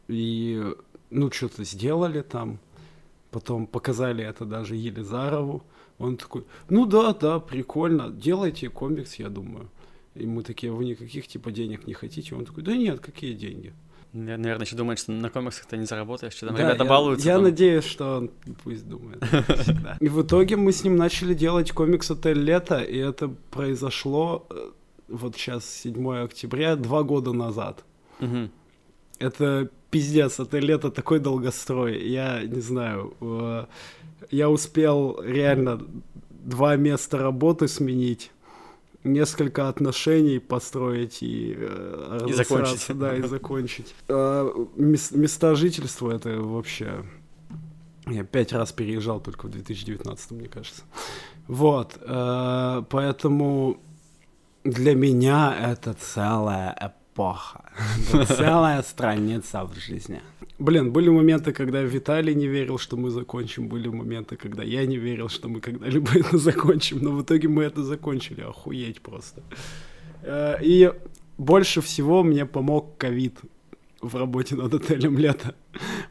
И 0.09 0.63
ну, 1.11 1.31
что-то 1.31 1.65
сделали 1.65 2.23
там, 2.23 2.59
потом 3.31 3.67
показали 3.67 4.25
это 4.25 4.45
даже 4.45 4.75
Елизарову, 4.75 5.63
он 5.99 6.17
такой, 6.17 6.45
ну 6.69 6.87
да, 6.87 7.13
да, 7.15 7.39
прикольно, 7.41 8.11
делайте 8.11 8.69
комикс, 8.69 9.17
я 9.17 9.29
думаю. 9.29 9.71
И 10.15 10.27
мы 10.27 10.43
такие, 10.43 10.73
вы 10.73 10.85
никаких 10.85 11.27
типа 11.27 11.51
денег 11.51 11.87
не 11.87 11.95
хотите? 11.95 12.35
Он 12.35 12.45
такой, 12.45 12.63
да 12.63 12.77
нет, 12.77 13.01
какие 13.01 13.35
деньги? 13.35 13.73
Наверное, 14.13 14.65
еще 14.65 14.77
думает, 14.77 15.01
что 15.01 15.11
на 15.11 15.29
комиксах 15.29 15.67
ты 15.67 15.77
не 15.77 15.87
заработаешь, 15.87 16.35
что 16.35 16.47
там 16.47 16.55
да, 16.55 16.63
ребята 16.63 16.85
я, 16.85 16.89
балуются. 16.89 17.27
Я 17.27 17.35
там. 17.35 17.43
надеюсь, 17.43 17.85
что 17.85 18.19
он 18.19 18.31
пусть 18.63 18.89
думает 18.89 19.21
всегда. 19.63 19.97
И 19.99 20.09
в 20.09 20.23
итоге 20.23 20.55
мы 20.57 20.71
с 20.71 20.85
ним 20.85 20.95
начали 20.95 21.35
делать 21.35 21.73
комикс 21.73 22.13
«Отель 22.13 22.39
лето», 22.39 22.79
и 22.79 22.97
это 22.97 23.29
произошло 23.51 24.47
э, 24.51 24.71
вот 25.09 25.35
сейчас, 25.35 25.69
7 25.69 26.23
октября, 26.23 26.77
два 26.77 27.03
года 27.03 27.33
назад. 27.33 27.85
Угу. 28.21 28.51
Это 29.25 29.71
пиздец, 29.91 30.41
«Отель 30.41 30.67
лето» 30.67 30.91
такой 30.91 31.19
долгострой. 31.19 32.09
Я 32.09 32.43
не 32.43 32.61
знаю, 32.61 33.15
э, 33.21 33.65
я 34.31 34.51
успел 34.51 35.21
реально 35.23 35.81
два 36.31 36.77
места 36.77 37.19
работы 37.19 37.69
сменить 37.69 38.31
несколько 39.05 39.69
отношений 39.69 40.39
построить 40.39 41.23
и, 41.23 41.55
э, 41.57 42.27
и 42.29 42.33
закончить. 42.33 42.99
Да, 42.99 43.17
и 43.17 43.23
закончить. 43.29 43.95
Э, 44.09 44.51
места 44.77 45.55
жительства 45.55 46.11
это 46.11 46.41
вообще... 46.41 47.05
Я 48.07 48.25
пять 48.25 48.53
раз 48.53 48.73
переезжал 48.73 49.21
только 49.21 49.47
в 49.47 49.51
2019, 49.51 50.31
мне 50.33 50.49
кажется. 50.49 50.83
Вот, 51.47 51.99
э, 52.01 52.83
поэтому 52.91 53.79
для 54.65 54.95
меня 54.95 55.73
это 55.73 55.95
целая 55.95 56.71
эпоха, 57.15 57.61
целая 58.27 58.83
страница 58.83 59.65
в 59.65 59.75
жизни. 59.75 60.21
Блин, 60.59 60.93
были 60.93 61.11
моменты, 61.11 61.53
когда 61.53 61.83
Виталий 61.83 62.35
не 62.35 62.47
верил, 62.47 62.79
что 62.79 62.97
мы 62.97 63.11
закончим, 63.11 63.69
были 63.69 63.89
моменты, 63.89 64.37
когда 64.37 64.63
я 64.63 64.87
не 64.87 64.99
верил, 64.99 65.29
что 65.29 65.49
мы 65.49 65.61
когда-либо 65.61 66.11
это 66.15 66.39
закончим, 66.39 66.99
но 67.03 67.11
в 67.11 67.23
итоге 67.23 67.49
мы 67.49 67.63
это 67.65 67.83
закончили, 67.83 68.43
охуеть 68.43 69.01
просто. 69.01 69.43
Э, 70.23 70.57
и 70.63 70.93
больше 71.39 71.81
всего 71.81 72.23
мне 72.23 72.47
помог 72.47 72.97
ковид 72.99 73.39
в 74.01 74.17
работе 74.17 74.55
над 74.57 74.75
отелем 74.75 75.19
лето. 75.19 75.55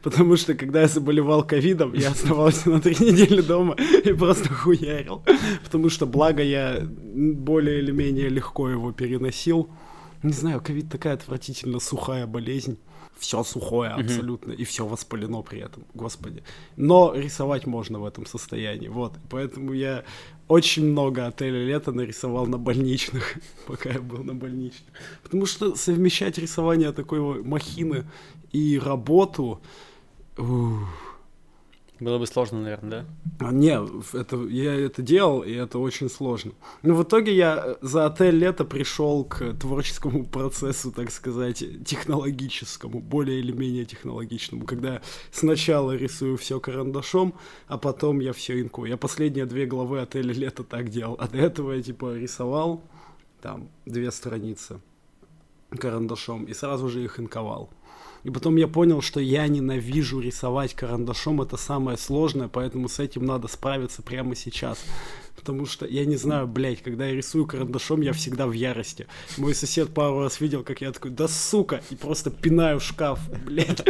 Потому 0.02 0.36
что, 0.36 0.54
когда 0.54 0.80
я 0.80 0.88
заболевал 0.88 1.46
ковидом, 1.46 1.94
я 1.94 2.10
оставался 2.10 2.70
на 2.70 2.80
три 2.80 2.94
недели 3.06 3.40
дома 3.40 3.76
и 4.04 4.12
просто 4.12 4.48
хуярил. 4.48 5.22
Потому 5.64 5.90
что, 5.90 6.06
благо, 6.06 6.42
я 6.42 6.80
более 6.82 7.78
или 7.78 7.92
менее 7.92 8.28
легко 8.28 8.68
его 8.68 8.92
переносил. 8.92 9.68
Не 10.24 10.32
знаю, 10.32 10.60
ковид 10.60 10.88
такая 10.90 11.14
отвратительно 11.14 11.80
сухая 11.80 12.26
болезнь 12.26 12.78
все 13.18 13.44
сухое 13.44 13.90
абсолютно, 13.90 14.52
mm-hmm. 14.52 14.62
и 14.62 14.64
все 14.64 14.86
воспалено 14.86 15.42
при 15.42 15.60
этом, 15.60 15.84
господи. 15.94 16.42
Но 16.76 17.14
рисовать 17.14 17.66
можно 17.66 17.98
в 18.00 18.04
этом 18.04 18.26
состоянии, 18.26 18.88
вот. 18.88 19.12
Поэтому 19.30 19.72
я 19.72 20.04
очень 20.48 20.90
много 20.90 21.26
отелей 21.26 21.66
лета 21.66 21.92
нарисовал 21.92 22.46
на 22.46 22.58
больничных, 22.58 23.36
пока 23.66 23.90
я 23.90 24.00
был 24.00 24.24
на 24.24 24.34
больничных. 24.34 24.90
Потому 25.22 25.46
что 25.46 25.76
совмещать 25.76 26.38
рисование 26.38 26.92
такой 26.92 27.42
махины 27.42 28.04
и 28.52 28.78
работу... 28.78 29.60
Ух, 30.36 31.13
было 32.04 32.18
бы 32.18 32.26
сложно, 32.26 32.60
наверное, 32.60 33.06
да? 33.38 33.48
А, 33.48 33.52
не, 33.52 33.78
это, 34.16 34.36
я 34.48 34.74
это 34.74 35.02
делал, 35.02 35.42
и 35.42 35.52
это 35.52 35.78
очень 35.78 36.10
сложно. 36.10 36.52
Но 36.82 36.94
в 36.94 37.02
итоге 37.02 37.34
я 37.34 37.76
за 37.80 38.06
отель 38.06 38.36
лето 38.36 38.64
пришел 38.64 39.24
к 39.24 39.54
творческому 39.54 40.24
процессу, 40.38 40.92
так 40.92 41.10
сказать, 41.10 41.64
технологическому, 41.84 43.00
более 43.00 43.40
или 43.40 43.52
менее 43.52 43.84
технологичному, 43.84 44.66
когда 44.66 45.00
сначала 45.32 45.96
рисую 45.96 46.36
все 46.36 46.60
карандашом, 46.60 47.34
а 47.66 47.78
потом 47.78 48.20
я 48.20 48.32
все 48.32 48.60
инкую. 48.60 48.90
Я 48.90 48.96
последние 48.96 49.46
две 49.46 49.66
главы 49.66 50.00
отеля 50.00 50.32
лето 50.32 50.62
так 50.62 50.90
делал, 50.90 51.16
а 51.18 51.26
до 51.26 51.38
этого 51.38 51.72
я 51.72 51.82
типа 51.82 52.14
рисовал 52.14 52.82
там 53.40 53.68
две 53.86 54.10
страницы 54.10 54.80
карандашом 55.70 56.44
и 56.44 56.54
сразу 56.54 56.88
же 56.88 57.02
их 57.02 57.18
инковал. 57.18 57.70
И 58.24 58.30
потом 58.30 58.56
я 58.56 58.66
понял, 58.66 59.02
что 59.02 59.20
я 59.20 59.46
ненавижу 59.48 60.18
рисовать 60.18 60.72
карандашом, 60.74 61.42
это 61.42 61.58
самое 61.58 61.98
сложное, 61.98 62.48
поэтому 62.48 62.88
с 62.88 62.98
этим 62.98 63.26
надо 63.26 63.48
справиться 63.48 64.02
прямо 64.02 64.34
сейчас. 64.34 64.82
Потому 65.36 65.66
что, 65.66 65.86
я 65.86 66.06
не 66.06 66.16
знаю, 66.16 66.48
блядь, 66.48 66.82
когда 66.82 67.06
я 67.06 67.14
рисую 67.14 67.46
карандашом, 67.46 68.00
я 68.00 68.14
всегда 68.14 68.46
в 68.46 68.52
ярости. 68.52 69.06
Мой 69.36 69.54
сосед 69.54 69.92
пару 69.92 70.20
раз 70.20 70.40
видел, 70.40 70.62
как 70.62 70.80
я 70.80 70.90
такой, 70.90 71.10
да 71.10 71.28
сука, 71.28 71.82
и 71.90 71.96
просто 71.96 72.30
пинаю 72.30 72.80
шкаф, 72.80 73.20
блядь. 73.44 73.84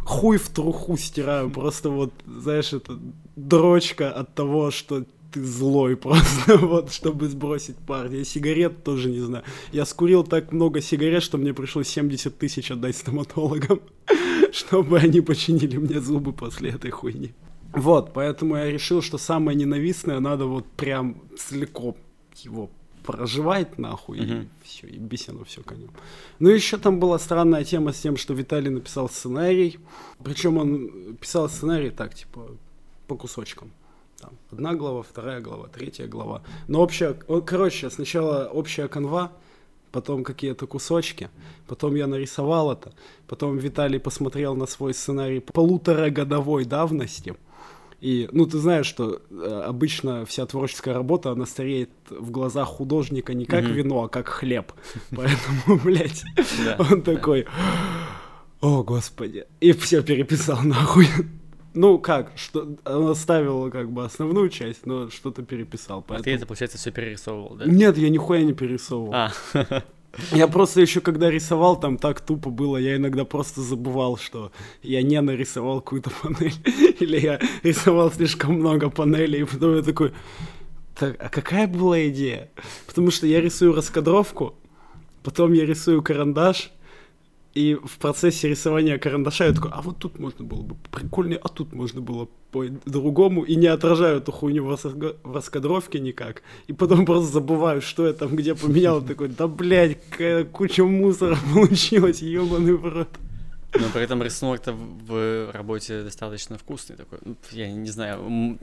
Хуй 0.00 0.38
в 0.38 0.48
труху 0.48 0.96
стираю, 0.96 1.50
просто 1.50 1.90
вот, 1.90 2.12
знаешь, 2.26 2.72
это 2.72 2.98
дрочка 3.36 4.12
от 4.12 4.34
того, 4.34 4.70
что 4.70 5.04
ты 5.34 5.42
злой 5.42 5.96
просто, 5.96 6.56
вот, 6.56 6.92
чтобы 6.92 7.28
сбросить 7.28 7.76
пар. 7.76 8.10
Я 8.10 8.24
сигарет 8.24 8.84
тоже 8.84 9.10
не 9.10 9.20
знаю. 9.20 9.44
Я 9.72 9.84
скурил 9.84 10.24
так 10.24 10.52
много 10.52 10.80
сигарет, 10.80 11.22
что 11.22 11.38
мне 11.38 11.52
пришлось 11.52 11.88
70 11.88 12.38
тысяч 12.38 12.70
отдать 12.70 12.96
стоматологам, 12.96 13.80
чтобы 14.52 14.98
они 14.98 15.20
починили 15.20 15.76
мне 15.76 16.00
зубы 16.00 16.32
после 16.32 16.70
этой 16.70 16.90
хуйни. 16.90 17.32
Вот, 17.72 18.12
поэтому 18.12 18.56
я 18.56 18.70
решил, 18.70 19.02
что 19.02 19.18
самое 19.18 19.58
ненавистное 19.58 20.20
надо 20.20 20.46
вот 20.46 20.64
прям 20.76 21.20
целиком 21.36 21.96
его 22.36 22.70
проживать 23.04 23.78
нахуй, 23.78 24.18
uh-huh. 24.18 24.44
и 24.44 24.48
все, 24.62 24.86
и 24.86 24.96
бесено 24.96 25.44
все 25.44 25.62
конем. 25.62 25.90
Ну, 26.38 26.48
еще 26.48 26.78
там 26.78 27.00
была 27.00 27.18
странная 27.18 27.64
тема 27.64 27.92
с 27.92 28.00
тем, 28.00 28.16
что 28.16 28.32
Виталий 28.32 28.70
написал 28.70 29.08
сценарий. 29.08 29.78
Причем 30.22 30.56
он 30.56 31.16
писал 31.20 31.48
сценарий 31.48 31.90
так, 31.90 32.14
типа, 32.14 32.46
по 33.08 33.16
кусочкам. 33.16 33.72
Там 34.24 34.38
одна 34.50 34.74
глава, 34.74 35.02
вторая 35.02 35.40
глава, 35.40 35.68
третья 35.68 36.06
глава. 36.06 36.42
Но 36.66 36.80
общая, 36.80 37.12
короче, 37.12 37.90
сначала 37.90 38.46
общая 38.46 38.88
канва, 38.88 39.32
потом 39.92 40.24
какие-то 40.24 40.66
кусочки, 40.66 41.28
потом 41.66 41.94
я 41.94 42.06
нарисовал 42.06 42.72
это, 42.72 42.94
потом 43.26 43.58
Виталий 43.58 44.00
посмотрел 44.00 44.54
на 44.56 44.66
свой 44.66 44.94
сценарий 44.94 45.40
полуторагодовой 45.40 46.64
давности, 46.64 47.34
и, 48.00 48.28
ну, 48.32 48.46
ты 48.46 48.58
знаешь, 48.58 48.86
что 48.86 49.20
э, 49.30 49.62
обычно 49.66 50.24
вся 50.24 50.46
творческая 50.46 50.94
работа, 50.94 51.30
она 51.30 51.44
стареет 51.44 51.90
в 52.08 52.30
глазах 52.30 52.68
художника 52.68 53.34
не 53.34 53.44
как 53.44 53.64
mm-hmm. 53.64 53.72
вино, 53.72 54.04
а 54.04 54.08
как 54.08 54.28
хлеб. 54.28 54.72
Поэтому, 55.10 55.80
блядь, 55.82 56.22
он 56.78 57.02
такой, 57.02 57.46
о, 58.60 58.82
господи, 58.82 59.46
и 59.60 59.72
все 59.72 60.02
переписал 60.02 60.62
нахуй. 60.62 61.08
Ну 61.74 61.98
как, 61.98 62.32
что 62.36 62.76
он 62.84 63.08
оставил 63.08 63.70
как 63.70 63.90
бы 63.90 64.04
основную 64.04 64.48
часть, 64.48 64.86
но 64.86 65.10
что-то 65.10 65.42
переписал. 65.42 66.02
Поэтому... 66.02 66.20
А 66.20 66.22
ты 66.22 66.30
это, 66.32 66.46
получается, 66.46 66.78
все 66.78 66.92
перерисовывал, 66.92 67.56
да? 67.56 67.64
Нет, 67.66 67.98
я 67.98 68.08
нихуя 68.08 68.42
не 68.42 68.52
перерисовывал. 68.52 69.12
А. 69.12 69.32
Я 70.32 70.46
просто 70.46 70.80
еще 70.80 71.00
когда 71.00 71.30
рисовал, 71.30 71.78
там 71.78 71.98
так 71.98 72.20
тупо 72.20 72.50
было, 72.50 72.76
я 72.76 72.94
иногда 72.94 73.24
просто 73.24 73.62
забывал, 73.62 74.16
что 74.16 74.52
я 74.80 75.02
не 75.02 75.20
нарисовал 75.20 75.80
какую-то 75.80 76.10
панель, 76.10 76.54
или 77.00 77.18
я 77.18 77.40
рисовал 77.64 78.12
слишком 78.12 78.54
много 78.54 78.90
панелей, 78.90 79.40
и 79.40 79.44
потом 79.44 79.74
я 79.74 79.82
такой, 79.82 80.12
так, 80.96 81.16
а 81.18 81.28
какая 81.28 81.66
была 81.66 82.06
идея? 82.08 82.50
Потому 82.86 83.10
что 83.10 83.26
я 83.26 83.40
рисую 83.40 83.74
раскадровку, 83.74 84.54
потом 85.24 85.52
я 85.52 85.66
рисую 85.66 86.02
карандаш, 86.02 86.70
и 87.54 87.74
в 87.74 87.98
процессе 87.98 88.48
рисования 88.48 88.98
карандаша 88.98 89.46
я 89.46 89.52
такой, 89.52 89.70
а 89.72 89.80
вот 89.80 89.98
тут 89.98 90.18
можно 90.18 90.44
было 90.44 90.62
бы 90.62 90.74
прикольнее, 90.90 91.38
а 91.42 91.48
тут 91.48 91.72
можно 91.72 92.00
было 92.00 92.28
по-другому, 92.50 93.42
и 93.44 93.54
не 93.54 93.68
отражаю 93.68 94.18
эту 94.18 94.32
хуйню 94.32 94.64
в 94.64 95.32
раскадровке 95.32 96.00
никак. 96.00 96.42
И 96.66 96.72
потом 96.72 97.06
просто 97.06 97.32
забываю, 97.32 97.80
что 97.80 98.06
я 98.06 98.12
там 98.12 98.34
где 98.34 98.54
поменял, 98.54 99.02
такой, 99.02 99.28
да 99.28 99.46
блядь, 99.46 99.98
куча 100.52 100.84
мусора 100.84 101.38
получилась, 101.54 102.22
ебаный 102.22 102.74
в 102.74 102.84
рот. 102.86 103.08
Но 103.78 103.88
при 103.88 104.02
этом 104.02 104.22
рисунок-то 104.22 104.72
в 104.72 105.50
работе 105.52 106.02
достаточно 106.02 106.56
вкусный 106.58 106.96
такой. 106.96 107.18
Ну, 107.24 107.36
я 107.50 107.70
не 107.70 107.90
знаю. 107.90 108.58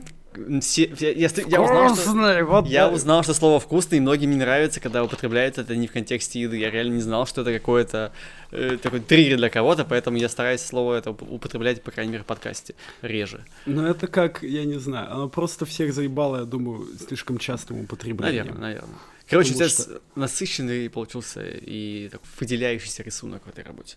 Все, 0.62 0.90
я, 0.98 1.10
я, 1.10 1.28
я, 1.46 1.60
узнал, 1.60 1.94
что, 1.94 2.44
вот 2.46 2.66
я 2.66 2.88
узнал, 2.88 3.22
что 3.22 3.34
слово 3.34 3.60
вкусный 3.60 4.00
многим 4.00 4.30
не 4.30 4.36
нравится, 4.36 4.80
когда 4.80 5.04
употребляется 5.04 5.60
это 5.60 5.76
не 5.76 5.86
в 5.86 5.92
контексте 5.92 6.40
еды. 6.40 6.56
Я 6.56 6.70
реально 6.70 6.94
не 6.94 7.02
знал, 7.02 7.26
что 7.26 7.42
это 7.42 7.52
какое-то 7.52 8.12
э, 8.50 8.78
такой 8.82 9.00
триггер 9.00 9.36
для 9.36 9.50
кого-то, 9.50 9.84
поэтому 9.84 10.16
я 10.16 10.30
стараюсь 10.30 10.62
слово 10.62 10.94
это 10.94 11.10
употреблять, 11.10 11.82
по 11.82 11.90
крайней 11.90 12.12
мере, 12.12 12.24
в 12.24 12.26
подкасте 12.26 12.74
реже. 13.02 13.44
Ну, 13.66 13.84
это 13.84 14.06
как, 14.06 14.42
я 14.42 14.64
не 14.64 14.78
знаю, 14.78 15.12
оно 15.12 15.28
просто 15.28 15.66
всех 15.66 15.92
заебало, 15.92 16.38
я 16.38 16.44
думаю, 16.44 16.86
слишком 17.06 17.36
частым 17.36 17.80
употреблением. 17.80 18.46
Наверное, 18.46 18.60
наверное. 18.60 18.98
Короче, 19.28 19.52
Потому 19.52 19.66
у 19.66 19.70
тебя 19.70 19.84
что... 19.84 20.00
насыщенный 20.14 20.90
получился 20.90 21.42
и 21.44 22.08
так, 22.10 22.20
выделяющийся 22.40 23.02
рисунок 23.02 23.42
в 23.44 23.48
этой 23.48 23.64
работе. 23.64 23.96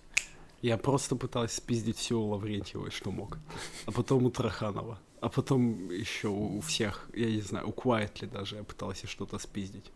Я 0.62 0.78
просто 0.78 1.16
пытался 1.16 1.58
спиздить 1.58 1.98
все 1.98 2.18
у 2.18 2.30
Лаврентьева, 2.30 2.92
что 2.92 3.12
мог. 3.12 3.38
А 3.86 3.92
потом 3.92 4.26
у 4.26 4.30
Траханова. 4.30 5.00
а 5.22 5.30
потом 5.30 5.90
еще 5.90 6.28
у 6.28 6.62
всех, 6.62 7.08
я 7.14 7.26
не 7.26 7.42
знаю, 7.42 7.70
у 7.70 7.72
Quietly 7.72 8.30
даже 8.32 8.58
я 8.58 8.64
пытался 8.64 9.08
что-то 9.08 9.40
спиздить. 9.40 9.92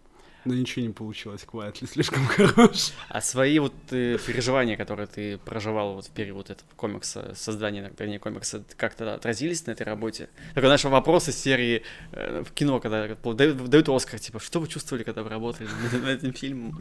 Но 0.46 0.54
ничего 0.54 0.86
не 0.86 0.94
получилось, 0.94 1.46
Quietly 1.46 1.88
слишком 1.88 2.26
хорош. 2.28 2.94
А 3.10 3.22
свои 3.22 3.60
вот 3.60 3.74
э, 3.92 4.18
переживания, 4.26 4.78
которые 4.78 5.08
ты 5.08 5.38
проживал 5.38 5.96
вот 5.96 6.06
в 6.06 6.12
период 6.12 6.50
этого 6.50 6.70
комикса, 6.76 7.34
создания, 7.36 7.92
вернее, 8.00 8.20
комикса, 8.20 8.64
как-то 8.78 9.14
отразились 9.14 9.66
на 9.68 9.72
этой 9.72 9.84
работе? 9.84 10.30
Такой 10.56 10.70
наш 10.70 10.86
вопрос 10.86 11.28
из 11.28 11.38
серии 11.38 11.84
э, 12.14 12.44
в 12.44 12.52
кино, 12.54 12.80
когда 12.80 13.08
дают, 13.08 13.70
дают 13.70 13.90
Оскар, 13.90 14.20
типа, 14.20 14.40
что 14.40 14.60
вы 14.60 14.68
чувствовали, 14.68 15.04
когда 15.04 15.24
вы 15.24 15.30
работали 15.30 15.68
над, 15.84 15.94
над 16.02 16.24
этим 16.24 16.34
фильмом? 16.34 16.80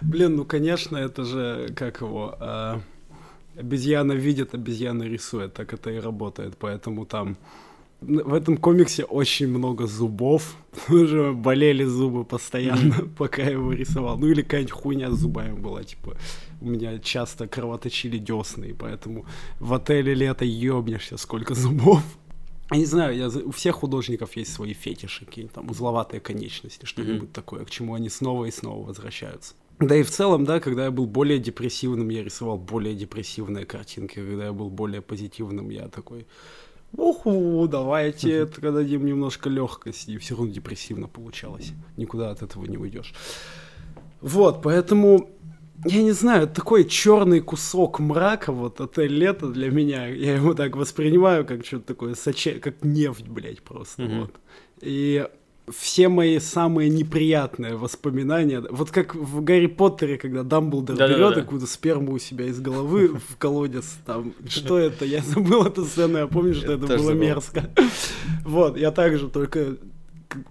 Блин, 0.00 0.36
ну, 0.36 0.44
конечно, 0.46 0.96
это 0.96 1.24
же, 1.24 1.74
как 1.76 2.00
его, 2.00 2.36
э, 2.40 2.80
обезьяна 3.56 4.12
видит, 4.12 4.54
обезьяна 4.54 5.04
рисует, 5.04 5.54
так 5.54 5.72
это 5.72 5.90
и 5.90 5.98
работает, 5.98 6.56
поэтому 6.58 7.06
там 7.06 7.36
в 8.00 8.34
этом 8.34 8.56
комиксе 8.56 9.04
очень 9.04 9.48
много 9.48 9.86
зубов. 9.86 10.56
Уже 10.88 11.32
болели 11.32 11.84
зубы 11.84 12.24
постоянно, 12.24 13.08
пока 13.18 13.42
я 13.42 13.50
его 13.52 13.72
рисовал. 13.72 14.18
Ну 14.18 14.26
или 14.26 14.42
какая-нибудь 14.42 14.72
хуйня 14.72 15.10
с 15.10 15.18
зубами 15.18 15.58
была, 15.58 15.84
типа 15.84 16.16
у 16.60 16.66
меня 16.66 16.98
часто 16.98 17.46
кровоточили 17.46 18.18
десны, 18.18 18.66
и 18.66 18.72
поэтому 18.72 19.26
в 19.60 19.72
отеле 19.74 20.14
лето 20.14 20.44
ёбнешься, 20.44 21.16
сколько 21.16 21.54
зубов. 21.54 22.02
Я 22.70 22.78
не 22.78 22.86
знаю, 22.86 23.16
я, 23.16 23.28
у 23.28 23.50
всех 23.50 23.76
художников 23.76 24.36
есть 24.36 24.52
свои 24.52 24.72
фетиши, 24.72 25.26
какие-нибудь 25.26 25.54
там 25.54 25.70
узловатые 25.70 26.20
конечности, 26.20 26.86
что-нибудь 26.86 27.28
mm-hmm. 27.28 27.32
такое, 27.32 27.64
к 27.64 27.70
чему 27.70 27.94
они 27.94 28.08
снова 28.08 28.46
и 28.46 28.50
снова 28.50 28.86
возвращаются. 28.86 29.54
Да 29.80 29.96
и 29.96 30.02
в 30.02 30.10
целом, 30.10 30.44
да, 30.44 30.60
когда 30.60 30.84
я 30.84 30.90
был 30.90 31.06
более 31.06 31.38
депрессивным, 31.38 32.08
я 32.08 32.22
рисовал 32.22 32.58
более 32.58 32.94
депрессивные 32.94 33.66
картинки, 33.66 34.14
когда 34.14 34.46
я 34.46 34.52
был 34.52 34.70
более 34.70 35.02
позитивным, 35.02 35.70
я 35.70 35.88
такой, 35.88 36.26
уху, 36.92 37.66
давайте 37.68 38.42
uh-huh. 38.42 38.72
дадим 38.72 39.04
немножко 39.04 39.50
легкости, 39.50 40.12
и 40.12 40.18
все 40.18 40.36
равно 40.36 40.52
депрессивно 40.52 41.08
получалось. 41.08 41.72
Никуда 41.96 42.30
от 42.30 42.42
этого 42.42 42.64
не 42.66 42.78
уйдешь. 42.78 43.12
Вот, 44.20 44.62
поэтому 44.62 45.28
я 45.84 46.02
не 46.02 46.12
знаю, 46.12 46.48
такой 46.48 46.84
черный 46.84 47.40
кусок 47.40 47.98
мрака, 47.98 48.52
вот 48.52 48.80
это 48.80 49.04
лето 49.04 49.48
для 49.48 49.70
меня, 49.70 50.06
я 50.06 50.36
его 50.36 50.54
так 50.54 50.76
воспринимаю, 50.76 51.44
как 51.44 51.66
что-то 51.66 51.86
такое, 51.86 52.14
соче... 52.14 52.54
как 52.54 52.84
нефть, 52.84 53.26
блядь, 53.26 53.62
просто. 53.62 54.04
Вот. 54.06 54.34
И 54.80 55.26
все 55.70 56.08
мои 56.08 56.38
самые 56.38 56.90
неприятные 56.90 57.76
воспоминания. 57.76 58.62
Вот 58.70 58.90
как 58.90 59.14
в 59.14 59.42
Гарри 59.42 59.66
Поттере, 59.66 60.18
когда 60.18 60.42
Дамблдор 60.42 60.96
да, 60.96 61.08
берет 61.08 61.30
да, 61.30 61.34
да. 61.36 61.40
какую-то 61.40 61.66
сперму 61.66 62.12
у 62.12 62.18
себя 62.18 62.46
из 62.46 62.60
головы 62.60 63.08
в 63.08 63.36
колодец. 63.38 63.96
Там, 64.04 64.34
что 64.48 64.78
это? 64.78 65.04
Я 65.04 65.22
забыл 65.22 65.64
эту 65.64 65.84
сцену, 65.84 66.18
я 66.18 66.26
помню, 66.26 66.54
что 66.54 66.72
это 66.72 66.86
было 66.86 67.12
мерзко. 67.12 67.70
Вот, 68.44 68.76
я 68.76 68.90
также 68.90 69.28
только 69.28 69.76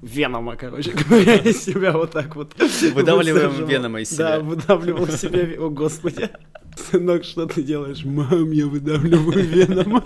Венома, 0.01 0.55
короче 0.55 0.91
говоря, 1.09 1.35
из 1.35 1.63
себя 1.63 1.91
вот 1.91 2.11
так 2.11 2.35
вот. 2.35 2.53
Выдавливаем 2.93 3.65
Венома 3.65 4.01
из 4.01 4.09
себя. 4.09 4.37
Да, 4.37 4.39
выдавливал 4.39 5.07
себя, 5.07 5.41
о 5.61 5.69
господи. 5.69 6.29
Сынок, 6.75 7.23
что 7.23 7.45
ты 7.45 7.61
делаешь? 7.61 8.03
Мам, 8.03 8.51
я 8.51 8.65
выдавливаю 8.65 9.45
Венома. 9.45 10.05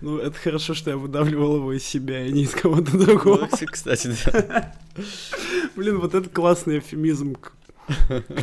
Ну, 0.00 0.18
это 0.18 0.36
хорошо, 0.38 0.74
что 0.74 0.90
я 0.90 0.96
выдавливал 0.96 1.56
его 1.56 1.72
из 1.72 1.84
себя, 1.84 2.24
и 2.26 2.32
не 2.32 2.44
из 2.44 2.52
кого-то 2.52 2.96
другого. 2.96 3.48
Ну, 3.50 3.66
кстати, 3.66 4.14
да. 4.24 4.74
Блин, 5.76 5.98
вот 5.98 6.14
это 6.14 6.28
классный 6.28 6.78
эфемизм 6.78 7.34
к, 7.34 7.52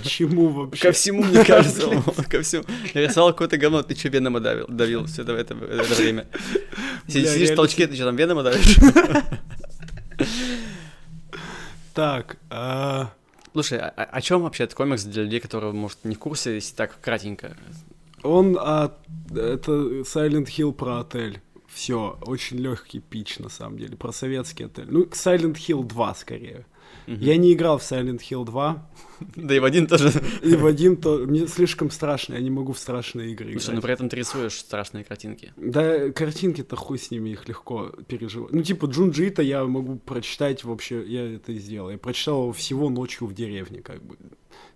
чему 0.04 0.50
вообще? 0.50 0.82
Ко 0.82 0.92
всему, 0.92 1.24
мне 1.24 1.44
кажется, 1.44 1.82
ко 2.30 2.42
всему. 2.42 2.64
Я 2.94 3.02
рисовал 3.02 3.32
какое-то 3.32 3.58
говно, 3.58 3.82
ты 3.82 3.96
что, 3.96 4.10
Венома 4.10 4.40
давил, 4.40 4.68
давил 4.68 5.06
все 5.06 5.24
это, 5.24 5.34
это, 5.34 5.56
это 5.56 5.94
время? 5.96 6.28
Сидишь 7.08 7.52
в 7.52 7.56
толчке, 7.56 7.88
ты 7.88 7.96
что, 7.96 8.06
там 8.06 8.16
Венома 8.16 8.44
давишь? 8.44 8.78
Так, 11.94 12.38
а... 12.50 13.12
Слушай, 13.54 13.80
а, 13.80 13.90
о 13.90 14.22
чем 14.22 14.44
вообще 14.44 14.66
этот 14.66 14.76
комикс 14.76 15.04
для 15.04 15.24
людей, 15.24 15.40
которые, 15.40 15.74
может, 15.74 16.06
не 16.06 16.14
в 16.14 16.20
курсе, 16.20 16.54
если 16.54 16.76
так 16.76 17.00
кратенько? 17.02 17.58
Он, 18.22 18.56
а, 18.60 18.96
это 19.32 19.72
Silent 20.02 20.46
Hill 20.46 20.74
про 20.74 21.00
отель. 21.00 21.42
Все, 21.78 22.18
очень 22.24 22.58
легкий 22.58 23.00
pitch, 23.00 23.38
на 23.38 23.50
самом 23.50 23.78
деле, 23.78 23.96
про 23.96 24.12
советский 24.12 24.64
отель. 24.64 24.88
Ну, 24.90 25.04
Silent 25.04 25.58
Hill 25.58 25.84
2, 25.84 26.16
скорее. 26.16 26.66
Угу. 27.06 27.18
Я 27.18 27.38
не 27.38 27.54
играл 27.54 27.78
в 27.78 27.84
Silent 27.84 28.18
Hill 28.18 28.46
2. 28.46 28.90
Да 29.36 29.56
и 29.56 29.60
в 29.60 29.66
один 29.66 29.88
тоже. 29.88 30.12
И 30.42 30.56
в 30.56 30.66
один 30.66 30.98
то... 30.98 31.18
Мне 31.20 31.48
слишком 31.48 31.92
страшно, 31.92 32.36
я 32.36 32.42
не 32.42 32.50
могу 32.50 32.74
в 32.74 32.80
страшные 32.80 33.32
игры 33.32 33.52
Слушай, 33.54 33.76
но 33.76 33.82
при 33.82 33.94
этом 33.94 34.10
ты 34.10 34.16
рисуешь 34.16 34.54
страшные 34.54 35.04
картинки. 35.04 35.54
Да, 35.58 36.10
картинки-то 36.10 36.76
хуй 36.76 36.98
с 36.98 37.12
ними, 37.12 37.30
их 37.32 37.48
легко 37.48 37.92
переживать. 38.08 38.54
Ну, 38.54 38.62
типа, 38.62 38.86
Джунджи 38.86 39.28
Ито 39.28 39.42
я 39.42 39.64
могу 39.66 39.98
прочитать 39.98 40.64
вообще, 40.64 41.04
я 41.06 41.36
это 41.36 41.52
и 41.52 41.60
сделал. 41.60 41.90
Я 41.90 41.98
прочитал 41.98 42.44
его 42.44 42.54
всего 42.54 42.90
ночью 42.90 43.28
в 43.28 43.34
деревне, 43.34 43.82
как 43.82 44.04
бы 44.04 44.18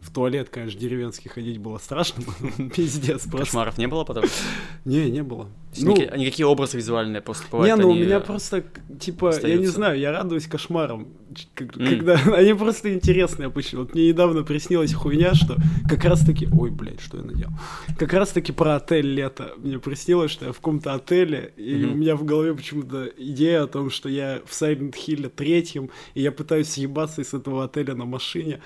в 0.02 0.12
туалет, 0.12 0.50
конечно, 0.50 0.80
деревенский 0.80 1.30
ходить 1.30 1.60
было 1.60 1.78
страшно, 1.78 2.24
пиздец 2.76 3.22
просто. 3.28 3.38
Кошмаров 3.38 3.78
не 3.78 3.88
было 3.88 4.04
потом? 4.04 4.26
Не, 4.86 5.12
не 5.12 5.22
было. 5.22 5.48
Ну, 5.78 5.96
а 5.96 6.18
никакие 6.18 6.48
образы 6.48 6.78
визуальные 6.78 7.22
просто 7.22 7.46
бывают, 7.52 7.78
Не, 7.78 7.82
ну 7.82 7.92
у 7.92 7.94
меня 7.94 8.20
просто, 8.20 8.64
типа, 9.00 9.32
я 9.44 9.58
не 9.58 9.68
знаю, 9.68 10.00
я 10.00 10.12
радуюсь 10.12 10.48
кошмарам, 10.48 11.08
когда 11.54 12.16
они 12.16 12.54
просто 12.54 12.94
интересные 12.94 13.46
обычно. 13.46 13.80
Вот 13.82 13.94
мне 13.94 14.10
недавно 14.10 14.31
приснилась 14.44 14.94
хуйня, 14.94 15.34
что 15.34 15.58
как 15.88 16.04
раз-таки... 16.06 16.48
Ой, 16.52 16.72
блядь, 16.72 17.02
что 17.02 17.18
я 17.18 17.24
наделал? 17.24 17.54
Как 17.98 18.14
раз-таки 18.14 18.52
про 18.52 18.76
отель 18.76 19.08
лето. 19.08 19.54
Мне 19.58 19.80
приснилось, 19.80 20.32
что 20.32 20.46
я 20.46 20.52
в 20.52 20.58
каком-то 20.58 20.94
отеле, 20.94 21.54
и 21.58 21.86
у 21.86 21.96
меня 21.96 22.16
в 22.16 22.24
голове 22.24 22.54
почему-то 22.54 23.06
идея 23.18 23.64
о 23.64 23.68
том, 23.68 23.90
что 23.90 24.10
я 24.10 24.42
в 24.46 24.52
Silent 24.52 24.96
Hill 24.96 25.30
третьем, 25.30 25.90
и 26.14 26.22
я 26.22 26.32
пытаюсь 26.32 26.70
съебаться 26.70 27.22
из 27.22 27.34
этого 27.34 27.64
отеля 27.64 27.96
на 27.96 28.06
машине, 28.06 28.62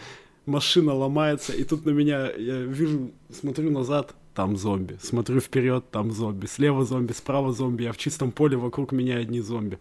машина 0.45 0.93
ломается, 0.93 1.53
и 1.53 1.63
тут 1.63 1.85
на 1.85 1.91
меня, 1.91 2.31
я 2.31 2.61
вижу, 2.61 3.11
смотрю 3.31 3.71
назад, 3.71 4.15
там 4.33 4.57
зомби, 4.57 4.97
смотрю 5.01 5.39
вперед, 5.39 5.85
там 5.91 6.11
зомби, 6.11 6.45
слева 6.45 6.85
зомби, 6.85 7.13
справа 7.13 7.53
зомби, 7.53 7.83
я 7.83 7.93
в 7.93 7.97
чистом 7.97 8.31
поле, 8.31 8.57
вокруг 8.57 8.91
меня 8.91 9.17
одни 9.17 9.39
зомби. 9.41 9.79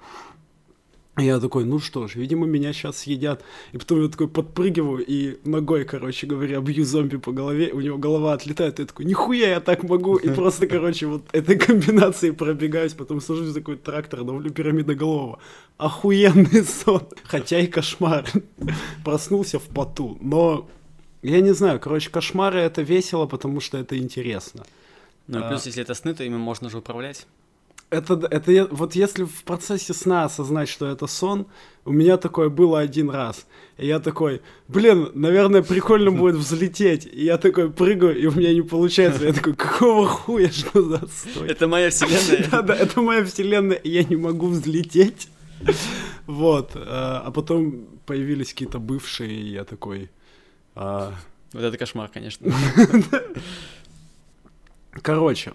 И 1.16 1.26
я 1.26 1.38
такой, 1.38 1.64
ну 1.64 1.78
что 1.78 2.08
ж, 2.08 2.16
видимо, 2.16 2.44
меня 2.44 2.72
сейчас 2.72 2.98
съедят. 2.98 3.44
И 3.70 3.78
потом 3.78 4.02
я 4.02 4.08
такой 4.08 4.26
подпрыгиваю 4.26 5.04
и 5.06 5.38
ногой, 5.44 5.84
короче 5.84 6.26
говоря, 6.26 6.60
бью 6.60 6.84
зомби 6.84 7.18
по 7.18 7.30
голове, 7.30 7.70
у 7.72 7.80
него 7.80 7.98
голова 7.98 8.32
отлетает, 8.32 8.80
и 8.80 8.82
я 8.82 8.86
такой, 8.86 9.04
нихуя 9.04 9.50
я 9.50 9.60
так 9.60 9.84
могу. 9.84 10.16
И 10.16 10.28
просто, 10.34 10.66
короче, 10.66 11.06
вот 11.06 11.22
этой 11.30 11.56
комбинацией 11.56 12.32
пробегаюсь, 12.32 12.94
потом 12.94 13.20
сажусь 13.20 13.54
такой 13.54 13.76
трактор, 13.76 14.24
давлю 14.24 14.50
пирамидоголового. 14.50 15.38
Охуенный 15.78 16.64
сон. 16.84 17.06
Хотя 17.22 17.60
и 17.60 17.68
кошмар. 17.68 18.26
Проснулся 19.04 19.60
в 19.60 19.68
поту. 19.68 20.18
Но 20.20 20.68
я 21.22 21.40
не 21.40 21.54
знаю, 21.54 21.78
короче, 21.78 22.10
кошмары 22.10 22.58
это 22.58 22.82
весело, 22.82 23.26
потому 23.26 23.60
что 23.60 23.78
это 23.78 23.96
интересно. 23.96 24.64
Ну, 25.28 25.38
а... 25.44 25.48
плюс, 25.48 25.66
если 25.66 25.82
это 25.82 25.94
сны, 25.94 26.12
то 26.12 26.24
ими 26.24 26.36
можно 26.36 26.68
же 26.68 26.78
управлять 26.78 27.28
это, 27.90 28.26
это 28.30 28.68
вот 28.70 28.94
если 28.94 29.24
в 29.24 29.44
процессе 29.44 29.94
сна 29.94 30.24
осознать, 30.24 30.68
что 30.68 30.86
это 30.86 31.06
сон, 31.06 31.46
у 31.84 31.92
меня 31.92 32.16
такое 32.16 32.48
было 32.48 32.80
один 32.80 33.10
раз. 33.10 33.46
И 33.76 33.86
я 33.86 34.00
такой, 34.00 34.42
блин, 34.68 35.10
наверное, 35.14 35.62
прикольно 35.62 36.10
будет 36.10 36.36
взлететь. 36.36 37.06
И 37.06 37.24
я 37.24 37.38
такой 37.38 37.70
прыгаю, 37.70 38.18
и 38.18 38.26
у 38.26 38.32
меня 38.32 38.52
не 38.52 38.62
получается. 38.62 39.24
Я 39.24 39.32
такой, 39.32 39.54
какого 39.54 40.06
хуя, 40.06 40.50
что 40.50 40.82
за 40.82 40.96
отстой? 40.96 41.48
Это 41.48 41.68
моя 41.68 41.90
вселенная. 41.90 42.48
Да, 42.50 42.62
да, 42.62 42.74
это 42.74 43.00
моя 43.00 43.24
вселенная, 43.24 43.76
и 43.76 43.90
я 43.90 44.04
не 44.04 44.16
могу 44.16 44.48
взлететь. 44.48 45.28
Вот. 46.26 46.72
А, 46.74 47.22
а 47.26 47.30
потом 47.30 47.86
появились 48.06 48.50
какие-то 48.50 48.78
бывшие, 48.78 49.32
и 49.32 49.48
я 49.50 49.64
такой... 49.64 50.10
А, 50.74 51.14
вот 51.52 51.62
это 51.62 51.78
кошмар, 51.78 52.10
конечно. 52.12 52.50
Короче, 55.02 55.52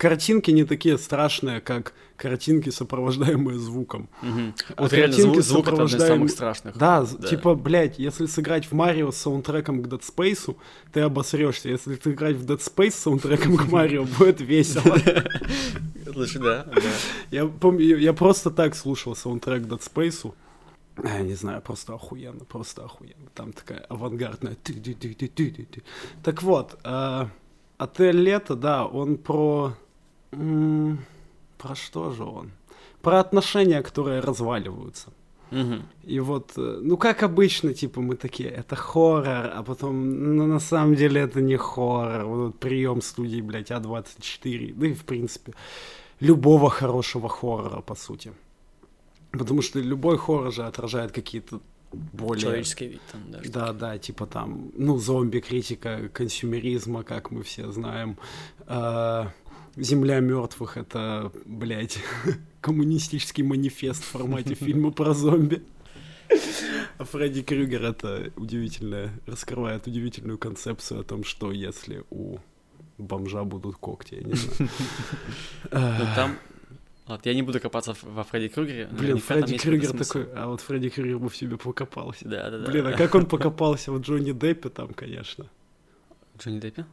картинки 0.00 0.50
не 0.50 0.64
такие 0.64 0.96
страшные, 0.96 1.60
как 1.60 1.92
картинки, 2.16 2.70
сопровождаемые 2.70 3.58
звуком. 3.58 4.08
Угу. 4.22 4.54
А 4.76 4.82
вот 4.82 4.92
реально 4.94 5.16
звук, 5.16 5.42
звук 5.42 5.68
это 5.68 5.82
одна 5.82 5.96
из 5.98 6.06
самых 6.06 6.30
страшных. 6.30 6.76
Да, 6.78 7.02
да, 7.02 7.28
типа, 7.28 7.54
блядь, 7.54 7.98
если 7.98 8.24
сыграть 8.24 8.64
в 8.64 8.72
Марио 8.72 9.12
с 9.12 9.18
саундтреком 9.18 9.82
к 9.82 9.86
Dead 9.88 10.00
Space, 10.00 10.56
ты 10.92 11.00
обосрешься. 11.00 11.68
Если 11.68 11.96
ты 11.96 12.12
играть 12.12 12.36
в 12.36 12.46
Dead 12.46 12.58
Space 12.58 12.92
с 12.92 12.94
саундтреком 12.94 13.58
к 13.58 13.66
Марио, 13.70 14.04
будет 14.18 14.40
весело. 14.40 14.96
Лучше, 16.14 16.38
да. 16.38 16.66
Я 17.30 17.44
помню, 17.46 17.98
я 17.98 18.14
просто 18.14 18.50
так 18.50 18.74
слушал 18.74 19.14
саундтрек 19.14 19.64
Dead 19.64 19.80
Space. 19.80 20.32
Я 21.04 21.20
не 21.20 21.34
знаю, 21.34 21.60
просто 21.60 21.92
охуенно, 21.92 22.46
просто 22.46 22.84
охуенно. 22.84 23.28
Там 23.34 23.52
такая 23.52 23.80
авангардная. 23.80 24.56
Так 26.22 26.42
вот, 26.42 26.78
а, 26.84 27.28
отель 27.76 28.16
Лето, 28.16 28.54
да, 28.56 28.86
он 28.86 29.18
про 29.18 29.74
про 30.30 31.74
что 31.74 32.10
же 32.10 32.24
он? 32.24 32.50
Про 33.02 33.20
отношения, 33.20 33.82
которые 33.82 34.20
разваливаются. 34.20 35.10
Угу. 35.50 35.74
И 36.04 36.20
вот, 36.20 36.52
э, 36.56 36.80
ну 36.82 36.96
как 36.96 37.22
обычно, 37.22 37.74
типа 37.74 38.00
мы 38.00 38.14
такие, 38.14 38.48
это 38.48 38.76
хоррор, 38.76 39.50
а 39.52 39.62
потом, 39.64 40.36
ну 40.36 40.46
на 40.46 40.60
самом 40.60 40.94
деле 40.94 41.20
это 41.22 41.40
не 41.40 41.56
хоррор. 41.56 42.24
Вот 42.24 42.58
прием 42.58 43.02
студии, 43.02 43.40
блядь, 43.40 43.70
A24, 43.70 44.74
да 44.74 44.86
и 44.86 44.94
в 44.94 45.04
принципе 45.04 45.54
любого 46.20 46.70
хорошего 46.70 47.28
хоррора, 47.28 47.80
по 47.80 47.94
сути. 47.94 48.32
Потому 49.32 49.62
что 49.62 49.80
любой 49.80 50.18
хоррор 50.18 50.52
же 50.52 50.64
отражает 50.64 51.12
какие-то 51.12 51.60
более... 51.92 52.42
Человеческий 52.42 52.86
вид 52.86 53.00
там, 53.10 53.20
да. 53.30 53.40
Да, 53.44 53.72
да, 53.72 53.98
типа 53.98 54.26
там, 54.26 54.70
ну, 54.76 54.98
зомби - 54.98 55.53
критика 55.53 56.08
консюмеризма, 56.12 57.02
как 57.02 57.30
мы 57.30 57.42
все 57.42 57.70
знаем. 57.72 58.16
А, 58.66 59.32
Земля 59.76 60.20
мертвых 60.20 60.76
это, 60.76 61.32
блядь, 61.44 61.98
коммунистический 62.60 63.42
манифест 63.42 64.02
в 64.02 64.06
формате 64.06 64.54
фильма 64.54 64.90
про 64.90 65.14
зомби. 65.14 65.62
А 66.98 67.04
Фредди 67.04 67.42
Крюгер 67.42 67.84
это 67.84 68.32
удивительно, 68.36 69.10
раскрывает 69.26 69.86
удивительную 69.86 70.38
концепцию 70.38 71.00
о 71.00 71.02
том, 71.02 71.24
что 71.24 71.50
если 71.50 72.04
у 72.10 72.38
бомжа 72.98 73.44
будут 73.44 73.76
когти, 73.76 74.16
я 74.16 74.22
не 74.22 74.34
знаю. 74.34 74.70
Ну, 75.98 76.04
там 76.14 76.36
вот, 77.10 77.26
я 77.26 77.34
не 77.34 77.42
буду 77.42 77.58
копаться 77.58 77.96
во 78.02 78.22
Фредди 78.22 78.48
Крюгере. 78.48 78.86
Блин, 78.86 79.18
Фредди 79.18 79.58
Крюгер 79.58 79.92
такой, 79.98 80.28
а 80.32 80.46
вот 80.46 80.60
Фредди 80.60 80.90
Крюгер 80.90 81.18
бы 81.18 81.28
в 81.28 81.36
себе 81.36 81.56
покопался. 81.56 82.28
Да, 82.28 82.50
да, 82.50 82.58
да. 82.58 82.70
Блин, 82.70 82.86
а 82.86 82.92
как 82.92 83.16
он 83.16 83.26
покопался 83.26 83.90
в 83.90 84.00
Джонни 84.00 84.30
Деппе 84.30 84.68
там, 84.68 84.94
конечно. 84.94 85.46
Джонни 86.38 86.60
Деппе? 86.60 86.86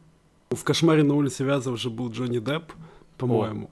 В 0.50 0.64
«Кошмаре 0.64 1.02
на 1.02 1.14
улице 1.14 1.44
Вязов» 1.44 1.78
же 1.78 1.90
был 1.90 2.10
Джонни 2.10 2.38
Депп, 2.38 2.72
по-моему. 3.18 3.70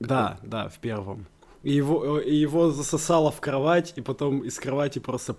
Да, 0.00 0.38
да, 0.42 0.68
в 0.68 0.78
первом. 0.78 1.26
И 1.62 1.72
его, 1.72 2.18
и 2.20 2.34
его 2.34 2.70
засосало 2.70 3.30
в 3.30 3.40
кровать, 3.40 3.92
и 3.96 4.00
потом 4.00 4.40
из 4.40 4.58
кровати 4.58 4.98
просто 4.98 5.36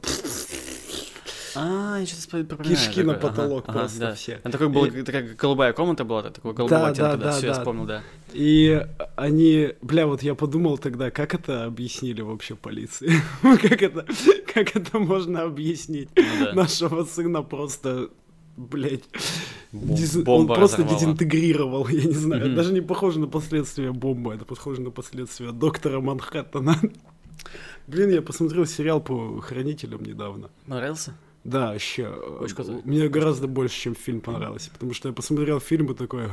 а, 1.59 1.97
я 1.99 2.05
сейчас 2.05 2.27
Кишки 2.27 3.01
на 3.01 3.15
потолок 3.15 3.63
ага, 3.67 3.79
просто 3.79 3.97
ага, 3.97 4.09
да. 4.09 4.15
все. 4.15 4.39
А 4.43 4.49
такой 4.51 4.69
был, 4.69 4.85
и... 4.85 5.01
такая 5.01 5.35
голубая 5.35 5.73
комната 5.73 6.03
была, 6.03 6.23
такой 6.23 6.53
голубой 6.53 6.77
да, 6.77 6.87
оттенка, 6.87 7.11
да, 7.11 7.17
да, 7.17 7.23
да, 7.23 7.31
все, 7.31 7.41
да. 7.41 7.47
я 7.47 7.53
вспомнил, 7.53 7.85
да. 7.85 8.03
И 8.33 8.85
они, 9.15 9.73
бля, 9.81 10.05
вот 10.05 10.21
я 10.21 10.35
подумал 10.35 10.77
тогда, 10.77 11.09
как 11.09 11.33
это 11.33 11.65
объяснили 11.65 12.21
вообще 12.21 12.55
полиции? 12.55 13.11
как, 13.41 13.81
это, 13.81 14.05
как 14.53 14.75
это 14.75 14.99
можно 14.99 15.43
объяснить? 15.43 16.09
Ну, 16.15 16.45
да. 16.45 16.53
Нашего 16.53 17.05
сына 17.05 17.41
просто 17.41 18.09
блять, 18.57 19.03
диз... 19.71 20.15
он 20.25 20.47
просто 20.47 20.77
разорвала. 20.77 20.99
дезинтегрировал, 20.99 21.87
я 21.87 22.03
не 22.03 22.13
знаю, 22.13 22.47
mm-hmm. 22.47 22.55
даже 22.55 22.73
не 22.73 22.81
похоже 22.81 23.19
на 23.19 23.27
последствия 23.27 23.91
бомбы, 23.91 24.33
это 24.33 24.43
похоже 24.43 24.81
на 24.81 24.91
последствия 24.91 25.51
доктора 25.51 26.01
Манхэттена. 26.01 26.75
Блин, 27.87 28.09
я 28.09 28.21
посмотрел 28.21 28.65
сериал 28.65 28.99
по 28.99 29.39
хранителям 29.39 30.03
недавно. 30.03 30.49
Нравился? 30.65 31.13
Да, 31.43 31.71
вообще. 31.71 32.09
Очень 32.09 32.55
круто. 32.55 32.81
Мне 32.83 33.07
гораздо 33.07 33.47
больше, 33.47 33.79
чем 33.79 33.95
фильм 33.95 34.19
понравился, 34.19 34.69
потому 34.71 34.93
что 34.93 35.07
я 35.07 35.13
посмотрел 35.13 35.61
фильм 35.61 35.91
и 35.91 35.95
такой... 35.95 36.29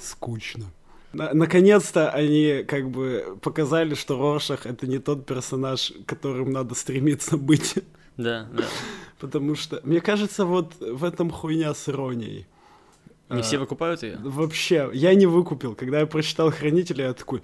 Скучно. 0.00 0.64
Наконец-то 1.12 2.10
они 2.10 2.64
как 2.66 2.90
бы 2.90 3.36
показали, 3.42 3.94
что 3.94 4.16
Роршах 4.16 4.64
это 4.64 4.86
не 4.86 4.98
тот 4.98 5.26
персонаж, 5.26 5.92
которым 6.06 6.52
надо 6.52 6.74
стремиться 6.74 7.36
быть. 7.36 7.74
Да, 8.16 8.48
да. 8.52 8.64
Потому 9.20 9.54
что, 9.54 9.80
мне 9.84 10.00
кажется, 10.00 10.46
вот 10.46 10.74
в 10.80 11.04
этом 11.04 11.30
хуйня 11.30 11.74
с 11.74 11.88
иронией. 11.88 12.46
Не 13.28 13.40
а, 13.40 13.42
все 13.42 13.58
выкупают 13.58 14.02
ее? 14.02 14.18
Вообще, 14.22 14.90
я 14.94 15.14
не 15.14 15.26
выкупил. 15.26 15.74
Когда 15.74 16.00
я 16.00 16.06
прочитал 16.06 16.50
Хранителя, 16.50 17.06
я 17.06 17.12
такой, 17.12 17.42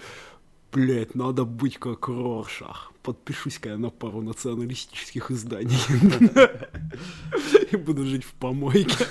блядь, 0.73 1.15
надо 1.15 1.45
быть 1.45 1.79
как 1.79 2.09
Роршах. 2.09 2.93
Подпишусь-ка 3.03 3.69
я 3.69 3.77
на 3.77 3.91
пару 3.91 4.23
националистических 4.23 5.31
изданий. 5.31 5.79
И 7.71 7.77
буду 7.77 8.05
жить 8.05 8.25
в 8.25 8.33
помойке. 8.33 9.07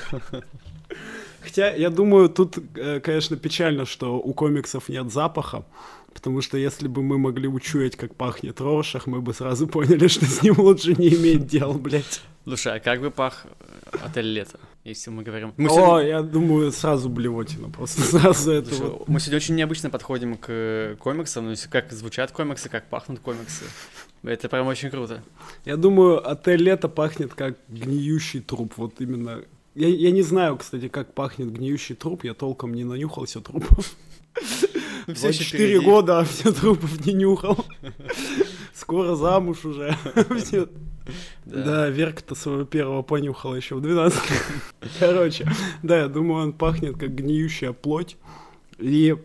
Хотя, 1.39 1.73
я 1.75 1.91
думаю, 1.91 2.29
тут, 2.29 2.57
э, 2.75 2.99
конечно, 2.99 3.37
печально, 3.37 3.85
что 3.85 4.17
у 4.17 4.33
комиксов 4.33 4.89
нет 4.89 5.13
запаха, 5.13 5.63
потому 6.15 6.41
что 6.41 6.57
если 6.57 6.87
бы 6.87 7.03
мы 7.03 7.19
могли 7.19 7.47
учуять, 7.47 7.95
как 7.95 8.15
пахнет 8.15 8.59
Роршах, 8.59 9.05
мы 9.05 9.21
бы 9.21 9.35
сразу 9.35 9.67
поняли, 9.67 10.07
что 10.07 10.25
с 10.25 10.41
ним 10.41 10.55
лучше 10.57 10.95
не 10.95 11.09
иметь 11.09 11.45
дел, 11.45 11.73
блядь. 11.73 12.21
Слушай, 12.45 12.77
а 12.77 12.79
как 12.79 13.01
бы 13.01 13.11
пах 13.11 13.45
отель 14.03 14.33
лето? 14.33 14.59
если 14.85 15.09
мы 15.09 15.23
говорим... 15.23 15.53
Мы 15.57 15.67
О, 15.67 15.73
сегодня... 15.73 16.09
я 16.09 16.21
думаю, 16.21 16.71
сразу 16.71 17.09
блевотина, 17.09 17.69
просто 17.69 18.01
сразу 18.19 18.51
это 18.51 18.69
Слушай, 18.69 18.91
вот. 18.91 19.07
Мы 19.07 19.19
сегодня 19.19 19.37
очень 19.37 19.55
необычно 19.55 19.89
подходим 19.89 20.37
к 20.37 20.95
комиксам, 20.99 21.49
ну, 21.49 21.55
как 21.69 21.91
звучат 21.91 22.31
комиксы, 22.31 22.69
как 22.69 22.87
пахнут 22.87 23.19
комиксы. 23.19 23.65
Это 24.23 24.47
прям 24.47 24.67
очень 24.67 24.91
круто. 24.91 25.23
Я 25.65 25.75
думаю, 25.75 26.27
отель 26.27 26.61
лето 26.61 26.87
пахнет 26.87 27.33
как 27.33 27.57
гниющий 27.67 28.41
труп, 28.41 28.73
вот 28.77 29.01
именно... 29.01 29.41
Я, 29.73 29.87
я 29.87 30.11
не 30.11 30.21
знаю, 30.21 30.55
кстати, 30.57 30.87
как 30.87 31.13
пахнет 31.13 31.51
гниющий 31.51 31.95
труп, 31.95 32.23
я 32.23 32.35
толком 32.35 32.73
не 32.75 32.83
нанюхался 32.83 33.41
трупов. 33.41 33.95
Ну, 35.07 35.13
все 35.13 35.33
четыре 35.33 35.81
года, 35.81 36.19
а 36.19 36.23
все 36.23 36.51
трупов 36.51 37.05
не 37.05 37.13
нюхал. 37.13 37.65
Скоро 38.73 39.15
замуж 39.15 39.65
уже. 39.65 39.95
Да, 41.45 41.87
Верка-то 41.89 42.33
своего 42.33 42.63
первого 42.63 43.03
понюхала 43.03 43.53
еще 43.53 43.75
в 43.75 43.81
12 43.81 44.19
Короче, 44.99 45.47
да, 45.83 45.99
я 45.99 46.07
думаю, 46.07 46.45
он 46.45 46.53
пахнет 46.53 46.97
как 46.97 47.13
гниющая 47.13 47.73
плоть. 47.73 48.17
И 48.79 49.15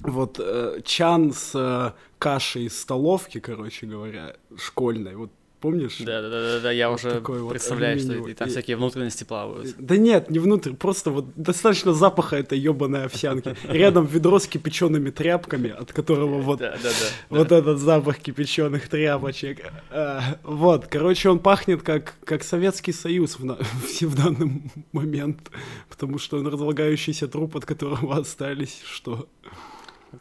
вот 0.00 0.40
э, 0.42 0.80
чан 0.84 1.32
с 1.32 1.52
э, 1.54 1.92
кашей 2.18 2.64
из 2.64 2.80
столовки, 2.80 3.38
короче 3.38 3.86
говоря, 3.86 4.34
школьной, 4.56 5.14
вот 5.14 5.30
помнишь? 5.64 5.96
Да, 6.00 6.20
да, 6.20 6.28
да, 6.28 6.60
да, 6.60 6.70
я 6.70 6.90
вот 6.90 7.02
уже 7.02 7.22
представляю, 7.22 7.96
вот 7.96 8.04
что 8.04 8.28
и 8.28 8.34
там 8.34 8.48
и... 8.48 8.50
всякие 8.50 8.76
внутренности 8.76 9.24
плавают. 9.24 9.74
Да 9.78 9.96
нет, 9.96 10.28
не 10.28 10.38
внутрь, 10.38 10.74
просто 10.74 11.10
вот 11.10 11.26
достаточно 11.36 11.94
запаха 11.94 12.36
этой 12.36 12.58
ебаной 12.58 13.06
овсянки. 13.06 13.56
Рядом 13.66 14.04
ведро 14.04 14.38
с 14.38 14.46
кипячеными 14.46 15.08
тряпками, 15.08 15.70
от 15.70 15.90
которого 15.94 16.42
вот, 16.42 16.58
да, 16.58 16.72
да, 16.82 16.90
да, 16.90 17.06
вот 17.30 17.50
этот 17.50 17.78
запах 17.78 18.18
кипяченых 18.18 18.90
тряпочек. 18.90 19.64
А, 19.90 20.38
вот, 20.42 20.86
короче, 20.86 21.30
он 21.30 21.38
пахнет 21.38 21.82
как, 21.82 22.16
как 22.24 22.42
Советский 22.42 22.92
Союз 22.92 23.38
в, 23.38 23.44
на... 23.46 23.54
в 24.00 24.14
данный 24.14 24.70
момент, 24.92 25.50
потому 25.88 26.18
что 26.18 26.36
он 26.36 26.46
разлагающийся 26.46 27.26
труп, 27.26 27.56
от 27.56 27.64
которого 27.64 28.18
остались 28.18 28.82
что? 28.84 29.26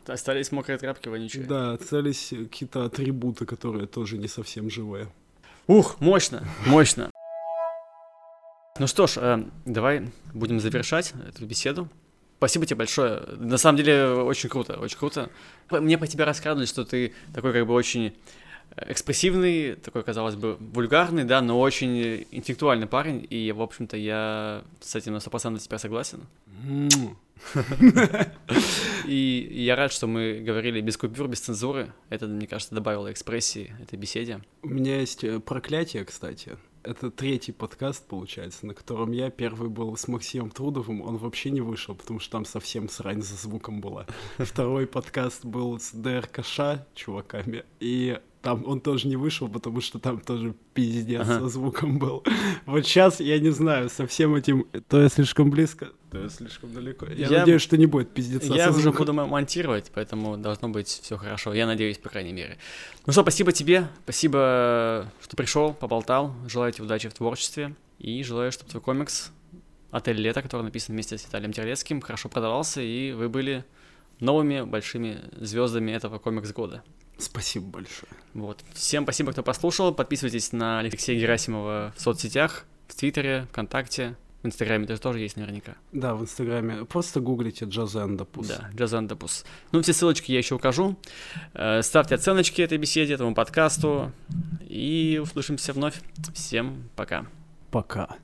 Остались 0.07 0.51
мокрые 0.51 0.77
тряпки 0.77 1.09
вонючие. 1.09 1.45
Да, 1.45 1.73
остались 1.73 2.29
какие-то 2.29 2.85
атрибуты, 2.85 3.45
которые 3.45 3.87
тоже 3.87 4.17
не 4.17 4.27
совсем 4.29 4.69
живые. 4.69 5.09
Ух, 5.67 6.01
мощно, 6.01 6.43
мощно. 6.65 7.09
Ну 8.79 8.87
что 8.87 9.07
ж, 9.07 9.17
э, 9.17 9.45
давай 9.65 10.09
будем 10.33 10.59
завершать 10.59 11.13
эту 11.27 11.45
беседу. 11.45 11.87
Спасибо 12.37 12.65
тебе 12.65 12.77
большое. 12.79 13.21
На 13.37 13.57
самом 13.57 13.77
деле, 13.77 14.07
очень 14.07 14.49
круто, 14.49 14.77
очень 14.77 14.97
круто. 14.97 15.29
Мне 15.69 15.97
по 15.97 16.05
тебе 16.05 16.25
рассказывали, 16.25 16.65
что 16.65 16.83
ты 16.83 17.13
такой 17.33 17.53
как 17.53 17.65
бы 17.65 17.73
очень 17.73 18.13
экспрессивный, 18.75 19.75
такой, 19.75 20.03
казалось 20.03 20.35
бы, 20.35 20.57
вульгарный, 20.59 21.23
да, 21.23 21.41
но 21.41 21.57
очень 21.59 22.25
интеллектуальный 22.31 22.87
парень, 22.87 23.25
и, 23.29 23.51
в 23.53 23.61
общем-то, 23.61 23.95
я 23.95 24.63
с 24.81 24.95
этим 24.95 25.13
на 25.13 25.17
100% 25.17 25.59
тебя 25.59 25.77
согласен. 25.77 26.21
И 29.05 29.49
я 29.51 29.75
рад, 29.75 29.91
что 29.91 30.07
мы 30.07 30.39
говорили 30.39 30.81
без 30.81 30.97
купюр, 30.97 31.27
без 31.27 31.41
цензуры. 31.41 31.93
Это, 32.09 32.27
мне 32.27 32.47
кажется, 32.47 32.73
добавило 32.75 33.11
экспрессии 33.11 33.75
этой 33.81 33.97
беседе. 33.97 34.41
У 34.61 34.69
меня 34.69 34.99
есть 34.99 35.23
э, 35.23 35.39
проклятие, 35.39 36.05
кстати. 36.05 36.57
Это 36.83 37.11
третий 37.11 37.53
подкаст, 37.53 38.05
получается, 38.07 38.65
на 38.65 38.73
котором 38.73 39.11
я 39.11 39.29
первый 39.29 39.69
был 39.69 39.95
с 39.95 40.07
Максимом 40.07 40.51
Трудовым. 40.51 41.01
Он 41.01 41.17
вообще 41.17 41.49
не 41.49 41.61
вышел, 41.61 41.95
потому 41.95 42.19
что 42.19 42.31
там 42.31 42.45
совсем 42.45 42.89
срань 42.89 43.21
за 43.21 43.35
звуком 43.35 43.79
была. 43.79 44.05
Второй 44.37 44.85
подкаст 44.85 45.45
был 45.45 45.79
с 45.79 45.91
ДРКШ 45.91 46.81
чуваками. 46.93 47.63
И 47.79 48.19
там 48.43 48.67
он 48.67 48.81
тоже 48.81 49.07
не 49.07 49.15
вышел, 49.15 49.47
потому 49.47 49.79
что 49.79 49.99
там 49.99 50.19
тоже 50.19 50.53
пиздец 50.73 51.21
ага. 51.21 51.39
со 51.39 51.47
звуком 51.47 51.97
был. 51.97 52.23
Вот 52.65 52.85
сейчас, 52.85 53.21
я 53.21 53.39
не 53.39 53.51
знаю, 53.51 53.89
со 53.89 54.05
всем 54.05 54.35
этим, 54.35 54.67
то 54.89 55.01
я 55.01 55.07
слишком 55.07 55.49
близко, 55.49 55.89
то 56.11 56.19
я 56.19 56.29
слишком 56.29 56.73
далеко. 56.73 57.05
Я, 57.05 57.27
я 57.27 57.39
надеюсь, 57.39 57.61
что 57.61 57.77
не 57.77 57.85
будет 57.85 58.13
пиздец. 58.13 58.43
Я 58.43 58.69
уже 58.69 58.91
буду 58.91 59.13
монтировать, 59.13 59.91
поэтому 59.93 60.37
должно 60.37 60.67
быть 60.67 60.87
все 60.87 61.17
хорошо. 61.17 61.53
Я 61.53 61.65
надеюсь, 61.65 61.97
по 61.97 62.09
крайней 62.09 62.33
мере. 62.33 62.57
Ну 63.05 63.13
что, 63.13 63.21
спасибо 63.21 63.53
тебе, 63.53 63.87
спасибо, 64.03 65.09
что 65.21 65.37
пришел, 65.37 65.73
поболтал. 65.73 66.35
Желаю 66.47 66.73
тебе 66.73 66.83
удачи 66.83 67.07
в 67.07 67.13
творчестве 67.13 67.75
и 67.99 68.23
желаю, 68.23 68.51
чтобы 68.51 68.69
твой 68.69 68.81
комикс 68.81 69.31
«Отель 69.91 70.19
лето», 70.19 70.41
который 70.41 70.63
написан 70.63 70.95
вместе 70.95 71.17
с 71.17 71.25
Виталием 71.25 71.53
Терлецким, 71.53 72.01
хорошо 72.01 72.27
продавался, 72.27 72.81
и 72.81 73.13
вы 73.13 73.29
были 73.29 73.63
новыми 74.19 74.63
большими 74.63 75.21
звездами 75.39 75.91
этого 75.91 76.19
комикс 76.19 76.51
года. 76.51 76.83
Спасибо 77.23 77.65
большое. 77.65 78.11
Вот. 78.33 78.63
Всем 78.73 79.03
спасибо, 79.03 79.31
кто 79.31 79.43
послушал. 79.43 79.93
Подписывайтесь 79.93 80.51
на 80.51 80.79
Алексея 80.79 81.19
Герасимова 81.19 81.93
в 81.95 82.01
соцсетях, 82.01 82.65
в 82.87 82.95
Твиттере, 82.95 83.47
ВКонтакте. 83.51 84.15
В 84.43 84.47
Инстаграме 84.47 84.85
тоже 84.85 84.99
тоже 84.99 85.19
есть 85.19 85.37
наверняка. 85.37 85.75
Да, 85.93 86.15
в 86.15 86.23
Инстаграме. 86.23 86.83
Просто 86.83 87.21
гуглите 87.21 87.63
Джазендопус. 87.63 88.47
Да, 88.49 88.69
Джазендопус. 88.75 89.45
Ну, 89.71 89.81
все 89.81 89.93
ссылочки 89.93 90.33
я 90.33 90.39
еще 90.39 90.55
укажу. 90.55 90.97
Э, 91.53 91.81
ставьте 91.81 92.15
оценочки 92.15 92.61
этой 92.61 92.77
беседе, 92.77 93.13
этому 93.13 93.33
подкасту. 93.33 94.11
И 94.67 95.17
услышимся 95.23 95.71
вновь. 95.71 96.01
Всем 96.33 96.89
пока. 96.97 97.25
Пока. 97.71 98.17